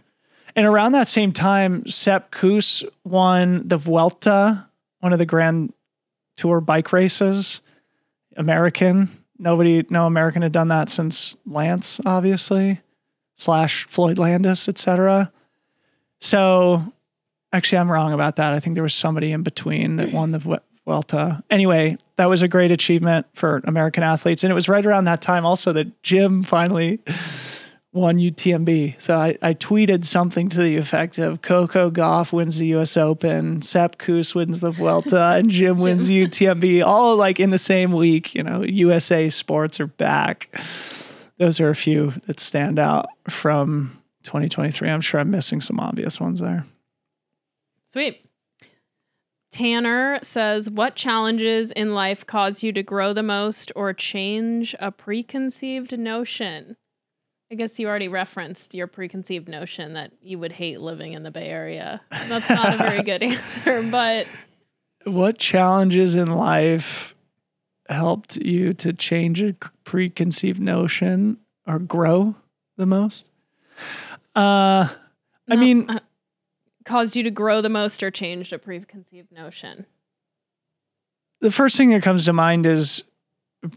And 0.55 0.65
around 0.65 0.93
that 0.93 1.07
same 1.07 1.31
time, 1.31 1.87
Sepp 1.87 2.31
Kuss 2.31 2.83
won 3.03 3.67
the 3.67 3.77
Vuelta, 3.77 4.67
one 4.99 5.13
of 5.13 5.19
the 5.19 5.25
Grand 5.25 5.73
Tour 6.37 6.59
bike 6.59 6.91
races. 6.91 7.61
American. 8.35 9.09
Nobody, 9.37 9.85
no 9.89 10.05
American 10.05 10.41
had 10.41 10.51
done 10.51 10.69
that 10.69 10.89
since 10.89 11.37
Lance, 11.45 11.99
obviously, 12.05 12.79
slash 13.35 13.85
Floyd 13.85 14.17
Landis, 14.17 14.69
etc. 14.69 15.31
So, 16.19 16.93
actually, 17.53 17.79
I'm 17.79 17.91
wrong 17.91 18.13
about 18.13 18.37
that. 18.37 18.53
I 18.53 18.59
think 18.59 18.75
there 18.75 18.83
was 18.83 18.95
somebody 18.95 19.31
in 19.31 19.43
between 19.43 19.97
that 19.97 20.11
won 20.11 20.31
the 20.31 20.61
Vuelta. 20.85 21.43
Anyway, 21.49 21.97
that 22.15 22.29
was 22.29 22.41
a 22.41 22.47
great 22.47 22.71
achievement 22.71 23.27
for 23.33 23.61
American 23.65 24.03
athletes, 24.03 24.43
and 24.43 24.51
it 24.51 24.55
was 24.55 24.69
right 24.69 24.85
around 24.85 25.05
that 25.05 25.21
time 25.21 25.45
also 25.45 25.73
that 25.73 26.03
Jim 26.03 26.43
finally 26.43 26.99
won 27.93 28.17
UTMB. 28.17 29.01
So 29.01 29.17
I, 29.17 29.37
I 29.41 29.53
tweeted 29.53 30.05
something 30.05 30.47
to 30.49 30.59
the 30.59 30.77
effect 30.77 31.17
of 31.17 31.41
Coco 31.41 31.91
Gauff 31.91 32.31
wins 32.31 32.57
the 32.57 32.67
US 32.75 32.95
Open, 32.95 33.61
Sepp 33.61 33.97
Kuss 33.97 34.33
wins 34.33 34.61
the 34.61 34.71
Vuelta, 34.71 35.35
and 35.35 35.49
Jim 35.49 35.77
wins 35.77 36.09
UTMB, 36.09 36.85
all 36.85 37.17
like 37.17 37.39
in 37.39 37.49
the 37.49 37.57
same 37.57 37.91
week. 37.91 38.33
You 38.33 38.43
know, 38.43 38.63
USA 38.63 39.29
sports 39.29 39.79
are 39.79 39.87
back. 39.87 40.49
Those 41.37 41.59
are 41.59 41.69
a 41.69 41.75
few 41.75 42.13
that 42.27 42.39
stand 42.39 42.79
out 42.79 43.07
from 43.27 44.01
2023. 44.23 44.89
I'm 44.89 45.01
sure 45.01 45.19
I'm 45.19 45.31
missing 45.31 45.59
some 45.59 45.79
obvious 45.79 46.19
ones 46.19 46.39
there. 46.39 46.65
Sweet. 47.91 48.23
Tanner 49.51 50.17
says, 50.23 50.69
What 50.69 50.95
challenges 50.95 51.73
in 51.73 51.93
life 51.93 52.25
cause 52.25 52.63
you 52.63 52.71
to 52.71 52.81
grow 52.81 53.11
the 53.11 53.21
most 53.21 53.69
or 53.75 53.91
change 53.91 54.73
a 54.79 54.93
preconceived 54.93 55.99
notion? 55.99 56.77
I 57.51 57.55
guess 57.55 57.79
you 57.79 57.89
already 57.89 58.07
referenced 58.07 58.73
your 58.73 58.87
preconceived 58.87 59.49
notion 59.49 59.91
that 59.95 60.13
you 60.21 60.39
would 60.39 60.53
hate 60.53 60.79
living 60.79 61.11
in 61.11 61.23
the 61.23 61.31
Bay 61.31 61.49
Area. 61.49 61.99
That's 62.09 62.49
not 62.49 62.75
a 62.75 62.77
very 62.77 63.03
good 63.03 63.23
answer, 63.23 63.83
but 63.83 64.25
what 65.03 65.37
challenges 65.37 66.15
in 66.15 66.27
life 66.27 67.13
helped 67.89 68.37
you 68.37 68.73
to 68.75 68.93
change 68.93 69.41
a 69.41 69.51
preconceived 69.83 70.61
notion 70.61 71.39
or 71.67 71.77
grow 71.77 72.35
the 72.77 72.85
most? 72.85 73.27
Uh, 74.33 74.87
I 75.49 75.55
mean, 75.57 75.89
uh, 75.89 75.99
caused 76.85 77.15
you 77.15 77.23
to 77.23 77.31
grow 77.31 77.61
the 77.61 77.69
most 77.69 78.01
or 78.03 78.11
changed 78.11 78.53
a 78.53 78.59
preconceived 78.59 79.31
notion. 79.31 79.85
the 81.41 81.51
first 81.51 81.77
thing 81.77 81.89
that 81.89 82.03
comes 82.03 82.25
to 82.25 82.33
mind 82.33 82.65
is 82.65 83.03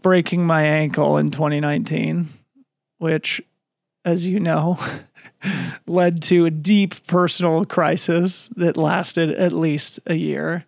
breaking 0.01 0.45
my 0.45 0.63
ankle 0.63 1.17
in 1.17 1.31
2019, 1.31 2.29
which, 2.97 3.41
as 4.03 4.25
you 4.25 4.39
know, 4.39 4.79
led 5.87 6.21
to 6.23 6.45
a 6.45 6.51
deep 6.51 7.05
personal 7.07 7.65
crisis 7.65 8.47
that 8.55 8.77
lasted 8.77 9.31
at 9.31 9.51
least 9.51 9.99
a 10.07 10.15
year. 10.15 10.65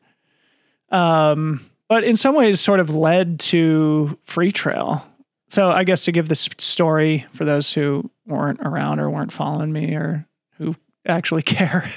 Um, 0.89 1.65
but 1.87 2.03
in 2.03 2.15
some 2.15 2.35
ways, 2.35 2.59
sort 2.59 2.79
of 2.79 2.95
led 2.95 3.39
to 3.39 4.17
Free 4.25 4.51
Trail. 4.51 5.05
So, 5.49 5.71
I 5.71 5.83
guess 5.83 6.05
to 6.05 6.11
give 6.11 6.27
this 6.27 6.49
story 6.57 7.25
for 7.31 7.45
those 7.45 7.71
who 7.71 8.09
weren't 8.25 8.59
around 8.61 8.99
or 8.99 9.09
weren't 9.09 9.31
following 9.31 9.71
me 9.71 9.95
or 9.95 10.25
who 10.57 10.75
actually 11.07 11.41
care. 11.43 11.89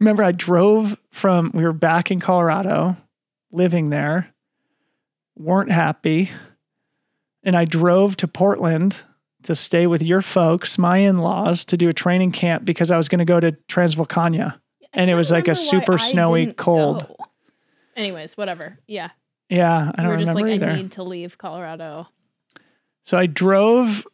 Remember, 0.00 0.22
I 0.22 0.32
drove 0.32 0.96
from, 1.10 1.50
we 1.54 1.64
were 1.64 1.72
back 1.72 2.10
in 2.10 2.20
Colorado, 2.20 2.96
living 3.52 3.90
there, 3.90 4.28
weren't 5.36 5.70
happy. 5.70 6.30
And 7.42 7.56
I 7.56 7.64
drove 7.64 8.16
to 8.18 8.28
Portland 8.28 8.96
to 9.42 9.54
stay 9.54 9.86
with 9.86 10.02
your 10.02 10.22
folks, 10.22 10.78
my 10.78 10.98
in 10.98 11.18
laws, 11.18 11.64
to 11.66 11.76
do 11.76 11.88
a 11.88 11.92
training 11.92 12.32
camp 12.32 12.64
because 12.64 12.90
I 12.90 12.96
was 12.96 13.08
going 13.08 13.18
to 13.18 13.24
go 13.24 13.38
to 13.38 13.52
Transvulcania. 13.68 14.58
And 14.92 15.10
it 15.10 15.14
was 15.14 15.30
like 15.30 15.48
a 15.48 15.54
super 15.54 15.98
snowy 15.98 16.52
cold. 16.54 17.06
go. 17.06 17.16
Anyways, 17.96 18.36
whatever. 18.36 18.78
Yeah. 18.86 19.10
Yeah, 19.48 19.92
I 19.94 20.02
don't 20.02 20.10
were 20.10 20.16
just 20.16 20.30
remember 20.30 20.48
like, 20.48 20.62
either. 20.62 20.70
I 20.70 20.76
need 20.76 20.92
to 20.92 21.02
leave 21.02 21.36
Colorado. 21.36 22.08
So 23.04 23.18
I 23.18 23.26
drove 23.26 24.06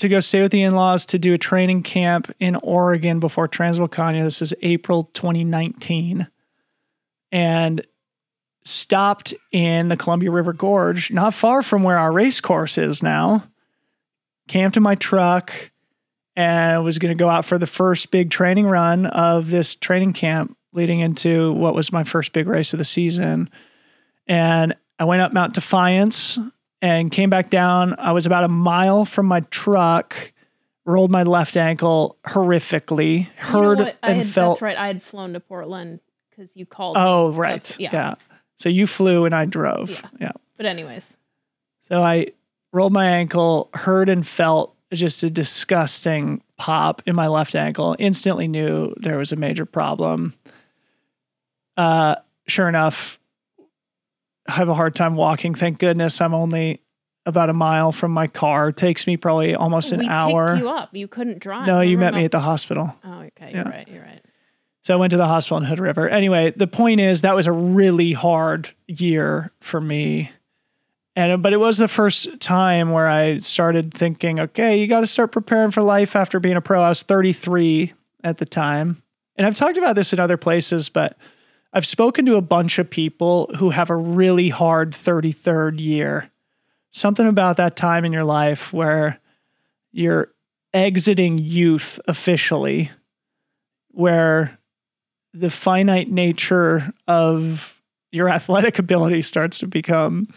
to 0.00 0.08
go 0.08 0.20
stay 0.20 0.42
with 0.42 0.50
the 0.50 0.62
in 0.62 0.74
laws 0.74 1.06
to 1.06 1.18
do 1.18 1.34
a 1.34 1.38
training 1.38 1.82
camp 1.82 2.34
in 2.40 2.56
Oregon 2.56 3.20
before 3.20 3.48
Transvulcania. 3.48 4.24
This 4.24 4.40
is 4.42 4.54
April 4.62 5.04
2019. 5.12 6.26
And 7.32 7.86
stopped 8.64 9.34
in 9.52 9.88
the 9.88 9.96
Columbia 9.96 10.30
River 10.30 10.52
Gorge, 10.52 11.10
not 11.10 11.34
far 11.34 11.62
from 11.62 11.82
where 11.82 11.98
our 11.98 12.12
race 12.12 12.40
course 12.40 12.78
is 12.78 13.02
now. 13.02 13.44
Camped 14.48 14.76
in 14.76 14.82
my 14.82 14.94
truck 14.94 15.52
and 16.34 16.82
was 16.84 16.98
going 16.98 17.16
to 17.16 17.22
go 17.22 17.28
out 17.28 17.44
for 17.44 17.58
the 17.58 17.66
first 17.66 18.10
big 18.10 18.30
training 18.30 18.66
run 18.66 19.06
of 19.06 19.50
this 19.50 19.74
training 19.74 20.12
camp 20.12 20.56
leading 20.72 21.00
into 21.00 21.52
what 21.52 21.74
was 21.74 21.92
my 21.92 22.04
first 22.04 22.32
big 22.32 22.46
race 22.46 22.72
of 22.72 22.78
the 22.78 22.84
season. 22.84 23.50
And 24.26 24.74
I 24.98 25.04
went 25.04 25.22
up 25.22 25.32
Mount 25.32 25.54
Defiance 25.54 26.38
and 26.82 27.10
came 27.10 27.30
back 27.30 27.50
down. 27.50 27.94
I 27.98 28.12
was 28.12 28.26
about 28.26 28.44
a 28.44 28.48
mile 28.48 29.04
from 29.04 29.26
my 29.26 29.40
truck, 29.40 30.32
rolled 30.84 31.10
my 31.10 31.22
left 31.22 31.56
ankle 31.56 32.16
horrifically, 32.26 33.18
You 33.20 33.24
know 33.24 33.30
heard 33.36 33.96
and 34.02 34.16
had, 34.18 34.26
felt. 34.26 34.54
That's 34.56 34.62
right. 34.62 34.76
I 34.76 34.86
had 34.86 35.02
flown 35.02 35.32
to 35.34 35.40
Portland 35.40 36.00
because 36.30 36.56
you 36.56 36.66
called. 36.66 36.96
me. 36.96 37.02
Oh, 37.02 37.32
right. 37.32 37.62
That's- 37.62 37.78
yeah. 37.78 37.90
yeah. 37.92 38.14
So 38.58 38.68
you 38.68 38.86
flew 38.86 39.24
and 39.24 39.34
I 39.34 39.46
drove. 39.46 39.90
Yeah. 39.90 40.00
yeah. 40.20 40.32
But 40.56 40.66
anyways, 40.66 41.16
So 41.88 42.02
I 42.02 42.28
rolled 42.72 42.92
my 42.92 43.06
ankle, 43.06 43.70
heard 43.74 44.08
and 44.08 44.26
felt 44.26 44.74
just 44.92 45.22
a 45.22 45.30
disgusting 45.30 46.42
pop 46.58 47.00
in 47.06 47.14
my 47.14 47.26
left 47.28 47.54
ankle. 47.54 47.96
Instantly 47.98 48.48
knew 48.48 48.92
there 48.96 49.16
was 49.18 49.32
a 49.32 49.36
major 49.36 49.64
problem. 49.64 50.34
Uh, 51.76 52.16
sure 52.48 52.68
enough, 52.68 53.19
have 54.50 54.68
a 54.68 54.74
hard 54.74 54.94
time 54.94 55.16
walking. 55.16 55.54
Thank 55.54 55.78
goodness 55.78 56.20
I'm 56.20 56.34
only 56.34 56.80
about 57.26 57.50
a 57.50 57.52
mile 57.52 57.92
from 57.92 58.12
my 58.12 58.26
car. 58.26 58.68
It 58.68 58.76
takes 58.76 59.06
me 59.06 59.16
probably 59.16 59.54
almost 59.54 59.92
an 59.92 60.00
we 60.00 60.08
hour. 60.08 60.48
picked 60.48 60.60
you 60.60 60.68
up. 60.68 60.94
You 60.94 61.08
couldn't 61.08 61.38
drive. 61.38 61.66
no, 61.66 61.80
you 61.80 61.98
met 61.98 62.14
me 62.14 62.24
at 62.24 62.30
the 62.30 62.40
hospital. 62.40 62.94
Oh, 63.04 63.22
okay. 63.22 63.52
You're 63.54 63.64
right. 63.64 63.88
You're 63.88 64.02
right. 64.02 64.24
So 64.82 64.94
I 64.94 64.96
went 64.96 65.10
to 65.10 65.18
the 65.18 65.26
hospital 65.26 65.58
in 65.58 65.64
Hood 65.64 65.78
River. 65.78 66.08
Anyway, 66.08 66.52
the 66.56 66.66
point 66.66 67.00
is 67.00 67.20
that 67.20 67.34
was 67.34 67.46
a 67.46 67.52
really 67.52 68.12
hard 68.12 68.70
year 68.86 69.52
for 69.60 69.80
me. 69.80 70.30
And 71.16 71.42
but 71.42 71.52
it 71.52 71.58
was 71.58 71.76
the 71.76 71.88
first 71.88 72.40
time 72.40 72.90
where 72.92 73.06
I 73.06 73.38
started 73.38 73.92
thinking, 73.92 74.40
okay, 74.40 74.80
you 74.80 74.86
got 74.86 75.00
to 75.00 75.06
start 75.06 75.32
preparing 75.32 75.70
for 75.70 75.82
life 75.82 76.16
after 76.16 76.40
being 76.40 76.56
a 76.56 76.60
pro. 76.60 76.82
I 76.82 76.88
was 76.88 77.02
33 77.02 77.92
at 78.24 78.38
the 78.38 78.46
time. 78.46 79.02
And 79.36 79.46
I've 79.46 79.56
talked 79.56 79.76
about 79.76 79.96
this 79.96 80.12
in 80.12 80.20
other 80.20 80.36
places, 80.36 80.88
but 80.88 81.16
I've 81.72 81.86
spoken 81.86 82.26
to 82.26 82.36
a 82.36 82.42
bunch 82.42 82.78
of 82.78 82.90
people 82.90 83.50
who 83.56 83.70
have 83.70 83.90
a 83.90 83.96
really 83.96 84.48
hard 84.48 84.92
33rd 84.92 85.78
year. 85.78 86.30
Something 86.90 87.28
about 87.28 87.56
that 87.58 87.76
time 87.76 88.04
in 88.04 88.12
your 88.12 88.24
life 88.24 88.72
where 88.72 89.20
you're 89.92 90.32
exiting 90.74 91.38
youth 91.38 92.00
officially, 92.08 92.90
where 93.92 94.58
the 95.32 95.50
finite 95.50 96.10
nature 96.10 96.92
of 97.06 97.80
your 98.10 98.28
athletic 98.28 98.78
ability 98.80 99.22
starts 99.22 99.58
to 99.60 99.66
become 99.66 100.28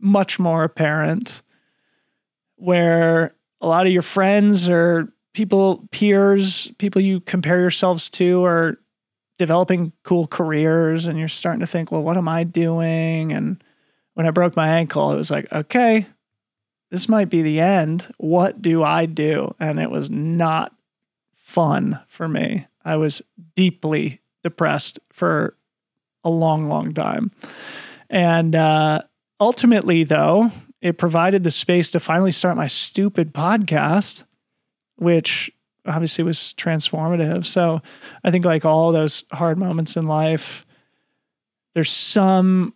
much 0.00 0.38
more 0.38 0.64
apparent 0.64 1.42
where 2.56 3.34
a 3.60 3.66
lot 3.66 3.86
of 3.86 3.92
your 3.92 4.02
friends 4.02 4.68
or 4.68 5.12
people 5.34 5.86
peers 5.90 6.70
people 6.78 7.00
you 7.00 7.20
compare 7.20 7.60
yourselves 7.60 8.08
to 8.10 8.44
are 8.44 8.78
developing 9.42 9.92
cool 10.04 10.26
careers 10.26 11.06
and 11.06 11.18
you're 11.18 11.28
starting 11.28 11.60
to 11.60 11.66
think 11.66 11.90
well 11.90 12.02
what 12.02 12.16
am 12.16 12.28
i 12.28 12.44
doing? 12.44 13.32
And 13.32 13.62
when 14.14 14.26
i 14.26 14.30
broke 14.30 14.56
my 14.56 14.68
ankle 14.68 15.12
it 15.12 15.16
was 15.16 15.30
like 15.30 15.52
okay 15.52 16.06
this 16.90 17.08
might 17.08 17.30
be 17.30 17.40
the 17.40 17.58
end. 17.58 18.06
What 18.18 18.60
do 18.60 18.82
i 18.82 19.06
do? 19.06 19.54
And 19.58 19.80
it 19.80 19.90
was 19.90 20.10
not 20.10 20.74
fun 21.34 21.98
for 22.06 22.28
me. 22.28 22.66
I 22.84 22.96
was 22.96 23.22
deeply 23.54 24.20
depressed 24.42 24.98
for 25.10 25.56
a 26.22 26.28
long, 26.28 26.68
long 26.68 26.92
time. 26.92 27.30
And 28.10 28.54
uh, 28.54 29.02
ultimately, 29.40 30.04
though, 30.04 30.52
it 30.82 30.98
provided 30.98 31.44
the 31.44 31.50
space 31.50 31.90
to 31.92 32.00
finally 32.00 32.32
start 32.32 32.58
my 32.58 32.66
stupid 32.66 33.32
podcast, 33.32 34.24
which 34.96 35.50
obviously 35.86 36.24
was 36.24 36.54
transformative. 36.56 37.46
So 37.46 37.80
I 38.24 38.30
think, 38.30 38.44
like 38.44 38.64
all 38.64 38.92
those 38.92 39.24
hard 39.32 39.58
moments 39.58 39.96
in 39.96 40.06
life, 40.06 40.64
there's 41.74 41.90
some 41.90 42.74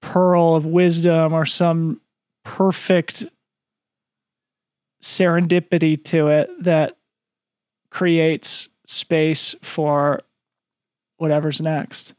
pearl 0.00 0.54
of 0.54 0.66
wisdom 0.66 1.32
or 1.32 1.46
some 1.46 2.00
perfect 2.44 3.24
serendipity 5.02 6.02
to 6.04 6.28
it 6.28 6.50
that 6.60 6.96
creates 7.90 8.68
space 8.84 9.54
for 9.62 10.20
whatever's 11.16 11.60
next. 11.60 12.14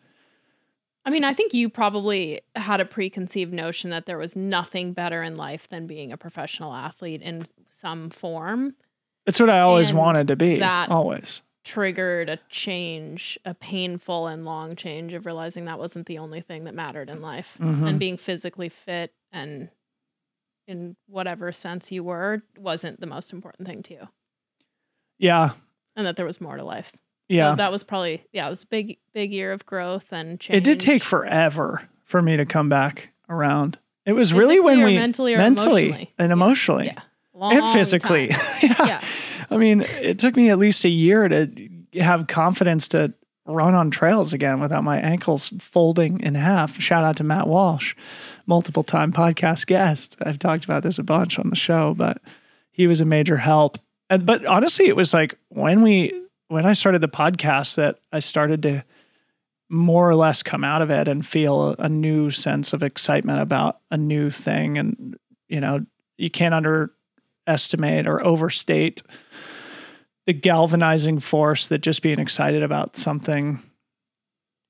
I 1.06 1.10
mean, 1.10 1.24
I 1.24 1.34
think 1.34 1.54
you 1.54 1.70
probably 1.70 2.42
had 2.56 2.82
a 2.82 2.86
preconceived 2.86 3.54
notion 3.54 3.92
that 3.92 4.06
there 4.06 4.18
was 4.18 4.36
nothing 4.36 4.92
better 4.92 5.24
in 5.24 5.38
life 5.38 5.70
than 5.70 5.88
being 5.88 6.12
a 6.12 6.18
professional 6.18 6.74
athlete 6.74 7.22
in 7.22 7.44
some 7.70 8.10
form. 8.10 8.76
It's 9.28 9.40
what 9.40 9.50
I 9.50 9.60
always 9.60 9.90
And 9.90 10.00
wanted 10.00 10.28
to 10.30 10.36
be. 10.36 10.58
that- 10.60 10.90
always. 10.90 11.42
Triggered 11.64 12.30
a 12.30 12.38
change, 12.50 13.38
a 13.44 13.54
painful 13.54 14.28
and 14.28 14.46
long 14.46 14.76
change 14.78 15.12
of 15.14 15.26
realizing 15.26 15.66
that 15.66 15.78
wasn't 15.78 16.06
the 16.08 16.18
only 16.18 16.40
thing 16.42 16.64
that 16.64 16.74
mattered 16.74 17.10
in 17.10 17.22
life. 17.22 17.58
Mhm. 17.60 17.86
And 17.88 18.00
being 18.00 18.16
physically 18.18 18.70
fit 18.70 19.14
and 19.34 19.70
in 20.66 20.96
whatever 21.08 21.52
sense 21.52 21.92
you 21.92 22.04
were 22.06 22.42
wasn't 22.58 23.00
the 23.02 23.06
most 23.08 23.34
important 23.34 23.68
thing 23.68 23.84
to 23.84 23.94
you. 23.94 24.08
Yeah. 25.20 25.52
And 25.96 26.06
that 26.06 26.16
there 26.16 26.26
was 26.26 26.40
more 26.40 26.58
to 26.58 26.64
life. 26.64 26.94
Yeah. 27.30 27.52
So 27.52 27.56
that 27.58 27.72
was 27.72 27.84
probably 27.84 28.24
yeah, 28.32 28.48
it 28.48 28.50
was 28.50 28.64
a 28.64 28.68
big 28.68 28.98
big 29.14 29.34
year 29.34 29.52
of 29.52 29.66
growth 29.66 30.06
and 30.12 30.40
change. 30.40 30.58
it 30.58 30.64
did 30.64 30.80
take 30.80 31.04
forever 31.04 31.82
for 32.04 32.22
me 32.22 32.38
to 32.38 32.46
come 32.46 32.70
back 32.70 33.10
around. 33.30 33.78
It 34.06 34.14
was 34.14 34.32
really 34.34 34.60
when 34.62 34.84
we 34.84 34.96
mentally 34.96 35.34
or 35.34 35.38
mentally 35.38 35.88
emotionally? 35.88 36.14
and 36.18 36.32
emotionally 36.32 36.86
Yeah. 36.86 37.02
Long 37.38 37.54
and 37.54 37.74
physically. 37.74 38.30
yeah. 38.62 38.86
Yeah. 38.86 39.02
I 39.50 39.58
mean, 39.58 39.82
it 40.02 40.18
took 40.18 40.36
me 40.36 40.50
at 40.50 40.58
least 40.58 40.84
a 40.86 40.90
year 40.90 41.28
to 41.28 41.70
have 42.00 42.28
confidence 42.28 42.88
to 42.90 43.14
run 43.46 43.76
on 43.76 43.92
trails 43.92 44.34
again 44.34 44.60
without 44.60 44.84
my 44.84 45.00
ankles 45.00 45.54
folding 45.60 46.20
in 46.20 46.36
half. 46.36 46.80
Shout 46.80 47.04
out 47.04 47.18
to 47.18 47.24
Matt 47.24 47.48
Walsh, 47.48 47.96
multiple 48.46 48.84
time 48.84 49.14
podcast 49.14 49.68
guest. 49.68 50.18
I've 50.26 50.40
talked 50.40 50.66
about 50.66 50.84
this 50.84 50.98
a 50.98 51.04
bunch 51.04 51.40
on 51.40 51.50
the 51.50 51.56
show, 51.56 51.94
but 51.94 52.22
he 52.72 52.88
was 52.88 53.02
a 53.02 53.06
major 53.06 53.38
help. 53.38 53.78
And 54.10 54.26
but 54.26 54.46
honestly, 54.46 54.88
it 54.88 54.96
was 54.96 55.14
like 55.14 55.38
when 55.50 55.82
we 55.82 56.20
when 56.48 56.66
I 56.66 56.74
started 56.74 57.02
the 57.02 57.08
podcast 57.08 57.76
that 57.76 58.00
I 58.12 58.20
started 58.20 58.64
to 58.64 58.84
more 59.70 60.10
or 60.10 60.16
less 60.16 60.44
come 60.44 60.64
out 60.64 60.82
of 60.82 60.90
it 60.90 61.08
and 61.08 61.26
feel 61.26 61.70
a, 61.70 61.76
a 61.84 61.90
new 61.90 62.32
sense 62.32 62.74
of 62.74 62.84
excitement 62.84 63.42
about 63.42 63.80
a 63.92 63.98
new 63.98 64.30
thing 64.30 64.78
and 64.78 65.18
you 65.48 65.62
know, 65.62 65.86
you 66.18 66.30
can't 66.30 66.54
under 66.54 66.92
underestimate 67.48 68.08
or 68.08 68.24
overstate 68.26 69.02
the 70.26 70.34
galvanizing 70.34 71.20
force 71.20 71.68
that 71.68 71.80
just 71.80 72.02
being 72.02 72.20
excited 72.20 72.62
about 72.62 72.98
something 72.98 73.62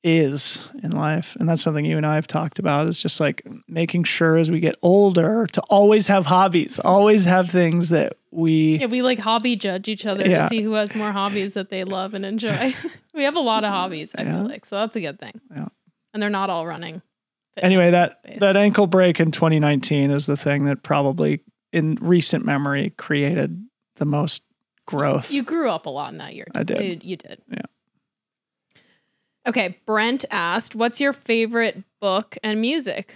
is 0.03 0.59
in 0.84 0.91
life. 0.91 1.36
And 1.39 1.49
that's 1.49 1.63
something 1.63 1.84
you 1.84 1.97
and 1.97 2.05
I 2.05 2.13
have 2.15 2.28
talked 2.28 2.59
about 2.59 2.88
is 2.88 3.01
just 3.01 3.19
like 3.19 3.45
making 3.67 4.03
sure 4.03 4.38
as 4.38 4.51
we 4.51 4.59
get 4.59 4.75
older 4.84 5.47
to 5.47 5.61
always 5.61 6.05
have 6.07 6.28
hobbies, 6.28 6.80
always 6.86 7.25
have 7.25 7.49
things 7.49 7.89
that 7.89 8.13
we 8.32 8.78
Yeah, 8.78 8.86
we 8.86 9.01
like 9.01 9.17
hobby 9.17 9.55
judge 9.55 9.88
each 9.88 10.05
other 10.05 10.28
Yeah. 10.30 10.43
to 10.43 10.49
see 10.49 10.61
who 10.61 10.73
has 10.73 10.93
more 10.93 11.11
hobbies 11.11 11.55
that 11.55 11.69
they 11.71 11.84
love 11.84 12.13
and 12.13 12.23
enjoy. 12.25 12.75
we 13.15 13.23
have 13.23 13.36
a 13.36 13.39
lot 13.41 13.63
of 13.63 13.71
hobbies, 13.71 14.13
I 14.15 14.21
Yeah. 14.21 14.38
feel 14.38 14.47
like. 14.47 14.65
So 14.65 14.75
that's 14.78 14.95
a 14.95 15.01
good 15.01 15.19
thing. 15.19 15.41
Yeah. 15.53 15.67
And 16.13 16.21
they're 16.21 16.30
not 16.30 16.51
all 16.51 16.67
running. 16.67 17.01
anyway 17.57 17.89
that 17.89 18.19
that 18.38 18.55
ankle 18.55 18.86
break 18.86 19.19
in 19.19 19.32
2019 19.32 20.11
is 20.11 20.28
the 20.28 20.38
thing 20.38 20.65
that 20.65 20.84
probably 20.84 21.41
in 21.78 21.95
recent 22.01 22.45
memory 22.45 22.91
created 22.97 23.63
the 23.95 24.05
most 24.05 24.43
growth. 24.86 25.32
You 25.32 25.43
grew 25.43 25.69
up 25.69 25.86
a 25.86 25.89
lot 25.89 26.11
in 26.11 26.17
that 26.19 26.34
year. 26.36 26.47
I 26.55 26.63
did. 26.63 27.03
You, 27.03 27.11
you 27.11 27.17
did. 27.17 27.41
Yeah. 27.51 27.61
Okay. 29.47 29.78
Brent 29.86 30.25
asked, 30.32 30.75
What's 30.75 30.99
your 30.99 31.13
favorite 31.13 31.84
book 31.99 32.38
and 32.43 32.59
music? 32.61 33.13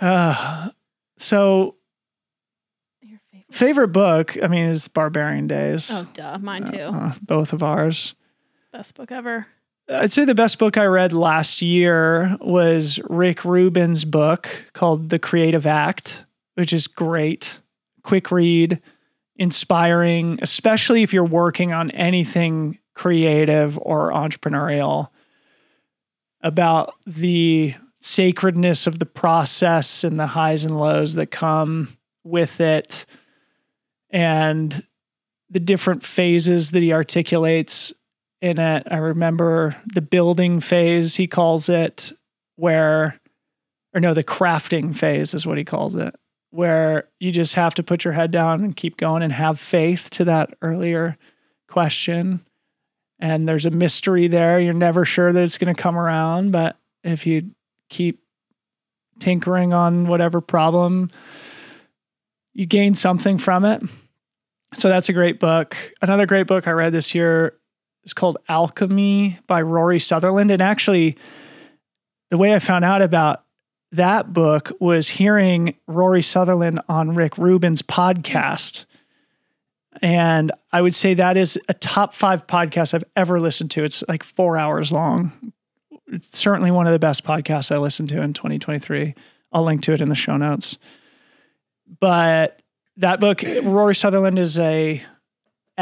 Uh, 0.00 0.70
so 1.16 1.76
Your 3.02 3.20
favorite. 3.30 3.54
favorite 3.54 3.88
book, 3.88 4.36
I 4.42 4.48
mean, 4.48 4.66
is 4.66 4.88
Barbarian 4.88 5.46
Days. 5.46 5.90
Oh, 5.92 6.06
duh. 6.14 6.38
Mine 6.38 6.64
too. 6.64 6.78
Uh, 6.78 7.14
both 7.22 7.52
of 7.52 7.62
ours. 7.62 8.14
Best 8.72 8.94
book 8.96 9.12
ever. 9.12 9.46
I'd 9.92 10.12
say 10.12 10.24
the 10.24 10.34
best 10.34 10.58
book 10.58 10.78
I 10.78 10.84
read 10.84 11.12
last 11.12 11.60
year 11.60 12.36
was 12.40 12.98
Rick 13.10 13.44
Rubin's 13.44 14.04
book 14.04 14.48
called 14.72 15.10
The 15.10 15.18
Creative 15.18 15.66
Act, 15.66 16.24
which 16.54 16.72
is 16.72 16.86
great. 16.86 17.58
Quick 18.02 18.30
read, 18.30 18.80
inspiring, 19.36 20.38
especially 20.40 21.02
if 21.02 21.12
you're 21.12 21.24
working 21.24 21.72
on 21.72 21.90
anything 21.90 22.78
creative 22.94 23.78
or 23.78 24.10
entrepreneurial, 24.12 25.08
about 26.40 26.94
the 27.06 27.74
sacredness 27.96 28.86
of 28.86 28.98
the 28.98 29.06
process 29.06 30.04
and 30.04 30.18
the 30.18 30.26
highs 30.26 30.64
and 30.64 30.78
lows 30.78 31.14
that 31.14 31.30
come 31.30 31.96
with 32.24 32.60
it, 32.60 33.04
and 34.10 34.84
the 35.50 35.60
different 35.60 36.02
phases 36.02 36.70
that 36.70 36.82
he 36.82 36.92
articulates 36.92 37.92
in 38.42 38.58
it. 38.58 38.86
I 38.90 38.96
remember 38.96 39.74
the 39.94 40.02
building 40.02 40.60
phase, 40.60 41.14
he 41.14 41.28
calls 41.28 41.68
it, 41.68 42.12
where, 42.56 43.18
or 43.94 44.00
no, 44.00 44.12
the 44.12 44.24
crafting 44.24 44.94
phase 44.94 45.32
is 45.32 45.46
what 45.46 45.58
he 45.58 45.64
calls 45.64 45.94
it, 45.94 46.14
where 46.50 47.08
you 47.20 47.30
just 47.30 47.54
have 47.54 47.74
to 47.74 47.84
put 47.84 48.04
your 48.04 48.12
head 48.12 48.32
down 48.32 48.64
and 48.64 48.76
keep 48.76 48.96
going 48.96 49.22
and 49.22 49.32
have 49.32 49.60
faith 49.60 50.10
to 50.10 50.24
that 50.24 50.54
earlier 50.60 51.16
question. 51.68 52.44
And 53.20 53.48
there's 53.48 53.66
a 53.66 53.70
mystery 53.70 54.26
there. 54.26 54.58
You're 54.58 54.74
never 54.74 55.04
sure 55.04 55.32
that 55.32 55.42
it's 55.42 55.56
going 55.56 55.72
to 55.72 55.80
come 55.80 55.96
around, 55.96 56.50
but 56.50 56.76
if 57.04 57.26
you 57.26 57.52
keep 57.88 58.20
tinkering 59.20 59.72
on 59.72 60.08
whatever 60.08 60.40
problem, 60.40 61.10
you 62.54 62.66
gain 62.66 62.94
something 62.94 63.38
from 63.38 63.64
it. 63.64 63.82
So 64.74 64.88
that's 64.88 65.08
a 65.08 65.12
great 65.12 65.38
book. 65.38 65.76
Another 66.00 66.26
great 66.26 66.48
book 66.48 66.66
I 66.66 66.72
read 66.72 66.92
this 66.92 67.14
year 67.14 67.54
is 68.04 68.12
called 68.12 68.38
Alchemy 68.48 69.38
by 69.46 69.62
Rory 69.62 70.00
Sutherland. 70.00 70.50
And 70.50 70.62
actually, 70.62 71.16
the 72.30 72.38
way 72.38 72.54
I 72.54 72.58
found 72.58 72.84
out 72.84 73.02
about 73.02 73.44
that 73.92 74.32
book 74.32 74.72
was 74.80 75.08
hearing 75.08 75.74
Rory 75.86 76.22
Sutherland 76.22 76.80
on 76.88 77.14
Rick 77.14 77.36
Rubin's 77.36 77.82
podcast. 77.82 78.86
And 80.00 80.50
I 80.72 80.80
would 80.80 80.94
say 80.94 81.14
that 81.14 81.36
is 81.36 81.58
a 81.68 81.74
top 81.74 82.14
five 82.14 82.46
podcast 82.46 82.94
I've 82.94 83.04
ever 83.14 83.38
listened 83.38 83.70
to. 83.72 83.84
It's 83.84 84.02
like 84.08 84.22
four 84.22 84.56
hours 84.56 84.90
long. 84.90 85.52
It's 86.06 86.38
certainly 86.38 86.70
one 86.70 86.86
of 86.86 86.92
the 86.92 86.98
best 86.98 87.24
podcasts 87.24 87.70
I 87.70 87.78
listened 87.78 88.08
to 88.10 88.22
in 88.22 88.32
2023. 88.32 89.14
I'll 89.52 89.64
link 89.64 89.82
to 89.82 89.92
it 89.92 90.00
in 90.00 90.08
the 90.08 90.14
show 90.14 90.36
notes. 90.36 90.78
But 92.00 92.60
that 92.96 93.20
book, 93.20 93.42
Rory 93.62 93.94
Sutherland 93.94 94.38
is 94.38 94.58
a 94.58 95.02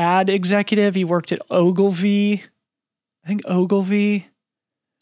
ad 0.01 0.31
executive. 0.31 0.95
He 0.95 1.05
worked 1.05 1.33
at 1.33 1.41
Ogilvy. 1.51 2.43
I 3.25 3.29
think 3.29 3.43
Ogilvy. 3.45 4.27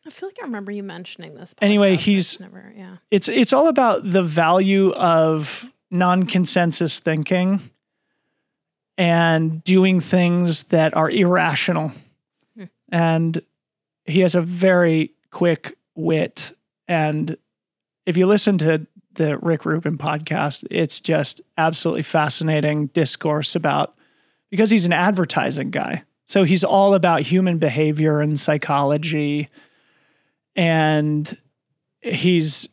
I 0.07 0.11
feel 0.11 0.29
like 0.29 0.39
I 0.41 0.45
remember 0.45 0.73
you 0.73 0.83
mentioning 0.83 1.35
this. 1.35 1.55
Anyway, 1.61 1.93
podcast. 1.93 1.99
I've 1.99 2.05
he's- 2.05 2.41
never, 2.41 2.73
yeah. 2.77 2.97
It's 3.11 3.29
it's 3.29 3.53
all 3.53 3.69
about 3.69 4.11
the 4.11 4.23
value 4.23 4.93
of 4.93 5.65
non-consensus 5.91 6.99
thinking 6.99 7.61
and 8.97 9.63
doing 9.65 10.01
things 10.01 10.65
that 10.65 10.97
are 10.97 11.11
irrational. 11.11 11.93
Hmm. 12.57 12.65
And 12.91 13.43
he 14.05 14.21
has 14.21 14.35
a 14.35 14.43
very 14.43 15.13
quick 15.31 15.77
wit 15.95 16.53
and 16.89 17.37
if 18.07 18.17
you 18.17 18.27
listen 18.27 18.57
to 18.59 18.87
the 19.13 19.37
Rick 19.37 19.67
Rubin 19.67 19.99
podcast, 19.99 20.65
it's 20.71 21.03
just 21.03 21.43
absolutely 21.59 22.03
fascinating 22.03 22.87
discourse 22.87 23.55
about 23.55 23.98
because 24.51 24.71
he's 24.71 24.87
an 24.87 24.93
advertising 24.93 25.71
guy. 25.71 26.05
So 26.27 26.45
he's 26.45 26.65
all 26.65 26.95
about 26.95 27.23
human 27.23 27.59
behavior 27.59 28.21
and 28.21 28.39
psychology. 28.39 29.49
And 30.55 31.37
he's 32.01 32.69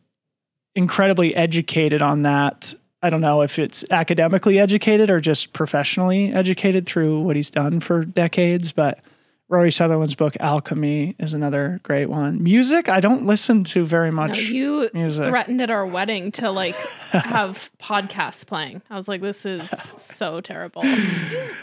incredibly 0.74 1.34
educated 1.34 2.02
on 2.02 2.22
that. 2.22 2.74
I 3.02 3.10
don't 3.10 3.20
know 3.20 3.42
if 3.42 3.58
it's 3.58 3.84
academically 3.90 4.58
educated 4.58 5.10
or 5.10 5.20
just 5.20 5.52
professionally 5.52 6.32
educated 6.32 6.86
through 6.86 7.20
what 7.20 7.36
he's 7.36 7.50
done 7.50 7.80
for 7.80 8.04
decades, 8.04 8.72
but 8.72 9.00
Rory 9.48 9.70
Sutherland's 9.70 10.16
book 10.16 10.36
Alchemy 10.40 11.14
is 11.20 11.32
another 11.32 11.78
great 11.84 12.06
one. 12.10 12.42
Music, 12.42 12.88
I 12.88 12.98
don't 12.98 13.26
listen 13.26 13.62
to 13.64 13.84
very 13.84 14.10
No, 14.10 14.16
much 14.16 14.38
you 14.40 14.90
music. 14.92 15.24
threatened 15.26 15.60
at 15.62 15.70
our 15.70 15.86
wedding 15.86 16.32
to 16.32 16.50
like 16.50 16.74
have 17.12 17.70
podcasts 17.80 18.44
playing. 18.44 18.82
I 18.90 18.96
was 18.96 19.06
like, 19.06 19.20
this 19.20 19.46
is 19.46 19.68
so 19.98 20.40
terrible. 20.40 20.84
You, 20.84 20.96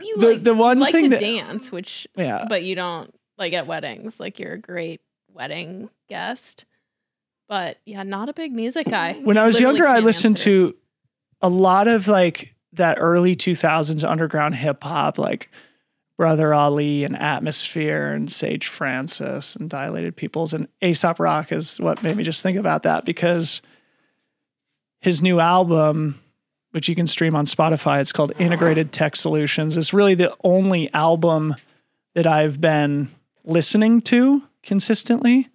you 0.01 0.17
The- 0.17 0.27
like, 0.27 0.43
the 0.43 0.53
one 0.53 0.79
like 0.79 0.93
thing 0.93 1.05
to 1.05 1.09
that- 1.11 1.19
dance, 1.19 1.73
which 1.73 2.07
yeah. 2.15 2.45
but 2.47 2.63
you 2.63 2.75
don't 2.75 3.13
like 3.37 3.51
at 3.51 3.67
weddings. 3.67 4.17
Like 4.17 4.39
you're 4.39 4.53
a 4.53 4.59
great 4.59 5.01
wedding 5.29 5.89
guest. 6.07 6.63
But 7.49 7.79
yeah, 7.85 8.03
not 8.03 8.29
a 8.29 8.33
big 8.33 8.53
music 8.53 8.87
guy. 8.87 9.13
when 9.23 9.35
You 9.35 9.41
I 9.41 9.45
was 9.45 9.59
younger, 9.59 9.85
I 9.85 9.99
listened 9.99 10.37
answer. 10.37 10.45
to 10.45 10.75
a 11.41 11.49
lot 11.49 11.89
of 11.89 12.07
like 12.07 12.55
that 12.71 12.97
early 13.01 13.35
2000s 13.35 14.09
underground 14.09 14.55
hip 14.55 14.81
hop, 14.85 15.17
like 15.17 15.51
Brother 16.17 16.53
Ali 16.53 17.03
and 17.03 17.17
Atmosphere 17.17 18.11
and 18.11 18.31
Sage 18.31 18.67
Francis 18.67 19.55
and 19.55 19.69
Dilated 19.69 20.15
Peoples. 20.15 20.53
And 20.53 20.67
Aesop 20.81 21.19
Rock 21.19 21.51
is 21.51 21.79
what 21.79 22.03
made 22.03 22.15
me 22.15 22.23
just 22.23 22.43
think 22.43 22.57
about 22.57 22.83
that 22.83 23.03
because 23.03 23.61
his 25.01 25.21
new 25.21 25.39
album, 25.39 26.19
which 26.71 26.87
you 26.87 26.95
can 26.95 27.07
stream 27.07 27.35
on 27.35 27.45
Spotify, 27.45 27.99
it's 27.99 28.11
called 28.11 28.31
Integrated 28.37 28.91
Tech 28.91 29.15
Solutions, 29.15 29.75
is 29.75 29.93
really 29.93 30.15
the 30.15 30.35
only 30.43 30.93
album 30.93 31.55
that 32.13 32.27
I've 32.27 32.61
been 32.61 33.09
listening 33.43 34.01
to 34.03 34.43
consistently 34.61 35.49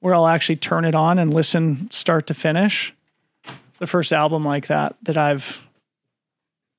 where 0.00 0.14
I'll 0.14 0.26
actually 0.26 0.56
turn 0.56 0.84
it 0.84 0.94
on 0.94 1.18
and 1.18 1.34
listen 1.34 1.90
start 1.90 2.26
to 2.28 2.34
finish. 2.34 2.94
It's 3.68 3.78
the 3.78 3.86
first 3.86 4.12
album 4.12 4.44
like 4.44 4.68
that 4.68 4.96
that 5.02 5.16
I've 5.16 5.60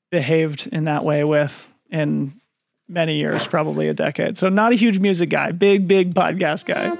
behaved 0.09 0.67
in 0.71 0.85
that 0.85 1.03
way 1.03 1.23
with 1.23 1.67
in 1.91 2.39
many 2.89 3.17
years, 3.17 3.47
probably 3.47 3.87
a 3.87 3.93
decade. 3.93 4.37
So 4.37 4.49
not 4.49 4.71
a 4.71 4.75
huge 4.75 4.99
music 4.99 5.29
guy, 5.29 5.51
big, 5.51 5.87
big 5.87 6.13
podcast 6.13 6.65
guy. 6.65 6.97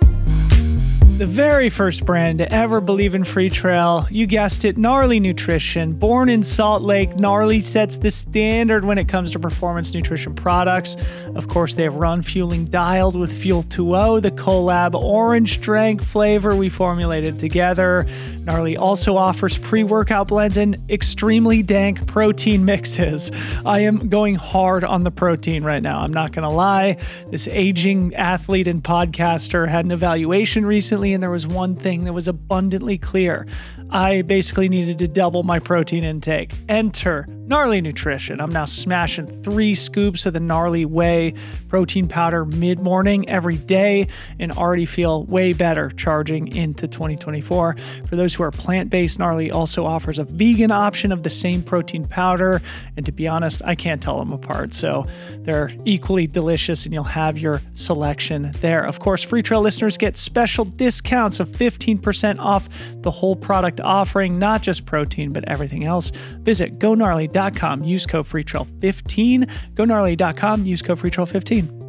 The 1.20 1.26
very 1.26 1.70
first 1.70 2.06
brand 2.06 2.38
to 2.38 2.50
ever 2.50 2.80
believe 2.80 3.14
in 3.14 3.26
free 3.26 3.50
trail, 3.50 4.08
you 4.10 4.26
guessed 4.26 4.64
it, 4.64 4.78
Gnarly 4.78 5.20
Nutrition. 5.20 5.92
Born 5.92 6.30
in 6.30 6.44
Salt 6.44 6.82
Lake, 6.82 7.20
Gnarly 7.20 7.60
sets 7.60 7.98
the 7.98 8.10
standard 8.10 8.86
when 8.86 8.98
it 8.98 9.10
comes 9.10 9.30
to 9.32 9.40
performance 9.40 9.94
nutrition 9.94 10.34
products. 10.34 10.96
Of 11.36 11.50
course, 11.50 11.76
they 11.76 11.84
have 11.84 11.96
run 11.96 12.22
fueling 12.22 12.68
dialed 12.68 13.18
with 13.18 13.38
Fuel 13.38 13.64
2.0, 13.64 14.22
the 14.22 14.32
collab 14.32 14.94
orange 14.96 15.60
drink 15.60 16.02
flavor 16.02 16.56
we 16.56 16.70
formulated 16.70 17.38
together. 17.38 18.08
Gnarly 18.50 18.78
also 18.78 19.16
offers 19.16 19.60
pre 19.60 19.84
workout 19.84 20.30
blends 20.30 20.58
and 20.58 20.76
extremely 20.89 21.62
dank 21.62 22.08
protein 22.08 22.66
mixes. 22.66 23.32
I 23.64 23.82
am 23.82 24.10
going 24.10 24.34
hard 24.34 24.84
on 24.84 25.04
the 25.04 25.12
protein 25.12 25.64
right 25.64 25.84
now. 25.84 26.00
I'm 26.00 26.12
not 26.12 26.32
going 26.32 26.50
to 26.50 26.50
lie. 26.50 26.97
This 27.28 27.47
aging 27.47 28.16
athlete 28.16 28.68
and 28.68 28.84
podcaster 28.84 29.68
had 29.68 29.86
an 29.86 29.91
evaluation 29.91 30.66
recently, 30.66 31.14
and 31.14 31.22
there 31.22 31.30
was 31.30 31.45
one 31.45 31.76
thing 31.76 32.06
that 32.06 32.14
was 32.14 32.28
abundantly 32.28 32.97
clear. 32.97 33.45
I 33.92 34.22
basically 34.22 34.70
needed 34.70 35.00
to 35.00 35.08
double 35.08 35.44
my 35.44 35.58
protein 35.60 36.04
intake. 36.04 36.54
Enter 36.68 37.26
Gnarly 37.50 37.82
Nutrition. 37.82 38.40
I'm 38.40 38.52
now 38.52 38.66
smashing 38.66 39.26
three 39.42 39.74
scoops 39.74 40.28
of 40.28 40.34
the 40.34 40.40
Gnarly 40.40 40.86
Whey 40.86 41.34
protein 41.68 42.08
powder 42.08 42.46
mid 42.46 42.80
morning 42.80 43.28
every 43.28 43.58
day 43.58 44.08
and 44.38 44.52
already 44.52 44.86
feel 44.86 45.24
way 45.24 45.54
better 45.54 45.90
charging 45.90 46.56
into 46.56 46.88
2024. 46.88 47.76
For 48.06 48.16
those 48.16 48.36
who 48.36 48.44
are 48.44 48.52
plant 48.52 48.92
based, 48.92 49.18
Gnarly 49.18 49.50
also 49.50 49.84
offers 49.84 50.20
a 50.20 50.26
vegan 50.26 50.70
option 50.70 51.12
of 51.12 51.24
the 51.24 51.32
same 51.32 51.64
protein 51.64 52.06
powder. 52.06 52.62
And 52.96 53.06
to 53.08 53.12
be 53.12 53.28
honest, 53.28 53.64
I 53.66 53.74
can't 53.74 54.02
tell 54.02 54.20
them 54.20 54.32
apart. 54.32 54.72
So 54.72 55.06
they're 55.40 55.72
equally 55.86 56.28
delicious 56.28 56.86
and 56.86 56.94
you'll 56.94 57.04
have 57.06 57.40
your 57.40 57.64
selection 57.74 58.52
there. 58.62 58.86
Of 58.86 59.00
course, 59.00 59.24
Free 59.24 59.42
Trail 59.42 59.62
listeners 59.62 59.98
get 59.98 60.18
special 60.18 60.66
discounts 60.66 61.40
of 61.40 61.50
15% 61.50 62.38
off 62.38 62.70
the 62.98 63.10
whole 63.10 63.36
product 63.36 63.79
offering, 63.82 64.40
not 64.40 64.62
just 64.62 64.86
protein, 64.86 65.32
but 65.32 65.48
everything 65.48 65.86
else. 65.86 66.12
Visit 66.42 66.80
gonarly.com, 66.80 67.84
use 67.84 68.06
code 68.06 68.26
FreeTrail15. 68.26 69.50
Gonarly.com, 69.76 70.66
use 70.66 70.82
code 70.82 71.00
FreeTrail15. 71.00 71.80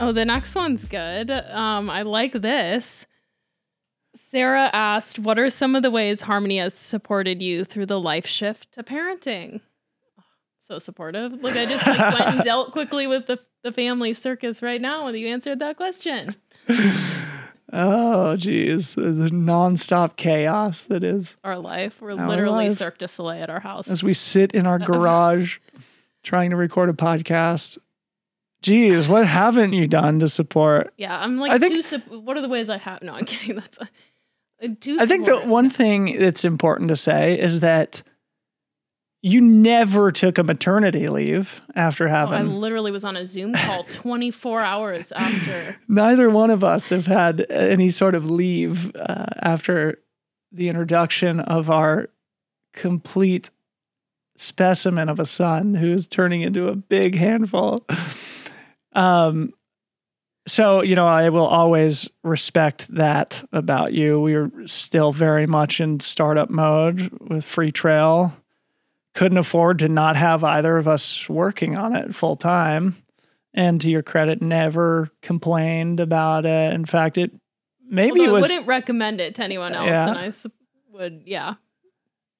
Oh, 0.00 0.12
the 0.12 0.24
next 0.24 0.54
one's 0.54 0.84
good. 0.84 1.30
Um, 1.30 1.90
I 1.90 2.02
like 2.02 2.32
this. 2.32 3.06
Sarah 4.30 4.70
asked, 4.72 5.18
What 5.18 5.38
are 5.38 5.50
some 5.50 5.74
of 5.74 5.82
the 5.82 5.90
ways 5.90 6.22
Harmony 6.22 6.58
has 6.58 6.74
supported 6.74 7.42
you 7.42 7.64
through 7.64 7.86
the 7.86 7.98
life 7.98 8.26
shift 8.26 8.72
to 8.72 8.82
parenting? 8.82 9.60
Oh, 10.18 10.22
so 10.58 10.78
supportive. 10.78 11.32
Look, 11.32 11.56
I 11.56 11.66
just 11.66 11.86
like, 11.86 11.98
went 11.98 12.34
and 12.34 12.44
dealt 12.44 12.72
quickly 12.72 13.06
with 13.06 13.26
the, 13.26 13.40
the 13.62 13.72
family 13.72 14.14
circus 14.14 14.62
right 14.62 14.80
now 14.80 15.06
when 15.06 15.14
you 15.14 15.28
answered 15.28 15.58
that 15.60 15.76
question. 15.76 16.36
Oh, 17.72 18.36
geez. 18.36 18.94
The, 18.94 19.02
the 19.12 19.28
nonstop 19.30 20.16
chaos 20.16 20.84
that 20.84 21.04
is 21.04 21.36
Our 21.44 21.58
life. 21.58 22.00
We're 22.00 22.18
Our 22.18 22.28
literally 22.28 22.68
life. 22.68 22.78
Cirque 22.78 22.98
du 22.98 23.08
Soleil 23.08 23.42
at 23.42 23.50
our 23.50 23.60
house. 23.60 23.88
as 23.88 24.02
we 24.02 24.14
sit 24.14 24.52
in 24.52 24.66
our 24.66 24.78
garage 24.78 25.58
trying 26.22 26.50
to 26.50 26.56
record 26.56 26.88
a 26.88 26.92
podcast. 26.94 27.78
Geez, 28.62 29.06
what 29.06 29.26
haven't 29.26 29.72
you 29.72 29.86
done 29.86 30.18
to 30.20 30.28
support? 30.28 30.92
yeah, 30.96 31.18
I'm 31.20 31.38
like, 31.38 31.52
I 31.52 31.58
think- 31.58 31.84
sup- 31.84 32.08
what 32.08 32.36
are 32.36 32.40
the 32.40 32.48
ways 32.48 32.68
I 32.70 32.78
have? 32.78 33.02
No, 33.02 33.14
I'm 33.14 33.24
kidding. 33.24 33.56
That's 33.56 33.78
a, 33.78 33.88
I'm 34.62 34.76
too 34.80 34.96
I 34.98 35.06
think 35.06 35.26
the 35.26 35.38
one 35.40 35.70
thing 35.70 36.18
that's 36.18 36.44
important 36.44 36.88
to 36.88 36.96
say 36.96 37.38
is 37.38 37.60
that 37.60 38.02
you 39.22 39.40
never 39.40 40.12
took 40.12 40.38
a 40.38 40.44
maternity 40.44 41.08
leave 41.08 41.60
after 41.74 42.06
Oh, 42.08 42.36
I 42.36 42.42
literally 42.42 42.92
was 42.92 43.04
on 43.04 43.16
a 43.16 43.26
Zoom 43.26 43.52
call 43.52 43.84
24 43.84 44.60
hours 44.60 45.12
after. 45.12 45.76
Neither 45.88 46.30
one 46.30 46.50
of 46.50 46.62
us 46.62 46.90
have 46.90 47.06
had 47.06 47.44
any 47.50 47.90
sort 47.90 48.14
of 48.14 48.30
leave 48.30 48.94
uh, 48.94 49.26
after 49.42 49.98
the 50.52 50.68
introduction 50.68 51.40
of 51.40 51.68
our 51.68 52.08
complete 52.72 53.50
specimen 54.36 55.08
of 55.08 55.18
a 55.18 55.26
son 55.26 55.74
who 55.74 55.92
is 55.92 56.06
turning 56.06 56.42
into 56.42 56.68
a 56.68 56.76
big 56.76 57.16
handful. 57.16 57.84
um, 58.92 59.52
so, 60.46 60.80
you 60.80 60.94
know, 60.94 61.06
I 61.06 61.28
will 61.28 61.46
always 61.46 62.08
respect 62.22 62.86
that 62.94 63.44
about 63.52 63.92
you. 63.92 64.20
We 64.20 64.34
are 64.34 64.50
still 64.66 65.12
very 65.12 65.46
much 65.46 65.80
in 65.80 66.00
startup 66.00 66.48
mode 66.48 67.10
with 67.20 67.44
Free 67.44 67.72
Trail. 67.72 68.32
Couldn't 69.18 69.38
afford 69.38 69.80
to 69.80 69.88
not 69.88 70.14
have 70.14 70.44
either 70.44 70.76
of 70.76 70.86
us 70.86 71.28
working 71.28 71.76
on 71.76 71.96
it 71.96 72.14
full 72.14 72.36
time 72.36 72.96
and 73.52 73.80
to 73.80 73.90
your 73.90 74.02
credit, 74.02 74.40
never 74.40 75.10
complained 75.22 75.98
about 75.98 76.46
it. 76.46 76.72
In 76.72 76.84
fact, 76.84 77.18
it 77.18 77.32
maybe 77.88 78.20
Although 78.20 78.30
it 78.30 78.34
was 78.34 78.44
I 78.44 78.48
wouldn't 78.54 78.68
recommend 78.68 79.20
it 79.20 79.34
to 79.34 79.42
anyone 79.42 79.72
else, 79.74 79.88
Yeah. 79.88 80.08
and 80.08 80.18
I 80.18 80.32
would, 80.92 81.22
yeah. 81.26 81.54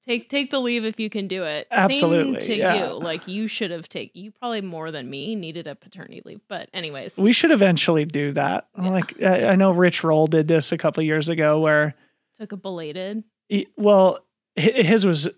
Take 0.07 0.29
take 0.29 0.53
the 0.53 0.61
leave 0.61 0.85
if 0.85 1.01
you 1.01 1.11
can 1.11 1.26
do 1.26 1.43
it. 1.43 1.66
Absolutely, 1.70 2.41
Same 2.41 2.49
to 2.49 2.57
yeah. 2.57 2.87
you. 2.87 2.93
Like 2.95 3.26
you 3.26 3.49
should 3.49 3.72
have 3.72 3.89
taken. 3.89 4.22
You 4.22 4.31
probably 4.31 4.61
more 4.62 4.93
than 4.93 5.11
me 5.11 5.35
needed 5.35 5.66
a 5.66 5.74
paternity 5.74 6.22
leave. 6.24 6.41
But 6.49 6.70
anyways, 6.72 7.18
we 7.18 7.33
should 7.33 7.51
eventually 7.51 8.05
do 8.05 8.33
that. 8.33 8.68
Yeah. 8.81 8.89
Like 8.89 9.20
I, 9.20 9.49
I 9.49 9.55
know 9.57 9.72
Rich 9.72 10.05
Roll 10.05 10.29
did 10.29 10.47
this 10.47 10.70
a 10.70 10.79
couple 10.79 11.03
years 11.03 11.29
ago, 11.29 11.59
where 11.59 11.95
took 12.39 12.53
a 12.53 12.57
belated. 12.57 13.24
he, 13.49 13.66
well, 13.76 14.20
his 14.55 15.05
was 15.05 15.29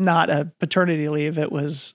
not 0.00 0.30
a 0.30 0.50
paternity 0.58 1.08
leave; 1.08 1.38
it 1.38 1.52
was 1.52 1.94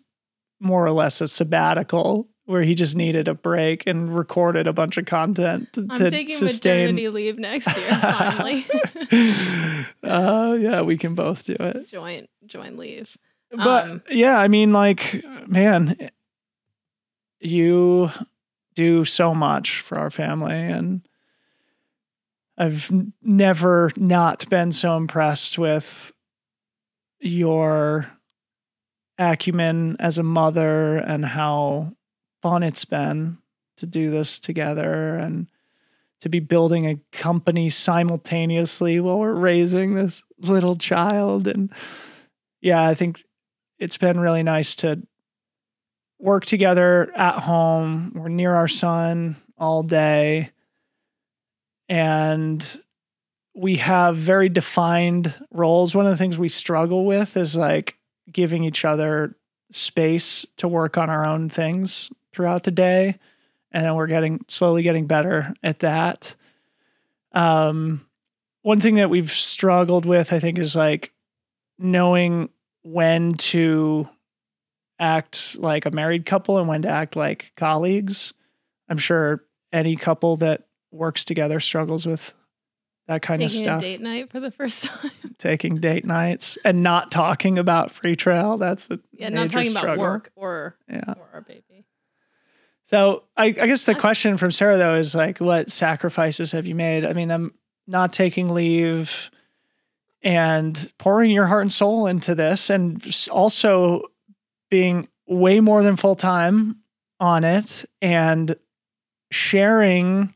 more 0.59 0.85
or 0.85 0.91
less 0.91 1.19
a 1.21 1.27
sabbatical 1.27 2.27
where 2.45 2.61
he 2.61 2.75
just 2.75 2.95
needed 2.95 3.27
a 3.27 3.33
break 3.33 3.87
and 3.87 4.15
recorded 4.15 4.67
a 4.67 4.73
bunch 4.73 4.97
of 4.97 5.05
content 5.05 5.73
to, 5.73 5.85
I'm 5.89 5.97
to 5.97 6.09
taking 6.11 6.35
sustain. 6.35 6.95
maternity 6.95 7.09
leave 7.09 7.39
next 7.39 7.75
year. 7.75 7.89
Finally, 8.01 8.65
uh, 10.03 10.55
yeah, 10.59 10.81
we 10.81 10.97
can 10.97 11.15
both 11.15 11.43
do 11.43 11.55
it. 11.59 11.89
joint 11.89 12.29
joint 12.45 12.77
leave. 12.77 13.17
But 13.51 13.89
Um, 13.89 14.03
yeah, 14.09 14.37
I 14.37 14.47
mean, 14.47 14.73
like, 14.73 15.23
man, 15.47 16.11
you 17.39 18.09
do 18.75 19.05
so 19.05 19.33
much 19.33 19.81
for 19.81 19.97
our 19.97 20.09
family, 20.09 20.55
and 20.55 21.07
I've 22.57 22.91
never 23.21 23.91
not 23.95 24.47
been 24.49 24.71
so 24.71 24.97
impressed 24.97 25.57
with 25.57 26.11
your 27.25 28.07
acumen 29.17 29.95
as 29.99 30.17
a 30.17 30.23
mother 30.23 30.97
and 30.97 31.25
how 31.25 31.93
fun 32.41 32.63
it's 32.63 32.85
been 32.85 33.37
to 33.77 33.85
do 33.85 34.11
this 34.11 34.39
together 34.39 35.15
and 35.17 35.47
to 36.21 36.29
be 36.29 36.39
building 36.39 36.87
a 36.87 36.99
company 37.11 37.69
simultaneously 37.69 38.99
while 38.99 39.19
we're 39.19 39.33
raising 39.33 39.95
this 39.95 40.23
little 40.39 40.75
child. 40.75 41.47
And 41.47 41.71
yeah 42.61 42.83
i 42.83 42.95
think 42.95 43.23
it's 43.79 43.97
been 43.97 44.19
really 44.19 44.43
nice 44.43 44.75
to 44.77 45.01
work 46.19 46.45
together 46.45 47.11
at 47.15 47.35
home. 47.35 48.13
We're 48.15 48.29
near 48.29 48.53
our 48.53 48.67
son 48.67 49.35
all 49.57 49.83
day. 49.83 50.51
And 51.89 52.81
we 53.55 53.77
have 53.77 54.17
very 54.17 54.49
defined 54.49 55.33
roles. 55.51 55.95
One 55.95 56.05
of 56.05 56.11
the 56.11 56.17
things 56.17 56.37
we 56.37 56.49
struggle 56.49 57.05
with 57.05 57.37
is 57.37 57.55
like 57.55 57.97
giving 58.31 58.63
each 58.63 58.83
other 58.83 59.35
space 59.71 60.45
to 60.57 60.67
work 60.67 60.97
on 60.97 61.09
our 61.09 61.25
own 61.25 61.49
things 61.49 62.11
throughout 62.33 62.63
the 62.63 62.71
day 62.71 63.17
and 63.71 63.95
we're 63.95 64.07
getting 64.07 64.43
slowly 64.47 64.83
getting 64.83 65.07
better 65.07 65.53
at 65.63 65.79
that. 65.79 66.35
Um 67.31 68.05
one 68.61 68.81
thing 68.81 68.95
that 68.95 69.09
we've 69.09 69.31
struggled 69.31 70.05
with 70.05 70.33
i 70.33 70.39
think 70.39 70.57
is 70.57 70.75
like 70.75 71.11
knowing 71.77 72.49
when 72.83 73.33
to 73.33 74.07
act 74.99 75.57
like 75.57 75.85
a 75.85 75.91
married 75.91 76.25
couple 76.25 76.57
and 76.57 76.67
when 76.67 76.83
to 76.83 76.87
act 76.87 77.15
like 77.15 77.51
colleagues. 77.55 78.33
I'm 78.87 78.97
sure 78.97 79.43
any 79.73 79.95
couple 79.95 80.37
that 80.37 80.67
works 80.91 81.25
together 81.25 81.59
struggles 81.59 82.05
with 82.05 82.33
that 83.07 83.21
kind 83.21 83.39
taking 83.41 83.57
of 83.57 83.63
stuff 83.63 83.81
date 83.81 84.01
night 84.01 84.31
for 84.31 84.39
the 84.39 84.51
first 84.51 84.83
time. 84.85 85.11
taking 85.37 85.75
date 85.79 86.05
nights 86.05 86.57
and 86.65 86.81
not 86.83 87.11
talking 87.11 87.59
about 87.59 87.91
free 87.91 88.15
trail 88.15 88.57
that's 88.57 88.89
a 88.89 88.99
yeah, 89.13 89.29
not 89.29 89.49
talking 89.49 89.71
about 89.71 89.97
work 89.97 90.31
or 90.35 90.75
yeah 90.89 91.13
or 91.17 91.29
our 91.33 91.41
baby. 91.41 91.85
So 92.85 93.23
I, 93.35 93.45
I 93.45 93.51
guess 93.51 93.85
the 93.85 93.95
I- 93.95 93.99
question 93.99 94.37
from 94.37 94.51
Sarah 94.51 94.77
though 94.77 94.95
is 94.95 95.15
like, 95.15 95.39
what 95.39 95.71
sacrifices 95.71 96.51
have 96.51 96.65
you 96.67 96.75
made? 96.75 97.03
I 97.05 97.13
mean, 97.13 97.27
them 97.27 97.53
not 97.87 98.13
taking 98.13 98.53
leave 98.53 99.29
and 100.21 100.91
pouring 100.97 101.29
your 101.31 101.45
heart 101.45 101.61
and 101.63 101.73
soul 101.73 102.07
into 102.07 102.33
this, 102.33 102.69
and 102.71 103.03
also 103.31 104.03
being 104.71 105.07
way 105.27 105.59
more 105.59 105.83
than 105.83 105.95
full 105.95 106.15
time 106.15 106.77
on 107.19 107.43
it, 107.43 107.85
and 108.01 108.55
sharing 109.31 110.33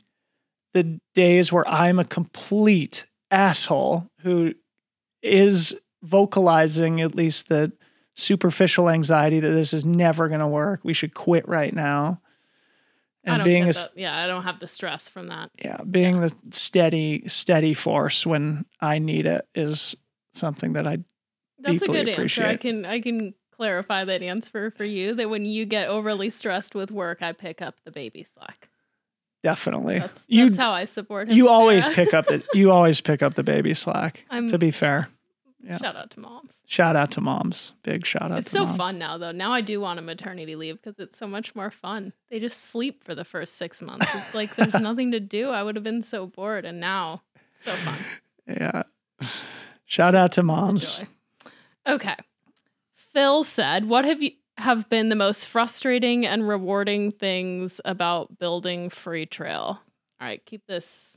the 0.72 1.00
days 1.14 1.52
where 1.52 1.68
I'm 1.68 1.98
a 1.98 2.04
complete 2.04 3.06
asshole 3.30 4.08
who 4.22 4.54
is 5.22 5.78
vocalizing 6.02 7.00
at 7.00 7.14
least 7.14 7.48
the 7.48 7.72
superficial 8.14 8.88
anxiety 8.88 9.40
that 9.40 9.50
this 9.50 9.72
is 9.72 9.84
never 9.84 10.28
going 10.28 10.40
to 10.40 10.46
work. 10.46 10.80
We 10.82 10.94
should 10.94 11.14
quit 11.14 11.48
right 11.48 11.74
now. 11.74 12.20
And 13.24 13.44
being 13.44 13.64
a 13.64 13.72
the- 13.72 13.90
yeah, 13.96 14.16
I 14.16 14.26
don't 14.26 14.44
have 14.44 14.60
the 14.60 14.68
stress 14.68 15.08
from 15.08 15.28
that. 15.28 15.50
yeah, 15.62 15.78
being 15.82 16.20
the 16.20 16.34
steady 16.50 17.24
steady 17.28 17.74
force 17.74 18.24
when 18.24 18.64
I 18.80 18.98
need 18.98 19.26
it 19.26 19.46
is 19.54 19.94
something 20.32 20.72
that 20.72 20.86
I 20.86 20.98
That's 21.58 21.80
deeply 21.80 22.00
a 22.00 22.04
good 22.04 22.18
answer. 22.18 22.46
I 22.46 22.56
can 22.56 22.86
I 22.86 23.00
can 23.00 23.34
clarify 23.52 24.06
that 24.06 24.22
answer 24.22 24.70
for 24.70 24.84
you 24.84 25.14
that 25.16 25.28
when 25.28 25.44
you 25.44 25.66
get 25.66 25.88
overly 25.88 26.30
stressed 26.30 26.74
with 26.74 26.90
work, 26.90 27.20
I 27.20 27.32
pick 27.32 27.60
up 27.60 27.74
the 27.84 27.90
baby 27.90 28.22
slack. 28.22 28.70
Definitely 29.42 29.98
That's, 29.98 30.24
that's 30.28 30.56
how 30.56 30.72
I 30.72 30.84
support 30.84 31.28
him. 31.28 31.36
you 31.36 31.48
always 31.48 31.88
pick 31.88 32.12
up 32.14 32.26
the 32.26 32.42
you 32.54 32.70
always 32.70 33.00
pick 33.00 33.22
up 33.22 33.34
the 33.34 33.42
baby 33.42 33.74
slack. 33.74 34.24
I'm- 34.30 34.48
to 34.48 34.58
be 34.58 34.70
fair, 34.70 35.08
yeah. 35.62 35.76
Shout 35.78 35.94
out 35.96 36.10
to 36.12 36.20
moms. 36.20 36.62
shout 36.66 36.96
out 36.96 37.10
to 37.12 37.20
moms. 37.20 37.74
Big 37.82 38.06
shout 38.06 38.22
out. 38.22 38.28
To 38.28 38.32
moms. 38.34 38.40
It's 38.46 38.50
so 38.50 38.64
moms. 38.64 38.76
fun 38.78 38.98
now 38.98 39.18
though. 39.18 39.32
Now 39.32 39.52
I 39.52 39.60
do 39.60 39.78
want 39.80 39.98
a 39.98 40.02
maternity 40.02 40.56
leave 40.56 40.76
because 40.80 40.98
it's 40.98 41.18
so 41.18 41.26
much 41.26 41.54
more 41.54 41.70
fun. 41.70 42.12
They 42.30 42.40
just 42.40 42.60
sleep 42.64 43.04
for 43.04 43.14
the 43.14 43.24
first 43.24 43.56
six 43.56 43.82
months. 43.82 44.06
It's 44.14 44.34
like 44.40 44.56
there's 44.56 44.74
nothing 44.74 45.10
to 45.12 45.20
do. 45.20 45.50
I 45.50 45.62
would 45.62 45.76
have 45.76 45.84
been 45.84 46.02
so 46.02 46.26
bored, 46.26 46.64
and 46.64 46.80
now 46.80 47.22
it's 47.50 47.64
so 47.64 47.72
fun. 47.72 47.98
Yeah. 48.46 48.84
Shout 49.84 50.14
out 50.14 50.32
to 50.32 50.42
moms. 50.42 51.00
Okay. 51.86 52.16
Phil 52.94 53.44
said, 53.44 53.86
"What 53.86 54.04
have 54.04 54.22
you 54.22 54.30
have 54.60 54.88
been 54.88 55.08
the 55.08 55.16
most 55.16 55.48
frustrating 55.48 56.26
and 56.26 56.46
rewarding 56.48 57.10
things 57.10 57.80
about 57.84 58.38
building 58.38 58.90
Free 58.90 59.26
Trail?" 59.26 59.80
All 60.20 60.26
right, 60.26 60.44
keep 60.44 60.66
this 60.66 61.16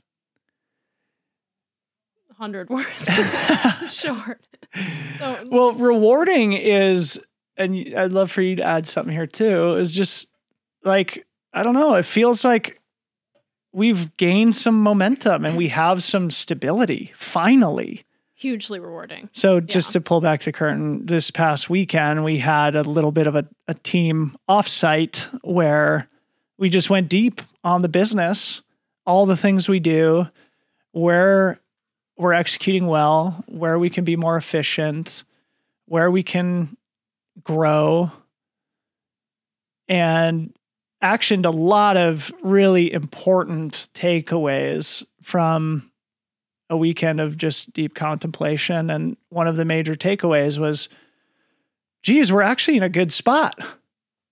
100 2.36 2.68
words 2.70 2.86
short. 3.92 4.40
Don't- 5.18 5.50
Well, 5.50 5.72
rewarding 5.72 6.52
is, 6.54 7.20
and 7.56 7.94
I'd 7.96 8.10
love 8.10 8.30
for 8.30 8.42
you 8.42 8.56
to 8.56 8.62
add 8.64 8.86
something 8.86 9.12
here 9.14 9.26
too, 9.26 9.76
is 9.76 9.92
just 9.92 10.30
like, 10.84 11.26
I 11.52 11.62
don't 11.62 11.74
know, 11.74 11.94
it 11.94 12.04
feels 12.04 12.44
like 12.44 12.80
we've 13.72 14.16
gained 14.16 14.54
some 14.54 14.80
momentum 14.82 15.44
and 15.44 15.56
we 15.56 15.68
have 15.68 16.02
some 16.02 16.30
stability 16.30 17.12
finally. 17.16 18.04
Hugely 18.44 18.78
rewarding. 18.78 19.30
So 19.32 19.58
just 19.58 19.88
Yeah. 19.90 20.00
to 20.00 20.00
pull 20.02 20.20
back 20.20 20.42
the 20.42 20.52
curtain, 20.52 21.06
this 21.06 21.30
past 21.30 21.70
weekend 21.70 22.24
we 22.24 22.38
had 22.38 22.76
a 22.76 22.82
little 22.82 23.10
bit 23.10 23.26
of 23.26 23.34
a, 23.34 23.46
a 23.66 23.72
team 23.74 24.36
offsite 24.48 25.20
where 25.42 26.08
we 26.58 26.68
just 26.68 26.90
went 26.90 27.08
deep 27.08 27.40
on 27.64 27.80
the 27.80 27.88
business, 27.88 28.60
all 29.06 29.24
the 29.24 29.36
things 29.36 29.66
we 29.66 29.80
do, 29.80 30.26
where 30.92 31.58
we're 32.18 32.34
executing 32.34 32.86
well, 32.86 33.42
where 33.48 33.78
we 33.78 33.88
can 33.88 34.04
be 34.04 34.14
more 34.14 34.36
efficient, 34.36 35.24
where 35.86 36.10
we 36.10 36.22
can 36.22 36.76
grow, 37.42 38.10
and 39.88 40.54
actioned 41.02 41.44
a 41.46 41.50
lot 41.50 41.96
of 41.96 42.30
really 42.42 42.92
important 42.92 43.88
takeaways 43.94 45.02
from 45.22 45.90
a 46.70 46.76
weekend 46.76 47.20
of 47.20 47.36
just 47.36 47.72
deep 47.72 47.94
contemplation. 47.94 48.90
And 48.90 49.16
one 49.28 49.46
of 49.46 49.56
the 49.56 49.64
major 49.64 49.94
takeaways 49.94 50.58
was, 50.58 50.88
geez, 52.02 52.32
we're 52.32 52.42
actually 52.42 52.76
in 52.76 52.82
a 52.82 52.88
good 52.88 53.12
spot. 53.12 53.58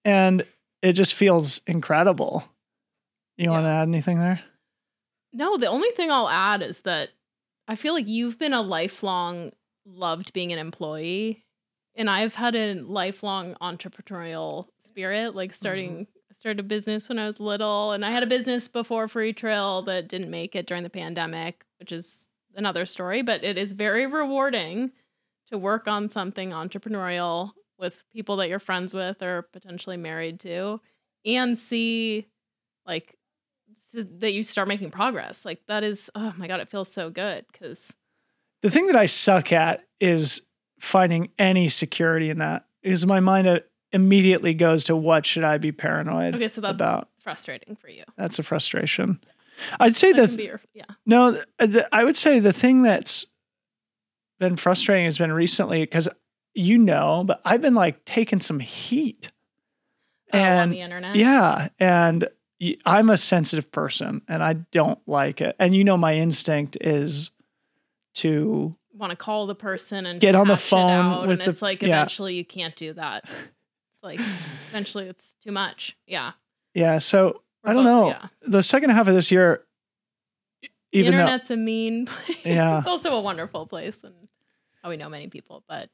And 0.04 0.44
it 0.82 0.92
just 0.92 1.14
feels 1.14 1.60
incredible. 1.66 2.44
You 3.36 3.50
want 3.50 3.64
to 3.64 3.70
add 3.70 3.88
anything 3.88 4.18
there? 4.18 4.40
No, 5.32 5.56
the 5.56 5.68
only 5.68 5.90
thing 5.92 6.10
I'll 6.10 6.28
add 6.28 6.62
is 6.62 6.82
that 6.82 7.10
I 7.66 7.76
feel 7.76 7.94
like 7.94 8.06
you've 8.06 8.38
been 8.38 8.52
a 8.52 8.62
lifelong 8.62 9.52
loved 9.86 10.32
being 10.32 10.52
an 10.52 10.58
employee 10.58 11.44
and 11.94 12.08
I've 12.08 12.34
had 12.34 12.54
a 12.54 12.74
lifelong 12.74 13.54
entrepreneurial 13.60 14.66
spirit 14.78 15.34
like 15.34 15.54
starting 15.54 16.06
I 16.06 16.21
started 16.42 16.58
a 16.58 16.64
business 16.64 17.08
when 17.08 17.20
I 17.20 17.26
was 17.28 17.38
little 17.38 17.92
and 17.92 18.04
I 18.04 18.10
had 18.10 18.24
a 18.24 18.26
business 18.26 18.66
before 18.66 19.06
Free 19.06 19.32
Trail 19.32 19.80
that 19.82 20.08
didn't 20.08 20.28
make 20.28 20.56
it 20.56 20.66
during 20.66 20.82
the 20.82 20.90
pandemic, 20.90 21.64
which 21.78 21.92
is 21.92 22.26
another 22.56 22.84
story, 22.84 23.22
but 23.22 23.44
it 23.44 23.56
is 23.56 23.70
very 23.74 24.06
rewarding 24.06 24.90
to 25.52 25.56
work 25.56 25.86
on 25.86 26.08
something 26.08 26.50
entrepreneurial 26.50 27.52
with 27.78 28.02
people 28.12 28.34
that 28.38 28.48
you're 28.48 28.58
friends 28.58 28.92
with 28.92 29.22
or 29.22 29.42
potentially 29.52 29.96
married 29.96 30.40
to 30.40 30.80
and 31.24 31.56
see 31.56 32.26
like 32.86 33.16
that 33.92 34.32
you 34.32 34.42
start 34.42 34.66
making 34.66 34.90
progress. 34.90 35.44
Like 35.44 35.60
that 35.68 35.84
is, 35.84 36.10
oh 36.16 36.34
my 36.36 36.48
god, 36.48 36.58
it 36.58 36.68
feels 36.68 36.92
so 36.92 37.08
good 37.08 37.46
because 37.52 37.94
The 38.62 38.70
thing 38.70 38.88
that 38.88 38.96
I 38.96 39.06
suck 39.06 39.52
at 39.52 39.84
is 40.00 40.42
finding 40.80 41.28
any 41.38 41.68
security 41.68 42.30
in 42.30 42.38
that 42.38 42.66
because 42.82 43.06
my 43.06 43.20
mind 43.20 43.46
immediately 43.92 44.54
goes 44.54 44.84
to 44.84 44.96
what 44.96 45.26
should 45.26 45.44
I 45.44 45.58
be 45.58 45.72
paranoid 45.72 46.34
okay, 46.34 46.48
so 46.48 46.60
that's 46.60 46.74
about. 46.74 47.08
frustrating 47.22 47.76
for 47.76 47.88
you. 47.88 48.04
That's 48.16 48.38
a 48.38 48.42
frustration. 48.42 49.20
I'd 49.78 49.96
say 49.96 50.12
That 50.12 50.32
your, 50.32 50.60
yeah, 50.74 50.84
No, 51.06 51.26
uh, 51.26 51.32
th- 51.60 51.72
th- 51.72 51.84
I 51.92 52.04
would 52.04 52.16
say 52.16 52.38
the 52.40 52.52
thing 52.54 52.82
that's 52.82 53.26
been 54.40 54.56
frustrating 54.56 55.04
has 55.04 55.18
been 55.18 55.32
recently 55.32 55.80
because 55.82 56.08
you 56.54 56.76
know, 56.78 57.22
but 57.26 57.40
I've 57.44 57.60
been 57.62 57.74
like 57.74 58.04
taking 58.04 58.40
some 58.40 58.60
heat. 58.60 59.30
Oh, 60.32 60.38
on 60.38 60.44
And 60.46 60.72
the 60.72 60.80
internet. 60.80 61.16
yeah, 61.16 61.68
and 61.78 62.26
I'm 62.86 63.10
a 63.10 63.16
sensitive 63.18 63.70
person 63.70 64.22
and 64.28 64.42
I 64.42 64.54
don't 64.54 64.98
like 65.06 65.40
it. 65.40 65.54
And 65.58 65.74
you 65.74 65.84
know, 65.84 65.96
my 65.96 66.14
instinct 66.16 66.76
is 66.80 67.30
to 68.16 68.74
want 68.94 69.10
to 69.10 69.16
call 69.16 69.46
the 69.46 69.54
person 69.54 70.04
and 70.06 70.20
Get 70.20 70.34
on 70.34 70.48
the 70.48 70.56
phone 70.56 70.90
out, 70.90 71.28
and 71.28 71.38
the- 71.40 71.50
it's 71.50 71.62
like 71.62 71.82
yeah. 71.82 71.88
eventually 71.88 72.34
you 72.34 72.44
can't 72.44 72.74
do 72.76 72.92
that. 72.94 73.24
Like 74.02 74.20
eventually 74.70 75.08
it's 75.08 75.34
too 75.44 75.52
much. 75.52 75.96
Yeah, 76.06 76.32
yeah. 76.74 76.98
So 76.98 77.42
We're 77.64 77.70
I 77.70 77.72
don't 77.74 77.84
both- 77.84 77.90
know. 78.04 78.08
Yeah. 78.08 78.26
The 78.46 78.62
second 78.62 78.90
half 78.90 79.06
of 79.08 79.14
this 79.14 79.30
year, 79.30 79.62
e- 80.62 80.68
The 80.92 80.98
even 80.98 81.12
though 81.12 81.20
internet's 81.20 81.50
a 81.50 81.56
mean 81.56 82.06
place. 82.06 82.38
Yeah. 82.44 82.78
It's 82.78 82.86
also 82.86 83.12
a 83.14 83.20
wonderful 83.20 83.66
place, 83.66 84.02
and 84.04 84.14
oh, 84.84 84.88
we 84.88 84.96
know 84.96 85.08
many 85.08 85.28
people, 85.28 85.62
but 85.68 85.88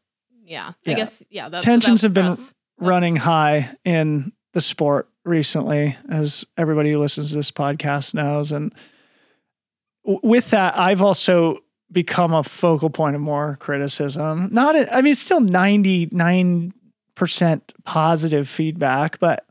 yeah, 0.44 0.72
I 0.86 0.94
guess 0.94 1.22
yeah. 1.30 1.48
That's, 1.50 1.64
Tensions 1.64 2.00
that's 2.00 2.02
have 2.04 2.14
been 2.14 2.32
frus- 2.32 2.52
running 2.78 3.14
that's- 3.14 3.26
high 3.26 3.76
in 3.84 4.32
the 4.54 4.60
sport 4.62 5.08
recently, 5.24 5.94
as 6.08 6.46
everybody 6.56 6.90
who 6.92 6.98
listens 6.98 7.30
to 7.30 7.36
this 7.36 7.50
podcast 7.50 8.14
knows. 8.14 8.50
And 8.50 8.74
with 10.04 10.50
that, 10.50 10.78
I've 10.78 11.02
also 11.02 11.58
become 11.92 12.32
a 12.32 12.42
focal 12.42 12.88
point 12.88 13.14
of 13.14 13.20
more 13.20 13.56
criticism. 13.60 14.48
Not, 14.52 14.74
I 14.92 15.02
mean, 15.02 15.12
it's 15.12 15.20
still 15.20 15.40
99% 15.40 16.72
positive 17.84 18.48
feedback, 18.48 19.18
but 19.18 19.46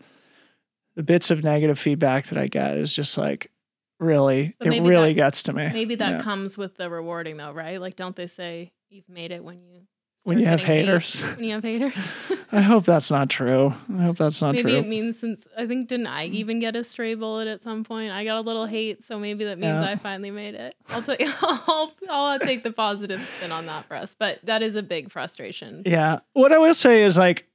the 0.96 1.04
bits 1.04 1.30
of 1.32 1.44
negative 1.44 1.78
feedback 1.78 2.28
that 2.28 2.38
I 2.38 2.48
get 2.48 2.78
is 2.78 2.94
just 2.94 3.18
like, 3.18 3.52
really, 4.00 4.56
But 4.60 4.68
it 4.74 4.82
really 4.82 5.10
that- 5.10 5.16
gets 5.16 5.44
to 5.44 5.54
me. 5.54 5.70
Maybe 5.72 5.96
that 5.96 6.12
Yeah. 6.18 6.22
comes 6.22 6.58
with 6.58 6.78
the 6.78 6.90
rewarding, 6.90 7.38
though, 7.38 7.52
right? 7.52 7.80
Like, 7.80 7.96
don't 7.96 8.16
they 8.16 8.28
say 8.28 8.72
you've 8.90 9.10
made 9.10 9.32
it 9.32 9.44
when 9.44 9.62
you 9.62 9.82
When 10.24 10.40
you 10.40 10.46
have 10.46 10.60
getting 10.60 10.76
hate? 10.76 10.86
haters. 10.88 11.22
When 11.22 11.44
you 11.46 11.54
have 11.54 11.64
haters. 11.64 11.94
I 12.52 12.62
hope 12.62 12.86
that's 12.86 13.10
not 13.12 13.30
true. 13.30 13.74
I 13.98 14.02
hope 14.04 14.18
that's 14.18 14.42
not 14.42 14.56
maybe 14.56 14.64
true. 14.64 14.72
Maybe 14.74 14.86
it 14.86 14.90
means 14.90 15.20
since 15.20 15.48
I 15.58 15.68
think 15.68 15.88
didn't 15.88 16.08
I 16.08 16.26
mm-hmm. 16.28 16.36
even 16.36 16.60
get 16.60 16.76
a 16.76 16.84
stray 16.84 17.14
bullet 17.16 17.48
at 17.48 17.62
some 17.62 17.84
point? 17.84 18.12
I 18.12 18.24
got 18.26 18.38
a 18.38 18.42
little 18.42 18.66
hate, 18.66 19.04
so 19.04 19.20
maybe 19.20 19.46
that 19.46 19.58
means 19.58 19.82
Yeah. 19.82 19.90
I 19.90 19.96
finally 19.96 20.32
made 20.32 20.56
it. 20.56 20.76
I'll 20.90 21.02
take 21.02 21.22
I'll 21.44 21.92
I'll 22.10 22.40
take 22.40 22.64
the 22.64 22.72
positive 22.72 23.26
spin 23.38 23.52
on 23.52 23.66
that 23.68 23.86
for 23.86 23.96
us, 23.96 24.16
but 24.18 24.40
that 24.44 24.62
is 24.64 24.76
a 24.76 24.84
big 24.84 25.12
frustration. 25.12 25.84
Yeah. 25.86 26.20
What 26.34 26.52
I 26.52 26.58
will 26.58 26.74
say 26.74 27.04
is 27.04 27.18
like 27.18 27.46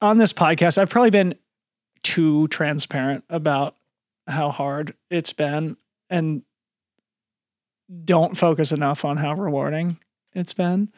on 0.00 0.18
this 0.18 0.32
podcast, 0.32 0.78
I've 0.78 0.90
probably 0.90 1.10
been 1.10 1.34
too 2.02 2.48
transparent 2.48 3.24
about 3.28 3.76
how 4.26 4.50
hard 4.50 4.94
it's 5.10 5.32
been 5.32 5.76
and 6.08 6.42
don't 8.04 8.36
focus 8.36 8.72
enough 8.72 9.04
on 9.04 9.16
how 9.16 9.34
rewarding 9.34 9.98
it's 10.32 10.52
been. 10.52 10.90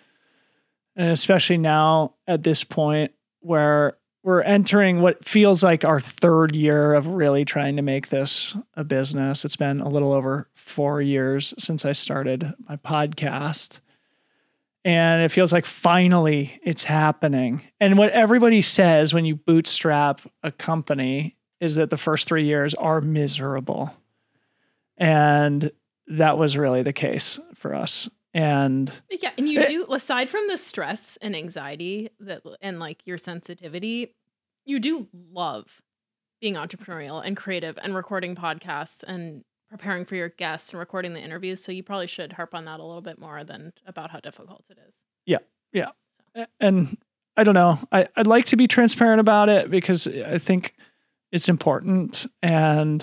And 0.94 1.10
especially 1.10 1.58
now 1.58 2.14
at 2.26 2.42
this 2.42 2.64
point 2.64 3.12
where 3.40 3.96
we're 4.22 4.42
entering 4.42 5.00
what 5.00 5.24
feels 5.24 5.62
like 5.62 5.84
our 5.84 5.98
third 5.98 6.54
year 6.54 6.94
of 6.94 7.06
really 7.06 7.44
trying 7.44 7.76
to 7.76 7.82
make 7.82 8.08
this 8.08 8.56
a 8.74 8.84
business. 8.84 9.44
It's 9.44 9.56
been 9.56 9.80
a 9.80 9.88
little 9.88 10.12
over 10.12 10.48
four 10.54 11.02
years 11.02 11.54
since 11.58 11.84
I 11.84 11.92
started 11.92 12.52
my 12.68 12.76
podcast 12.76 13.80
and 14.84 15.22
it 15.22 15.30
feels 15.30 15.52
like 15.52 15.64
finally 15.66 16.58
it's 16.64 16.84
happening. 16.84 17.62
And 17.80 17.96
what 17.98 18.10
everybody 18.10 18.62
says 18.62 19.14
when 19.14 19.24
you 19.24 19.36
bootstrap 19.36 20.20
a 20.42 20.50
company 20.52 21.36
is 21.60 21.76
that 21.76 21.90
the 21.90 21.96
first 21.96 22.26
three 22.28 22.44
years 22.44 22.74
are 22.74 23.00
miserable. 23.00 23.94
And 24.98 25.70
that 26.08 26.38
was 26.38 26.56
really 26.56 26.82
the 26.82 26.92
case 26.92 27.38
for 27.54 27.74
us. 27.74 28.08
And 28.34 28.90
Yeah, 29.10 29.30
and 29.36 29.48
you 29.48 29.60
Eh. 29.60 29.68
do 29.68 29.86
aside 29.92 30.28
from 30.28 30.46
the 30.48 30.56
stress 30.56 31.18
and 31.20 31.36
anxiety 31.36 32.10
that 32.20 32.42
and 32.60 32.78
like 32.78 33.06
your 33.06 33.18
sensitivity, 33.18 34.14
you 34.64 34.80
do 34.80 35.08
love 35.30 35.82
being 36.40 36.54
entrepreneurial 36.54 37.22
and 37.24 37.36
creative 37.36 37.78
and 37.82 37.94
recording 37.94 38.34
podcasts 38.34 39.02
and 39.06 39.44
preparing 39.72 40.04
for 40.04 40.16
your 40.16 40.28
guests 40.28 40.70
and 40.72 40.78
recording 40.78 41.14
the 41.14 41.20
interviews. 41.20 41.64
So 41.64 41.72
you 41.72 41.82
probably 41.82 42.06
should 42.06 42.34
harp 42.34 42.54
on 42.54 42.66
that 42.66 42.78
a 42.78 42.84
little 42.84 43.00
bit 43.00 43.18
more 43.18 43.42
than 43.42 43.72
about 43.86 44.10
how 44.10 44.20
difficult 44.20 44.64
it 44.68 44.76
is. 44.86 44.96
Yeah. 45.24 45.38
Yeah. 45.72 45.88
So. 46.36 46.44
And 46.60 46.98
I 47.38 47.44
don't 47.44 47.54
know. 47.54 47.78
I, 47.90 48.06
I'd 48.14 48.26
like 48.26 48.44
to 48.46 48.56
be 48.56 48.68
transparent 48.68 49.20
about 49.20 49.48
it 49.48 49.70
because 49.70 50.06
I 50.06 50.36
think 50.36 50.74
it's 51.32 51.48
important 51.48 52.26
and 52.42 53.02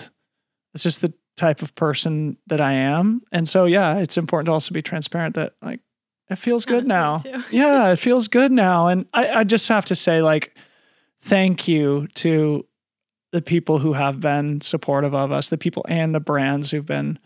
it's 0.76 0.84
just 0.84 1.02
the 1.02 1.12
type 1.36 1.64
of 1.64 1.74
person 1.74 2.38
that 2.46 2.62
I 2.62 2.74
am. 2.74 3.24
And 3.32 3.50
so 3.50 3.66
yeah, 3.66 3.98
it's 3.98 4.18
important 4.18 4.46
to 4.46 4.52
also 4.52 4.72
be 4.72 4.84
transparent 4.84 5.36
that 5.36 5.56
like 5.64 5.80
it 6.30 6.38
feels 6.38 6.66
good 6.66 6.86
now. 6.86 7.18
yeah, 7.50 7.90
it 7.90 7.98
feels 7.98 8.28
good 8.28 8.52
now. 8.52 8.88
And 8.88 9.08
I, 9.12 9.40
I 9.40 9.44
just 9.44 9.68
have 9.70 9.86
to 9.86 9.96
say, 9.96 10.22
like, 10.22 10.56
thank 11.22 11.68
you 11.68 12.08
to 12.16 12.68
the 13.32 13.42
people 13.42 13.80
who 13.80 13.94
have 13.94 14.20
been 14.20 14.62
supportive 14.62 15.14
of 15.14 15.32
us, 15.32 15.50
the 15.50 15.58
people 15.58 15.86
and 15.88 16.14
the 16.14 16.20
brands 16.20 16.72
who've 16.72 16.86
been 16.86 17.20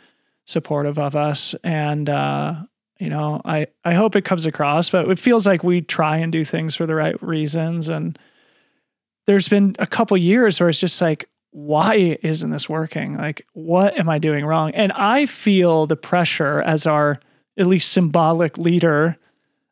supportive 0.45 0.99
of 0.99 1.15
us. 1.15 1.55
And 1.63 2.09
uh, 2.09 2.63
you 2.99 3.09
know, 3.09 3.41
I, 3.43 3.67
I 3.83 3.93
hope 3.93 4.15
it 4.15 4.25
comes 4.25 4.45
across, 4.45 4.89
but 4.89 5.09
it 5.09 5.19
feels 5.19 5.45
like 5.45 5.63
we 5.63 5.81
try 5.81 6.17
and 6.17 6.31
do 6.31 6.45
things 6.45 6.75
for 6.75 6.85
the 6.85 6.95
right 6.95 7.21
reasons. 7.21 7.89
And 7.89 8.17
there's 9.25 9.49
been 9.49 9.75
a 9.79 9.87
couple 9.87 10.15
years 10.17 10.59
where 10.59 10.69
it's 10.69 10.79
just 10.79 11.01
like, 11.01 11.29
why 11.51 12.17
isn't 12.23 12.49
this 12.49 12.67
working? 12.67 13.17
Like, 13.17 13.45
what 13.53 13.97
am 13.97 14.09
I 14.09 14.19
doing 14.19 14.45
wrong? 14.45 14.71
And 14.71 14.91
I 14.93 15.25
feel 15.25 15.85
the 15.85 15.95
pressure 15.95 16.61
as 16.61 16.87
our 16.87 17.19
at 17.57 17.67
least 17.67 17.91
symbolic 17.91 18.57
leader 18.57 19.17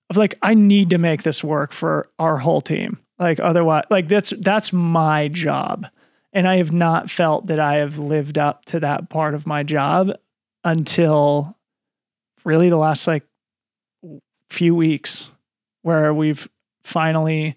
of 0.09 0.17
like 0.17 0.35
I 0.41 0.53
need 0.53 0.89
to 0.91 0.97
make 0.97 1.23
this 1.23 1.43
work 1.43 1.71
for 1.71 2.09
our 2.19 2.37
whole 2.37 2.61
team. 2.61 2.99
Like 3.17 3.39
otherwise 3.39 3.85
like 3.89 4.07
that's 4.07 4.33
that's 4.39 4.73
my 4.73 5.27
job. 5.29 5.87
And 6.33 6.47
I 6.47 6.57
have 6.57 6.71
not 6.71 7.09
felt 7.09 7.47
that 7.47 7.59
I 7.59 7.75
have 7.75 7.97
lived 7.97 8.37
up 8.37 8.65
to 8.65 8.79
that 8.79 9.09
part 9.09 9.33
of 9.33 9.45
my 9.45 9.63
job 9.63 10.11
until 10.63 11.57
really 12.43 12.69
the 12.69 12.77
last 12.77 13.07
like 13.07 13.23
few 14.49 14.75
weeks 14.75 15.29
where 15.81 16.13
we've 16.13 16.49
finally 16.83 17.55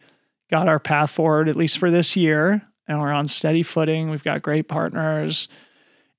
got 0.51 0.69
our 0.69 0.79
path 0.79 1.11
forward 1.11 1.49
at 1.49 1.57
least 1.57 1.79
for 1.79 1.91
this 1.91 2.17
year 2.17 2.63
and 2.87 3.01
we're 3.01 3.13
on 3.13 3.27
steady 3.27 3.63
footing. 3.63 4.11
We've 4.11 4.25
got 4.25 4.43
great 4.43 4.69
partners 4.69 5.49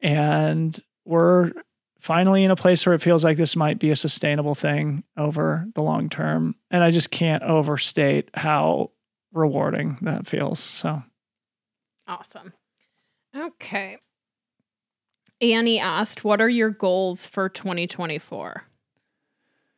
and 0.02 0.78
we're 1.06 1.52
finally 2.00 2.44
in 2.44 2.52
a 2.52 2.56
place 2.56 2.86
where 2.86 2.96
it 2.96 3.02
feels 3.02 3.24
like 3.24 3.38
this 3.38 3.56
might 3.56 3.80
be 3.80 3.90
a 3.90 3.96
sustainable 3.96 4.56
thing 4.56 5.04
over 5.18 5.66
the 5.74 5.84
long 5.84 6.10
term. 6.10 6.56
And 6.70 6.84
I 6.84 6.92
just 6.92 7.12
can't 7.12 7.44
overstate 7.44 8.30
how 8.34 8.92
rewarding 9.34 9.98
that 10.02 10.28
feels. 10.28 10.60
So 10.60 11.02
awesome. 12.08 12.54
Okay. 13.36 13.98
Annie 15.42 15.80
asked, 15.80 16.24
What 16.24 16.42
are 16.42 16.50
your 16.50 16.70
goals 16.70 17.26
for 17.26 17.50
2024? 17.50 18.64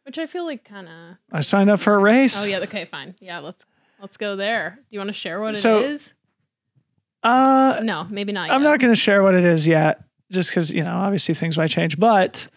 Which 0.05 0.17
I 0.17 0.25
feel 0.25 0.45
like 0.45 0.63
kind 0.63 0.87
of. 0.87 1.17
I 1.31 1.41
signed 1.41 1.69
up 1.69 1.79
for 1.79 1.95
a 1.95 1.99
race. 1.99 2.43
Oh, 2.45 2.47
yeah. 2.47 2.59
Okay, 2.59 2.85
fine. 2.85 3.15
Yeah, 3.19 3.39
let's 3.39 3.65
let's 3.99 4.15
go 4.17 4.35
there. 4.35 4.75
Do 4.79 4.85
you 4.91 4.99
want 4.99 5.09
to 5.09 5.13
share 5.13 5.41
what 5.41 5.55
So- 5.55 5.79
it 5.79 5.85
is? 5.91 6.13
Uh, 7.23 7.79
No, 7.83 8.05
maybe 8.09 8.31
not. 8.31 8.49
I'm 8.51 8.61
yet. 8.61 8.69
not 8.69 8.79
going 8.79 8.93
to 8.93 8.99
share 8.99 9.23
what 9.23 9.33
it 9.33 9.43
is 9.43 9.67
yet, 9.67 10.01
just 10.31 10.49
because, 10.51 10.71
you 10.71 10.83
know, 10.83 10.95
obviously 10.95 11.33
things 11.33 11.57
might 11.57 11.69
change. 11.71 11.97
But 11.99 12.47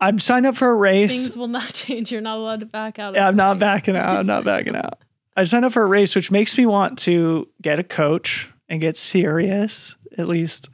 I'm 0.00 0.18
signed 0.18 0.46
up 0.46 0.56
for 0.56 0.70
a 0.70 0.74
race. 0.74 1.24
Things 1.26 1.36
will 1.36 1.46
not 1.48 1.68
change. 1.74 2.10
You're 2.10 2.22
not 2.22 2.38
allowed 2.38 2.60
to 2.60 2.66
back 2.66 2.98
out. 2.98 3.14
Yeah, 3.14 3.28
I'm 3.28 3.36
not 3.36 3.56
race. 3.56 3.60
backing 3.60 3.96
out. 3.96 4.16
I'm 4.18 4.26
not 4.26 4.44
backing 4.44 4.74
out. 4.74 4.98
I 5.36 5.44
signed 5.44 5.64
up 5.66 5.72
for 5.72 5.82
a 5.82 5.86
race, 5.86 6.16
which 6.16 6.30
makes 6.30 6.56
me 6.56 6.64
want 6.66 6.98
to 7.00 7.46
get 7.60 7.78
a 7.78 7.84
coach 7.84 8.50
and 8.68 8.80
get 8.80 8.96
serious, 8.96 9.96
at 10.16 10.28
least 10.28 10.70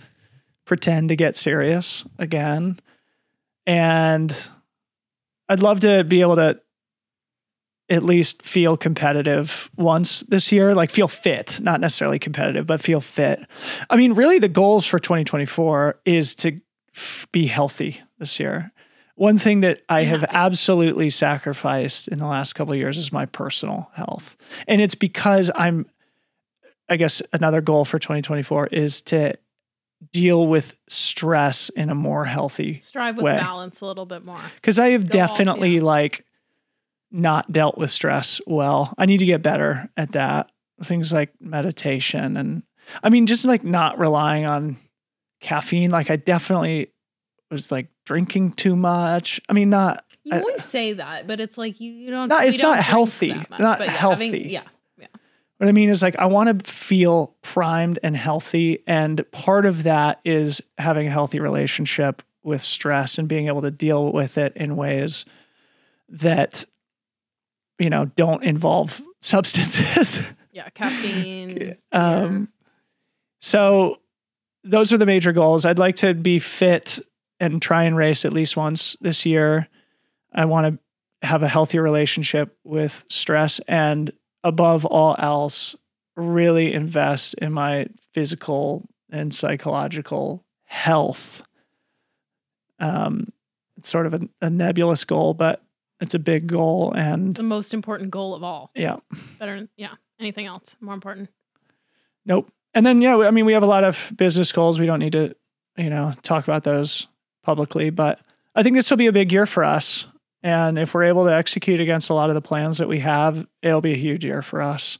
pretend 0.64 1.09
to 1.09 1.16
get 1.16 1.36
serious 1.36 2.05
again. 2.18 2.78
And 3.66 4.49
I'd 5.49 5.62
love 5.62 5.80
to 5.80 6.05
be 6.05 6.20
able 6.20 6.36
to 6.36 6.61
at 7.91 8.05
least 8.05 8.43
feel 8.43 8.76
competitive 8.76 9.68
once 9.76 10.20
this 10.20 10.53
year, 10.53 10.74
like 10.74 10.91
feel 10.91 11.09
fit, 11.09 11.59
not 11.61 11.80
necessarily 11.80 12.20
competitive, 12.20 12.66
but 12.66 12.80
feel 12.80 13.01
fit. 13.01 13.41
I 13.91 13.97
mean, 13.97 14.12
really, 14.12 14.38
the 14.38 14.49
goals 14.49 14.86
for 14.86 15.01
2024 15.01 16.01
is 16.05 16.36
to 16.36 16.61
f- 16.95 17.26
be 17.32 17.47
healthy 17.47 18.01
this 18.20 18.38
year. 18.38 18.70
One 19.16 19.38
thing 19.38 19.61
that 19.61 19.82
I 19.88 20.05
have 20.05 20.24
absolutely 20.28 21.11
sacrificed 21.11 22.09
in 22.09 22.18
the 22.18 22.26
last 22.26 22.55
couple 22.55 22.72
of 22.72 22.78
years 22.78 22.97
is 22.97 23.12
my 23.12 23.26
personal 23.26 23.91
health. 23.95 24.36
And 24.68 24.80
it's 24.80 24.95
because 24.95 25.51
I'm, 25.55 25.86
I 26.91 26.97
guess, 26.97 27.22
another 27.32 27.61
goal 27.61 27.84
for 27.84 27.99
2024 27.99 28.66
is 28.68 29.01
to 29.03 29.34
deal 30.12 30.47
with 30.47 30.76
stress 30.88 31.68
in 31.70 31.88
a 31.91 31.95
more 31.95 32.24
healthy 32.24 32.80
Strive 32.80 33.16
with 33.16 33.24
way. 33.24 33.36
balance 33.36 33.80
a 33.80 33.86
little 33.86 34.07
bit 34.07 34.24
more. 34.24 34.41
because 34.57 34.78
I 34.78 34.91
have 34.91 35.09
Go 35.09 35.20
all- 35.20 35.26
definitely 35.28 35.76
yeah. 35.76 35.82
like 35.82 36.24
not 37.12 37.51
dealt 37.53 37.76
with 37.76 37.91
stress 37.91 38.41
well. 38.47 38.95
I 38.99 39.07
need 39.07 39.18
to 39.18 39.26
get 39.26 39.43
better 39.43 39.88
at 39.97 40.12
that. 40.12 40.51
Things 40.82 41.12
like 41.12 41.30
meditation 41.41 42.36
and 42.38 42.62
I 43.03 43.11
mean 43.11 43.26
just 43.26 43.45
like 43.45 43.62
not 43.62 43.99
relying 43.99 44.47
on 44.47 44.78
caffeine. 45.41 45.91
Like 45.91 46.11
I 46.11 46.16
definitely 46.16 46.91
was 47.51 47.70
like 47.70 47.88
drinking 48.07 48.53
too 48.53 48.74
much. 48.76 49.38
I 49.51 49.53
mean 49.53 49.68
not 49.68 50.05
You 50.24 50.36
I- 50.36 50.41
always 50.41 50.64
say 50.64 50.95
that, 50.95 51.26
but 51.26 51.41
it's 51.41 51.59
like 51.59 51.78
you, 51.80 51.93
you 51.93 52.11
don't. 52.11 52.28
No, 52.28 52.38
we 52.38 52.47
it's 52.47 52.59
don't 52.61 52.76
not 52.76 52.82
healthy. 52.84 53.34
much, 53.34 53.51
Not 53.61 53.78
but 53.78 53.88
healthy. 53.91 54.26
having- 54.26 54.49
yeah. 54.51 54.62
What 55.61 55.68
I 55.68 55.72
mean 55.72 55.90
is 55.90 56.02
like 56.02 56.16
I 56.18 56.24
want 56.24 56.64
to 56.64 56.72
feel 56.72 57.36
primed 57.42 57.98
and 58.02 58.16
healthy 58.16 58.82
and 58.86 59.22
part 59.30 59.66
of 59.66 59.82
that 59.82 60.18
is 60.24 60.62
having 60.78 61.06
a 61.06 61.11
healthy 61.11 61.38
relationship 61.38 62.22
with 62.42 62.62
stress 62.62 63.18
and 63.18 63.28
being 63.28 63.48
able 63.48 63.61
to 63.61 63.70
deal 63.70 64.11
with 64.11 64.38
it 64.38 64.54
in 64.56 64.74
ways 64.74 65.26
that 66.08 66.64
you 67.78 67.90
know 67.90 68.06
don't 68.06 68.42
involve 68.42 69.02
substances. 69.20 70.22
Yeah, 70.50 70.70
caffeine. 70.70 71.76
um 71.92 72.48
so 73.42 73.98
those 74.64 74.94
are 74.94 74.98
the 74.98 75.04
major 75.04 75.32
goals. 75.32 75.66
I'd 75.66 75.78
like 75.78 75.96
to 75.96 76.14
be 76.14 76.38
fit 76.38 77.00
and 77.38 77.61
try 77.61 77.84
and 77.84 77.94
race 77.94 78.24
at 78.24 78.32
least 78.32 78.56
once 78.56 78.96
this 79.02 79.26
year. 79.26 79.68
I 80.32 80.46
want 80.46 80.80
to 81.22 81.26
have 81.28 81.42
a 81.42 81.48
healthy 81.48 81.78
relationship 81.78 82.56
with 82.64 83.04
stress 83.11 83.61
and 83.68 84.11
above 84.45 84.84
all 84.84 85.16
else 85.18 85.76
really 86.16 86.72
invest 86.72 87.34
in 87.34 87.53
my 87.53 87.86
physical 88.12 88.88
and 89.11 89.34
psychological 89.34 90.45
health. 90.64 91.43
Um 92.78 93.32
it's 93.76 93.88
sort 93.88 94.07
of 94.07 94.14
a, 94.14 94.20
a 94.43 94.51
nebulous 94.51 95.05
goal, 95.05 95.32
but 95.32 95.62
it's 96.01 96.14
a 96.14 96.18
big 96.18 96.47
goal 96.47 96.93
and 96.93 97.34
the 97.34 97.43
most 97.43 97.72
important 97.74 98.11
goal 98.11 98.34
of 98.34 98.43
all. 98.43 98.70
yeah. 98.74 98.97
Better, 99.38 99.68
yeah. 99.76 99.95
Anything 100.18 100.47
else 100.47 100.76
more 100.80 100.95
important? 100.95 101.30
Nope. 102.26 102.51
And 102.74 102.84
then 102.84 103.01
yeah, 103.01 103.16
I 103.16 103.30
mean 103.30 103.47
we 103.47 103.55
have 103.55 103.62
a 103.62 103.66
lot 103.66 103.84
of 103.84 104.12
business 104.16 104.53
goals. 104.53 104.78
We 104.78 104.86
don't 104.86 104.99
need 105.01 105.12
to, 105.12 105.34
you 105.76 105.91
know, 105.91 106.12
talk 106.22 106.45
about 106.45 106.64
those 106.64 107.07
publicly, 107.43 107.91
but 107.91 108.20
I 108.55 108.62
think 108.62 108.76
this 108.76 108.91
will 108.91 108.99
be 108.99 109.07
a 109.07 109.12
big 109.12 109.32
year 109.32 109.47
for 109.47 109.64
us. 109.64 110.07
And 110.43 110.78
if 110.78 110.95
we're 110.95 111.05
able 111.05 111.26
to 111.26 111.34
execute 111.34 111.80
against 111.80 112.09
a 112.09 112.14
lot 112.14 112.30
of 112.30 112.34
the 112.34 112.41
plans 112.41 112.78
that 112.78 112.88
we 112.88 113.01
have, 113.01 113.47
it'll 113.62 113.80
be 113.80 113.93
a 113.93 113.97
huge 113.97 114.24
year 114.24 114.43
for 114.43 114.62
us. 114.62 114.99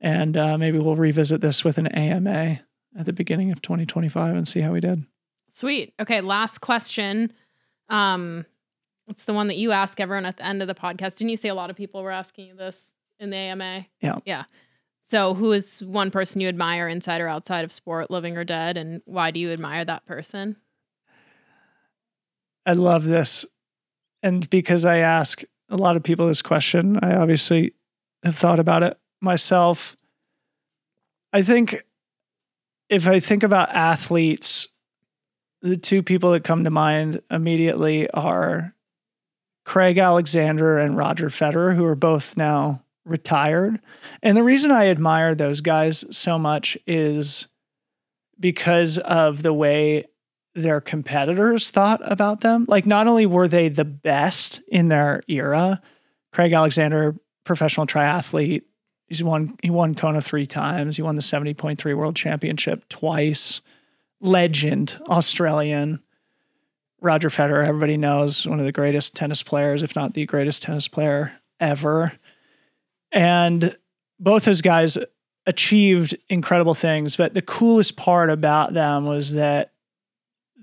And 0.00 0.36
uh, 0.36 0.58
maybe 0.58 0.78
we'll 0.78 0.96
revisit 0.96 1.40
this 1.40 1.64
with 1.64 1.78
an 1.78 1.88
AMA 1.88 2.60
at 2.98 3.06
the 3.06 3.12
beginning 3.12 3.52
of 3.52 3.62
2025 3.62 4.34
and 4.34 4.48
see 4.48 4.60
how 4.60 4.72
we 4.72 4.80
did. 4.80 5.04
Sweet. 5.48 5.92
Okay, 6.00 6.20
last 6.20 6.60
question. 6.60 7.32
Um, 7.88 8.46
it's 9.08 9.24
the 9.24 9.34
one 9.34 9.48
that 9.48 9.56
you 9.56 9.72
ask 9.72 10.00
everyone 10.00 10.24
at 10.24 10.38
the 10.38 10.46
end 10.46 10.62
of 10.62 10.68
the 10.68 10.74
podcast. 10.74 11.18
Didn't 11.18 11.28
you 11.28 11.36
say 11.36 11.50
a 11.50 11.54
lot 11.54 11.70
of 11.70 11.76
people 11.76 12.02
were 12.02 12.10
asking 12.10 12.48
you 12.48 12.54
this 12.54 12.92
in 13.20 13.30
the 13.30 13.36
AMA? 13.36 13.86
Yeah. 14.00 14.16
Yeah. 14.24 14.44
So, 15.04 15.34
who 15.34 15.52
is 15.52 15.82
one 15.84 16.10
person 16.10 16.40
you 16.40 16.48
admire 16.48 16.88
inside 16.88 17.20
or 17.20 17.28
outside 17.28 17.64
of 17.64 17.72
sport, 17.72 18.10
living 18.10 18.36
or 18.36 18.44
dead, 18.44 18.76
and 18.76 19.02
why 19.04 19.30
do 19.30 19.40
you 19.40 19.52
admire 19.52 19.84
that 19.84 20.06
person? 20.06 20.56
I 22.64 22.72
love 22.74 23.04
this. 23.04 23.44
And 24.22 24.48
because 24.50 24.84
I 24.84 24.98
ask 24.98 25.42
a 25.68 25.76
lot 25.76 25.96
of 25.96 26.02
people 26.02 26.26
this 26.26 26.42
question, 26.42 26.98
I 27.02 27.14
obviously 27.14 27.74
have 28.22 28.36
thought 28.36 28.58
about 28.58 28.82
it 28.82 28.98
myself. 29.20 29.96
I 31.32 31.42
think 31.42 31.82
if 32.88 33.06
I 33.08 33.20
think 33.20 33.42
about 33.42 33.70
athletes, 33.70 34.68
the 35.62 35.76
two 35.76 36.02
people 36.02 36.32
that 36.32 36.44
come 36.44 36.64
to 36.64 36.70
mind 36.70 37.22
immediately 37.30 38.10
are 38.10 38.74
Craig 39.64 39.98
Alexander 39.98 40.78
and 40.78 40.96
Roger 40.96 41.28
Federer, 41.28 41.74
who 41.74 41.84
are 41.84 41.94
both 41.94 42.36
now 42.36 42.82
retired. 43.04 43.80
And 44.22 44.36
the 44.36 44.42
reason 44.42 44.70
I 44.70 44.88
admire 44.88 45.34
those 45.34 45.60
guys 45.60 46.04
so 46.10 46.38
much 46.38 46.76
is 46.86 47.48
because 48.38 48.98
of 48.98 49.42
the 49.42 49.52
way 49.52 50.06
their 50.54 50.80
competitors 50.80 51.70
thought 51.70 52.00
about 52.04 52.40
them. 52.40 52.66
Like, 52.68 52.86
not 52.86 53.06
only 53.06 53.26
were 53.26 53.48
they 53.48 53.68
the 53.68 53.84
best 53.84 54.60
in 54.68 54.88
their 54.88 55.22
era, 55.28 55.80
Craig 56.32 56.52
Alexander, 56.52 57.16
professional 57.44 57.86
triathlete, 57.86 58.62
he's 59.06 59.22
won 59.22 59.56
he 59.62 59.70
won 59.70 59.94
Kona 59.94 60.20
three 60.20 60.46
times. 60.46 60.96
He 60.96 61.02
won 61.02 61.14
the 61.14 61.22
70.3 61.22 61.96
World 61.96 62.16
Championship 62.16 62.88
twice. 62.88 63.60
Legend, 64.20 65.00
Australian. 65.08 66.00
Roger 67.00 67.28
Federer, 67.28 67.66
everybody 67.66 67.96
knows, 67.96 68.46
one 68.46 68.60
of 68.60 68.64
the 68.64 68.70
greatest 68.70 69.16
tennis 69.16 69.42
players, 69.42 69.82
if 69.82 69.96
not 69.96 70.14
the 70.14 70.24
greatest 70.24 70.62
tennis 70.62 70.86
player 70.86 71.32
ever. 71.58 72.12
And 73.10 73.76
both 74.20 74.44
those 74.44 74.60
guys 74.60 74.96
achieved 75.46 76.16
incredible 76.28 76.74
things. 76.74 77.16
But 77.16 77.34
the 77.34 77.42
coolest 77.42 77.96
part 77.96 78.30
about 78.30 78.72
them 78.72 79.04
was 79.04 79.32
that 79.32 79.71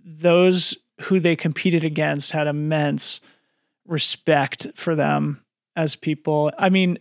those 0.03 0.77
who 1.01 1.19
they 1.19 1.35
competed 1.35 1.83
against 1.85 2.31
had 2.31 2.47
immense 2.47 3.21
respect 3.87 4.67
for 4.75 4.95
them 4.95 5.43
as 5.75 5.95
people. 5.95 6.51
I 6.57 6.69
mean, 6.69 6.99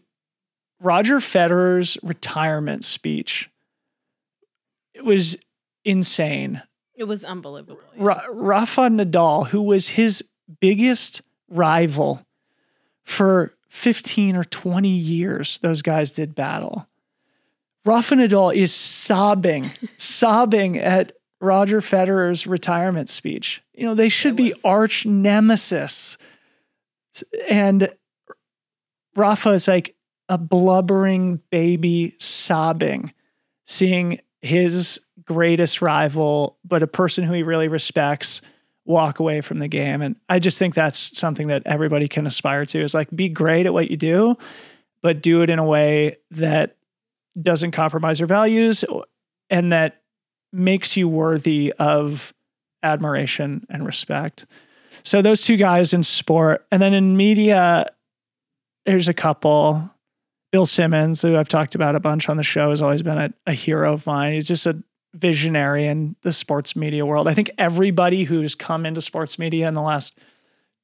Roger 0.80 1.16
Federer's 1.16 1.98
retirement 2.02 2.84
speech 2.84 3.50
it 4.98 5.04
was 5.04 5.36
insane. 5.84 6.60
It 6.96 7.04
was 7.04 7.24
unbelievable. 7.24 7.80
Ra- 7.96 8.24
Rafa 8.28 8.82
Nadal, 8.82 9.46
who 9.46 9.62
was 9.62 9.88
his 9.88 10.24
biggest 10.60 11.22
rival 11.48 12.26
for 13.04 13.54
15 13.68 14.34
or 14.34 14.42
20 14.42 14.88
years, 14.88 15.58
those 15.58 15.82
guys 15.82 16.10
did 16.10 16.34
battle. 16.34 16.88
Rafa 17.84 18.16
Nadal 18.16 18.54
is 18.54 18.74
sobbing, 18.74 19.70
sobbing 19.96 20.78
at 20.78 21.12
Roger 21.40 21.80
Federer's 21.80 22.46
retirement 22.46 23.08
speech. 23.08 23.62
You 23.72 23.84
know, 23.84 23.94
they 23.94 24.08
should 24.08 24.36
be 24.36 24.54
arch 24.64 25.06
nemesis. 25.06 26.16
And 27.48 27.92
Rafa 29.14 29.50
is 29.50 29.68
like 29.68 29.94
a 30.28 30.38
blubbering 30.38 31.40
baby 31.50 32.14
sobbing, 32.18 33.12
seeing 33.64 34.20
his 34.40 35.00
greatest 35.24 35.82
rival, 35.82 36.58
but 36.64 36.82
a 36.82 36.86
person 36.86 37.24
who 37.24 37.34
he 37.34 37.42
really 37.42 37.68
respects, 37.68 38.40
walk 38.84 39.18
away 39.18 39.40
from 39.40 39.58
the 39.58 39.68
game. 39.68 40.00
And 40.00 40.16
I 40.28 40.38
just 40.38 40.58
think 40.58 40.74
that's 40.74 41.18
something 41.18 41.48
that 41.48 41.62
everybody 41.66 42.08
can 42.08 42.26
aspire 42.26 42.64
to 42.66 42.82
is 42.82 42.94
like 42.94 43.14
be 43.14 43.28
great 43.28 43.66
at 43.66 43.74
what 43.74 43.90
you 43.90 43.96
do, 43.96 44.36
but 45.02 45.22
do 45.22 45.42
it 45.42 45.50
in 45.50 45.58
a 45.58 45.64
way 45.64 46.16
that 46.30 46.76
doesn't 47.40 47.72
compromise 47.72 48.18
your 48.18 48.26
values 48.26 48.84
and 49.50 49.72
that 49.72 50.02
makes 50.52 50.96
you 50.96 51.08
worthy 51.08 51.72
of 51.78 52.32
admiration 52.82 53.66
and 53.68 53.84
respect. 53.84 54.46
So 55.02 55.22
those 55.22 55.42
two 55.42 55.56
guys 55.56 55.92
in 55.92 56.02
sport, 56.02 56.66
and 56.70 56.82
then 56.82 56.94
in 56.94 57.16
media, 57.16 57.86
there's 58.86 59.08
a 59.08 59.14
couple. 59.14 59.90
Bill 60.50 60.66
Simmons, 60.66 61.20
who 61.20 61.36
I've 61.36 61.48
talked 61.48 61.74
about 61.74 61.94
a 61.94 62.00
bunch 62.00 62.28
on 62.28 62.38
the 62.38 62.42
show, 62.42 62.70
has 62.70 62.80
always 62.80 63.02
been 63.02 63.18
a, 63.18 63.32
a 63.46 63.52
hero 63.52 63.92
of 63.92 64.06
mine. 64.06 64.32
He's 64.32 64.48
just 64.48 64.66
a 64.66 64.82
visionary 65.14 65.86
in 65.86 66.16
the 66.22 66.32
sports 66.32 66.74
media 66.74 67.04
world. 67.04 67.28
I 67.28 67.34
think 67.34 67.50
everybody 67.58 68.24
who's 68.24 68.54
come 68.54 68.86
into 68.86 69.00
sports 69.00 69.38
media 69.38 69.68
in 69.68 69.74
the 69.74 69.82
last 69.82 70.18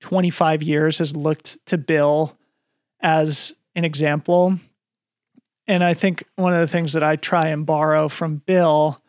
25 0.00 0.62
years 0.62 0.98
has 0.98 1.16
looked 1.16 1.64
to 1.66 1.78
Bill 1.78 2.36
as 3.00 3.52
an 3.74 3.84
example. 3.84 4.58
And 5.66 5.82
I 5.82 5.94
think 5.94 6.24
one 6.36 6.52
of 6.52 6.60
the 6.60 6.68
things 6.68 6.92
that 6.92 7.02
I 7.02 7.16
try 7.16 7.48
and 7.48 7.64
borrow 7.64 8.08
from 8.08 8.36
Bill, 8.36 9.00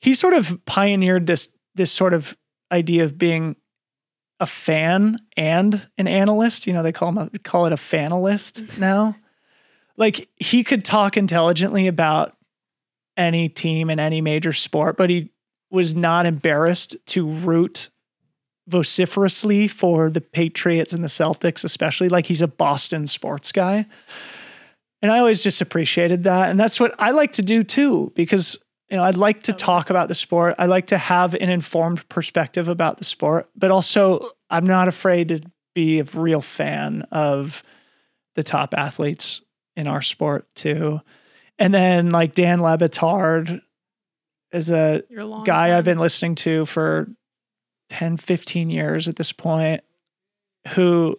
he 0.00 0.14
sort 0.14 0.34
of 0.34 0.58
pioneered 0.64 1.26
this 1.26 1.48
this 1.74 1.92
sort 1.92 2.14
of 2.14 2.36
idea 2.72 3.04
of 3.04 3.18
being 3.18 3.56
a 4.40 4.46
fan 4.46 5.18
and 5.36 5.88
an 5.96 6.06
analyst. 6.06 6.66
You 6.66 6.72
know, 6.72 6.82
they 6.82 6.92
call 6.92 7.10
him 7.10 7.18
a, 7.18 7.38
call 7.40 7.66
it 7.66 7.72
a 7.72 7.76
fanalist 7.76 8.60
mm-hmm. 8.60 8.80
now. 8.80 9.16
Like 9.96 10.28
he 10.36 10.62
could 10.62 10.84
talk 10.84 11.16
intelligently 11.16 11.86
about 11.88 12.36
any 13.16 13.48
team 13.48 13.90
in 13.90 13.98
any 13.98 14.20
major 14.20 14.52
sport, 14.52 14.96
but 14.96 15.10
he 15.10 15.32
was 15.70 15.94
not 15.94 16.24
embarrassed 16.24 16.96
to 17.06 17.28
root 17.28 17.90
vociferously 18.68 19.66
for 19.66 20.10
the 20.10 20.20
Patriots 20.20 20.92
and 20.92 21.02
the 21.02 21.08
Celtics, 21.08 21.64
especially 21.64 22.08
like 22.08 22.26
he's 22.26 22.42
a 22.42 22.46
Boston 22.46 23.06
sports 23.06 23.50
guy. 23.50 23.86
And 25.02 25.10
I 25.10 25.18
always 25.18 25.42
just 25.42 25.60
appreciated 25.60 26.24
that. 26.24 26.50
And 26.50 26.60
that's 26.60 26.78
what 26.78 26.94
I 26.98 27.10
like 27.10 27.32
to 27.32 27.42
do 27.42 27.62
too, 27.62 28.12
because 28.14 28.56
you 28.90 28.96
know, 28.96 29.04
I'd 29.04 29.16
like 29.16 29.42
to 29.44 29.52
talk 29.52 29.90
about 29.90 30.08
the 30.08 30.14
sport. 30.14 30.54
I 30.58 30.66
like 30.66 30.86
to 30.88 30.98
have 30.98 31.34
an 31.34 31.50
informed 31.50 32.08
perspective 32.08 32.68
about 32.68 32.98
the 32.98 33.04
sport, 33.04 33.48
but 33.54 33.70
also 33.70 34.30
I'm 34.48 34.66
not 34.66 34.88
afraid 34.88 35.28
to 35.28 35.40
be 35.74 36.00
a 36.00 36.04
real 36.04 36.40
fan 36.40 37.02
of 37.12 37.62
the 38.34 38.42
top 38.42 38.72
athletes 38.74 39.42
in 39.76 39.88
our 39.88 40.02
sport 40.02 40.46
too. 40.54 41.00
And 41.58 41.74
then 41.74 42.10
like 42.10 42.34
Dan 42.34 42.60
Le 42.60 42.78
Batard 42.78 43.60
is 44.52 44.70
a 44.70 45.02
guy 45.44 45.76
I've 45.76 45.84
been 45.84 45.98
listening 45.98 46.34
to 46.36 46.64
for 46.64 47.08
10, 47.90 48.16
15 48.16 48.70
years 48.70 49.08
at 49.08 49.16
this 49.16 49.32
point, 49.32 49.82
who 50.68 51.18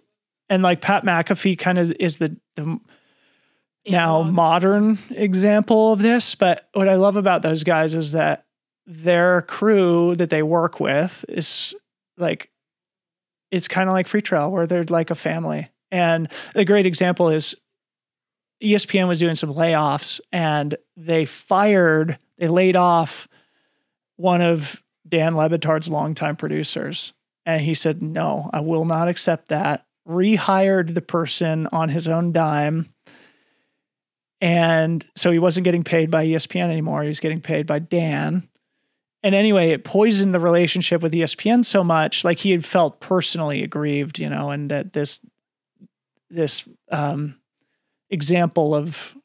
and 0.49 0.63
like 0.63 0.81
Pat 0.81 1.05
McAfee 1.05 1.59
kind 1.59 1.77
of 1.77 1.91
is 1.99 2.17
the 2.17 2.35
the 2.55 2.79
now 3.87 4.23
modern 4.23 4.97
example 5.11 5.93
of 5.93 6.01
this. 6.01 6.35
But 6.35 6.69
what 6.73 6.89
I 6.89 6.95
love 6.95 7.15
about 7.15 7.41
those 7.41 7.63
guys 7.63 7.93
is 7.93 8.11
that 8.11 8.45
their 8.85 9.43
crew 9.43 10.15
that 10.15 10.29
they 10.29 10.43
work 10.43 10.79
with 10.79 11.23
is 11.29 11.75
like 12.17 12.49
it's 13.51 13.67
kind 13.67 13.89
of 13.89 13.93
like 13.93 14.07
Freetrail 14.07 14.51
where 14.51 14.67
they're 14.67 14.83
like 14.83 15.09
a 15.09 15.15
family. 15.15 15.69
And 15.91 16.29
a 16.53 16.65
great 16.65 16.85
example 16.85 17.29
is 17.29 17.55
ESPN 18.63 19.07
was 19.07 19.19
doing 19.19 19.35
some 19.35 19.53
layoffs 19.53 20.19
and 20.31 20.75
they 20.97 21.25
fired, 21.25 22.19
they 22.37 22.47
laid 22.47 22.75
off 22.75 23.27
one 24.17 24.41
of 24.41 24.83
Dan 25.07 25.35
Le 25.35 25.49
Batard's 25.49 25.87
longtime 25.87 26.35
producers. 26.35 27.13
And 27.45 27.61
he 27.61 27.73
said, 27.73 28.01
No, 28.01 28.49
I 28.53 28.59
will 28.59 28.85
not 28.85 29.07
accept 29.07 29.49
that. 29.49 29.85
Rehired 30.07 30.93
the 30.93 31.01
person 31.01 31.67
on 31.67 31.89
his 31.89 32.07
own 32.07 32.31
dime 32.31 32.93
and 34.41 35.05
so 35.15 35.31
he 35.31 35.39
wasn't 35.39 35.65
getting 35.65 35.83
paid 35.83 36.09
by 36.09 36.25
ESPN 36.25 36.69
anymore. 36.69 37.03
He 37.03 37.09
was 37.09 37.19
getting 37.19 37.41
paid 37.41 37.67
by 37.67 37.79
Dan. 37.79 38.47
And 39.21 39.35
anyway, 39.35 39.71
it 39.71 39.83
poisoned 39.83 40.33
the 40.33 40.39
relationship 40.39 41.01
with 41.01 41.13
ESPN 41.13 41.65
so 41.65 41.83
much, 41.83 42.23
like 42.23 42.39
he 42.39 42.51
had 42.51 42.63
felt 42.63 43.01
personally 43.01 43.63
aggrieved, 43.63 44.17
you 44.17 44.29
know, 44.29 44.49
and 44.49 44.71
that 44.71 44.93
this 44.93 45.19
this 46.29 46.67
um, 46.91 47.37
example 48.09 48.73
of 48.73 49.15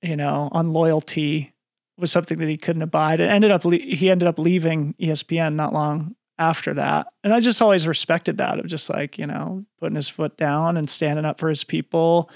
you 0.00 0.16
know 0.16 0.48
unloyalty 0.52 1.52
was 1.98 2.10
something 2.10 2.38
that 2.38 2.48
he 2.48 2.56
couldn't 2.56 2.82
abide. 2.82 3.20
It 3.20 3.28
ended 3.28 3.50
up 3.50 3.66
le- 3.66 3.76
he 3.76 4.10
ended 4.10 4.26
up 4.26 4.38
leaving 4.38 4.94
ESPN 4.94 5.54
not 5.54 5.74
long 5.74 6.14
after 6.38 6.72
that, 6.74 7.08
and 7.22 7.34
I 7.34 7.40
just 7.40 7.60
always 7.60 7.86
respected 7.86 8.38
that 8.38 8.58
of 8.58 8.66
just 8.68 8.88
like 8.88 9.18
you 9.18 9.26
know 9.26 9.64
putting 9.80 9.96
his 9.96 10.08
foot 10.08 10.38
down 10.38 10.78
and 10.78 10.88
standing 10.88 11.26
up 11.26 11.38
for 11.38 11.50
his 11.50 11.62
people 11.62 12.30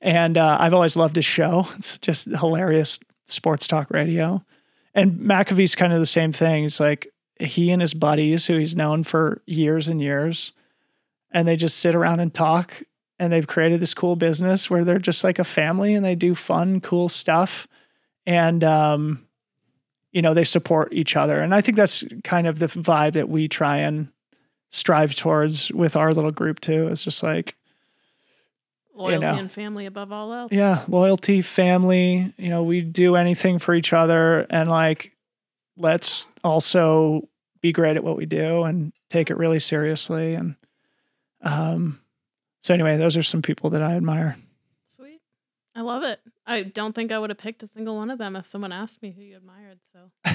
and 0.00 0.38
uh, 0.38 0.56
I've 0.60 0.74
always 0.74 0.96
loved 0.96 1.16
his 1.16 1.24
show. 1.24 1.66
It's 1.76 1.98
just 1.98 2.26
hilarious 2.26 2.98
sports 3.26 3.66
talk 3.66 3.90
radio. 3.90 4.44
And 4.94 5.18
McAfee's 5.20 5.74
kind 5.74 5.92
of 5.92 6.00
the 6.00 6.06
same 6.06 6.32
thing. 6.32 6.64
It's 6.64 6.80
like 6.80 7.12
he 7.38 7.70
and 7.70 7.80
his 7.80 7.94
buddies, 7.94 8.46
who 8.46 8.58
he's 8.58 8.76
known 8.76 9.04
for 9.04 9.42
years 9.46 9.88
and 9.88 10.00
years, 10.00 10.52
and 11.30 11.46
they 11.46 11.56
just 11.56 11.78
sit 11.78 11.94
around 11.94 12.20
and 12.20 12.32
talk. 12.32 12.82
And 13.18 13.30
they've 13.30 13.46
created 13.46 13.80
this 13.80 13.92
cool 13.92 14.16
business 14.16 14.70
where 14.70 14.82
they're 14.82 14.98
just 14.98 15.24
like 15.24 15.38
a 15.38 15.44
family 15.44 15.94
and 15.94 16.02
they 16.02 16.14
do 16.14 16.34
fun, 16.34 16.80
cool 16.80 17.10
stuff. 17.10 17.68
And, 18.24 18.64
um, 18.64 19.26
you 20.10 20.22
know, 20.22 20.32
they 20.32 20.44
support 20.44 20.94
each 20.94 21.16
other. 21.16 21.40
And 21.40 21.54
I 21.54 21.60
think 21.60 21.76
that's 21.76 22.02
kind 22.24 22.46
of 22.46 22.58
the 22.58 22.66
vibe 22.66 23.12
that 23.12 23.28
we 23.28 23.46
try 23.46 23.76
and 23.76 24.08
strive 24.70 25.14
towards 25.14 25.70
with 25.72 25.96
our 25.96 26.14
little 26.14 26.30
group 26.30 26.60
too. 26.60 26.88
It's 26.88 27.04
just 27.04 27.22
like, 27.22 27.56
Loyalty 28.94 29.26
you 29.26 29.32
know, 29.32 29.38
and 29.38 29.50
family 29.50 29.86
above 29.86 30.12
all 30.12 30.32
else. 30.32 30.52
Yeah, 30.52 30.84
loyalty, 30.88 31.42
family. 31.42 32.32
You 32.36 32.48
know, 32.48 32.62
we 32.62 32.80
do 32.80 33.16
anything 33.16 33.58
for 33.58 33.74
each 33.74 33.92
other, 33.92 34.46
and 34.50 34.68
like, 34.68 35.16
let's 35.76 36.28
also 36.44 37.28
be 37.60 37.72
great 37.72 37.96
at 37.96 38.04
what 38.04 38.16
we 38.16 38.26
do 38.26 38.64
and 38.64 38.92
take 39.08 39.30
it 39.30 39.36
really 39.36 39.60
seriously. 39.60 40.34
And 40.34 40.56
um, 41.42 42.00
so 42.60 42.74
anyway, 42.74 42.96
those 42.96 43.16
are 43.16 43.22
some 43.22 43.42
people 43.42 43.70
that 43.70 43.82
I 43.82 43.94
admire. 43.94 44.36
Sweet, 44.86 45.20
I 45.74 45.82
love 45.82 46.02
it. 46.02 46.20
I 46.46 46.62
don't 46.62 46.94
think 46.94 47.12
I 47.12 47.18
would 47.18 47.30
have 47.30 47.38
picked 47.38 47.62
a 47.62 47.66
single 47.66 47.96
one 47.96 48.10
of 48.10 48.18
them 48.18 48.36
if 48.36 48.46
someone 48.46 48.72
asked 48.72 49.02
me 49.02 49.12
who 49.12 49.22
you 49.22 49.36
admired. 49.36 49.78
So. 49.92 50.32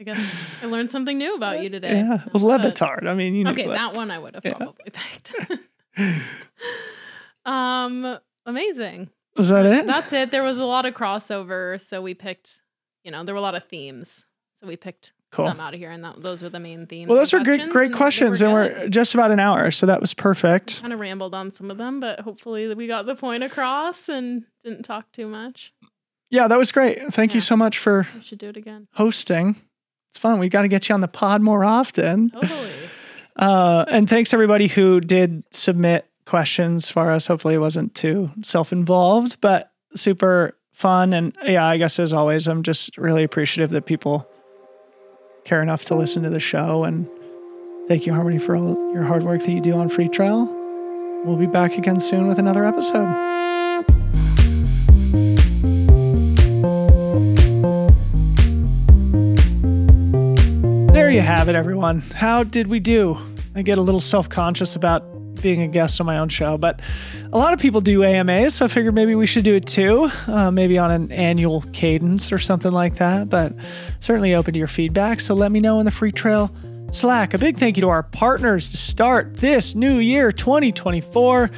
I 0.00 0.04
guess 0.04 0.34
I 0.62 0.66
learned 0.66 0.90
something 0.90 1.18
new 1.18 1.34
about 1.34 1.60
you 1.60 1.70
today. 1.70 1.96
Yeah, 1.96 2.22
well, 2.32 2.44
Le 2.44 3.08
I 3.10 3.14
mean, 3.14 3.34
you 3.34 3.44
know, 3.44 3.50
okay, 3.50 3.66
that 3.66 3.94
one 3.94 4.10
I 4.10 4.18
would 4.18 4.34
have 4.34 4.44
yeah. 4.44 4.54
probably 4.54 4.92
picked. 4.92 5.34
Um, 7.48 8.18
amazing. 8.46 9.10
Was 9.36 9.48
that 9.48 9.64
it? 9.66 9.86
That's 9.86 10.12
it. 10.12 10.30
There 10.30 10.42
was 10.42 10.58
a 10.58 10.64
lot 10.64 10.84
of 10.84 10.94
crossover, 10.94 11.80
so 11.80 12.02
we 12.02 12.14
picked. 12.14 12.60
You 13.04 13.12
know, 13.12 13.24
there 13.24 13.34
were 13.34 13.38
a 13.38 13.42
lot 13.42 13.54
of 13.54 13.64
themes, 13.64 14.24
so 14.60 14.66
we 14.66 14.76
picked 14.76 15.12
cool. 15.30 15.46
some 15.46 15.60
out 15.60 15.72
of 15.72 15.80
here, 15.80 15.90
and 15.90 16.04
that, 16.04 16.22
those 16.22 16.42
were 16.42 16.48
the 16.48 16.60
main 16.60 16.86
themes. 16.86 17.08
Well, 17.08 17.16
those 17.16 17.32
are 17.32 17.42
great, 17.42 17.70
great 17.70 17.86
and 17.86 17.94
questions, 17.94 18.42
and 18.42 18.52
we're 18.52 18.88
just 18.88 19.14
about 19.14 19.30
an 19.30 19.40
hour, 19.40 19.70
so 19.70 19.86
that 19.86 20.00
was 20.00 20.12
perfect. 20.12 20.80
Kind 20.80 20.92
of 20.92 21.00
rambled 21.00 21.34
on 21.34 21.50
some 21.50 21.70
of 21.70 21.78
them, 21.78 22.00
but 22.00 22.20
hopefully 22.20 22.74
we 22.74 22.86
got 22.86 23.06
the 23.06 23.14
point 23.14 23.44
across 23.44 24.08
and 24.08 24.44
didn't 24.64 24.82
talk 24.82 25.10
too 25.12 25.28
much. 25.28 25.72
Yeah, 26.30 26.48
that 26.48 26.58
was 26.58 26.72
great. 26.72 26.98
Thank 27.14 27.32
yeah. 27.32 27.36
you 27.36 27.40
so 27.40 27.56
much 27.56 27.78
for. 27.78 28.06
We 28.14 28.20
should 28.20 28.38
do 28.38 28.48
it 28.48 28.56
again. 28.56 28.88
Hosting. 28.92 29.56
It's 30.10 30.18
fun. 30.18 30.38
We 30.38 30.48
got 30.48 30.62
to 30.62 30.68
get 30.68 30.88
you 30.88 30.94
on 30.94 31.00
the 31.00 31.08
pod 31.08 31.40
more 31.40 31.64
often. 31.64 32.30
Totally. 32.30 32.72
Uh, 33.38 33.84
and 33.86 34.10
thanks 34.10 34.34
everybody 34.34 34.66
who 34.66 35.00
did 35.00 35.44
submit 35.52 36.07
questions 36.28 36.90
for 36.90 37.10
us. 37.10 37.26
Hopefully, 37.26 37.54
it 37.54 37.58
wasn't 37.58 37.94
too 37.94 38.30
self 38.42 38.72
involved, 38.72 39.40
but 39.40 39.72
super 39.94 40.56
fun. 40.72 41.12
And 41.12 41.34
yeah, 41.44 41.66
I 41.66 41.78
guess 41.78 41.98
as 41.98 42.12
always, 42.12 42.46
I'm 42.46 42.62
just 42.62 42.96
really 42.98 43.24
appreciative 43.24 43.70
that 43.70 43.86
people 43.86 44.28
care 45.44 45.62
enough 45.62 45.86
to 45.86 45.94
listen 45.94 46.22
to 46.24 46.30
the 46.30 46.38
show. 46.38 46.84
And 46.84 47.08
thank 47.88 48.06
you, 48.06 48.12
Harmony, 48.12 48.38
for 48.38 48.54
all 48.54 48.92
your 48.92 49.02
hard 49.02 49.24
work 49.24 49.40
that 49.42 49.50
you 49.50 49.60
do 49.60 49.72
on 49.72 49.88
Freetrail. 49.88 50.54
We'll 51.24 51.36
be 51.36 51.46
back 51.46 51.78
again 51.78 51.98
soon 51.98 52.28
with 52.28 52.38
another 52.38 52.64
episode. 52.64 53.08
There 60.92 61.10
you 61.10 61.22
have 61.22 61.48
it, 61.48 61.54
everyone. 61.54 62.00
How 62.14 62.44
did 62.44 62.66
we 62.66 62.80
do? 62.80 63.18
I 63.54 63.62
get 63.62 63.78
a 63.78 63.82
little 63.82 64.00
self 64.00 64.28
conscious 64.28 64.76
about 64.76 65.17
being 65.42 65.62
a 65.62 65.68
guest 65.68 66.00
on 66.00 66.06
my 66.06 66.18
own 66.18 66.28
show, 66.28 66.58
but 66.58 66.80
a 67.32 67.38
lot 67.38 67.52
of 67.52 67.60
people 67.60 67.80
do 67.80 68.02
AMAs, 68.04 68.54
so 68.54 68.64
I 68.64 68.68
figured 68.68 68.94
maybe 68.94 69.14
we 69.14 69.26
should 69.26 69.44
do 69.44 69.54
it 69.54 69.66
too, 69.66 70.10
uh, 70.26 70.50
maybe 70.50 70.78
on 70.78 70.90
an 70.90 71.12
annual 71.12 71.62
cadence 71.72 72.32
or 72.32 72.38
something 72.38 72.72
like 72.72 72.96
that. 72.96 73.28
But 73.28 73.54
certainly 74.00 74.34
open 74.34 74.52
to 74.54 74.58
your 74.58 74.68
feedback, 74.68 75.20
so 75.20 75.34
let 75.34 75.52
me 75.52 75.60
know 75.60 75.78
in 75.78 75.84
the 75.84 75.90
free 75.90 76.12
trail 76.12 76.50
Slack. 76.92 77.34
A 77.34 77.38
big 77.38 77.58
thank 77.58 77.76
you 77.76 77.82
to 77.82 77.88
our 77.88 78.02
partners 78.02 78.70
to 78.70 78.76
start 78.76 79.36
this 79.36 79.74
new 79.74 79.98
year, 79.98 80.32
2024. 80.32 81.50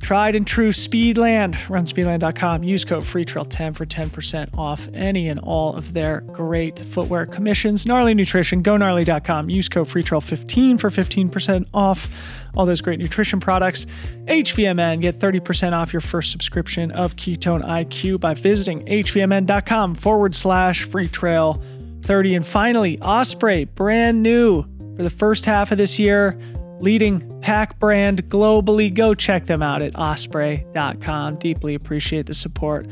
tried 0.00 0.34
and 0.34 0.46
true 0.46 0.70
Speedland. 0.70 1.56
Run 1.68 1.84
speedland.com. 1.84 2.64
Use 2.64 2.84
code 2.84 3.04
FreeTrail10 3.04 3.76
for 3.76 3.86
10% 3.86 4.58
off 4.58 4.88
any 4.92 5.28
and 5.28 5.38
all 5.40 5.74
of 5.74 5.94
their 5.94 6.22
great 6.22 6.78
footwear 6.78 7.24
commissions. 7.24 7.86
Gnarly 7.86 8.12
Nutrition. 8.12 8.62
Go 8.62 8.76
gnarly.com. 8.76 9.48
Use 9.48 9.68
code 9.68 9.86
FreeTrail15 9.86 10.80
for 10.80 10.90
15% 10.90 11.66
off 11.72 12.10
all 12.56 12.66
those 12.66 12.80
great 12.80 12.98
nutrition 12.98 13.40
products. 13.40 13.86
HVMN. 14.26 15.00
Get 15.00 15.18
30% 15.18 15.72
off 15.72 15.92
your 15.92 16.00
first 16.00 16.30
subscription 16.30 16.90
of 16.92 17.16
Ketone 17.16 17.64
IQ 17.64 18.20
by 18.20 18.34
visiting 18.34 18.84
hvmn.com 18.86 19.94
forward 19.94 20.34
slash 20.34 20.84
free 20.84 21.08
trail 21.08 21.62
30. 22.02 22.34
And 22.34 22.46
finally, 22.46 23.00
Osprey, 23.00 23.64
brand 23.64 24.22
new 24.22 24.64
for 24.96 25.02
the 25.02 25.10
first 25.10 25.44
half 25.44 25.70
of 25.72 25.78
this 25.78 25.98
year 25.98 26.38
leading 26.80 27.40
pack 27.40 27.78
brand 27.78 28.28
globally. 28.28 28.92
Go 28.92 29.14
check 29.14 29.46
them 29.46 29.62
out 29.62 29.82
at 29.82 29.94
osprey.com. 29.94 31.36
Deeply 31.36 31.74
appreciate 31.74 32.26
the 32.26 32.34
support 32.34 32.86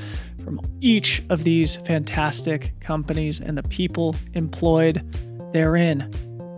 from 0.45 0.61
each 0.81 1.23
of 1.29 1.45
these 1.45 1.77
fantastic 1.77 2.73
companies 2.81 3.41
and 3.41 3.59
the 3.59 3.63
people 3.65 4.15
employed 4.35 5.05
therein. 5.53 6.11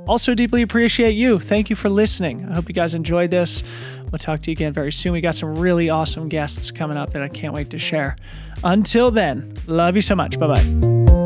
Also, 0.07 0.35
deeply 0.35 0.63
appreciate 0.63 1.13
you. 1.13 1.39
Thank 1.39 1.71
you 1.71 1.77
for 1.77 1.89
listening. 1.89 2.47
I 2.49 2.55
hope 2.55 2.69
you 2.69 2.75
guys 2.75 2.95
enjoyed 2.95 3.31
this. 3.31 3.63
We'll 4.11 4.19
talk 4.19 4.43
to 4.43 4.51
you 4.51 4.53
again 4.53 4.73
very 4.73 4.93
soon. 4.93 5.13
We 5.13 5.21
got 5.21 5.35
some 5.35 5.55
really 5.55 5.91
awesome 5.91 6.29
guests 6.29 6.71
coming 6.71 6.97
up 6.97 7.13
that 7.13 7.23
I 7.23 7.29
can't 7.29 7.55
wait 7.55 7.71
to 7.71 7.79
share. 7.79 8.17
Until 8.65 9.11
then, 9.11 9.55
love 9.67 9.95
you 9.95 10.03
so 10.03 10.15
much. 10.15 10.39
Bye 10.39 10.49
bye. 10.49 11.22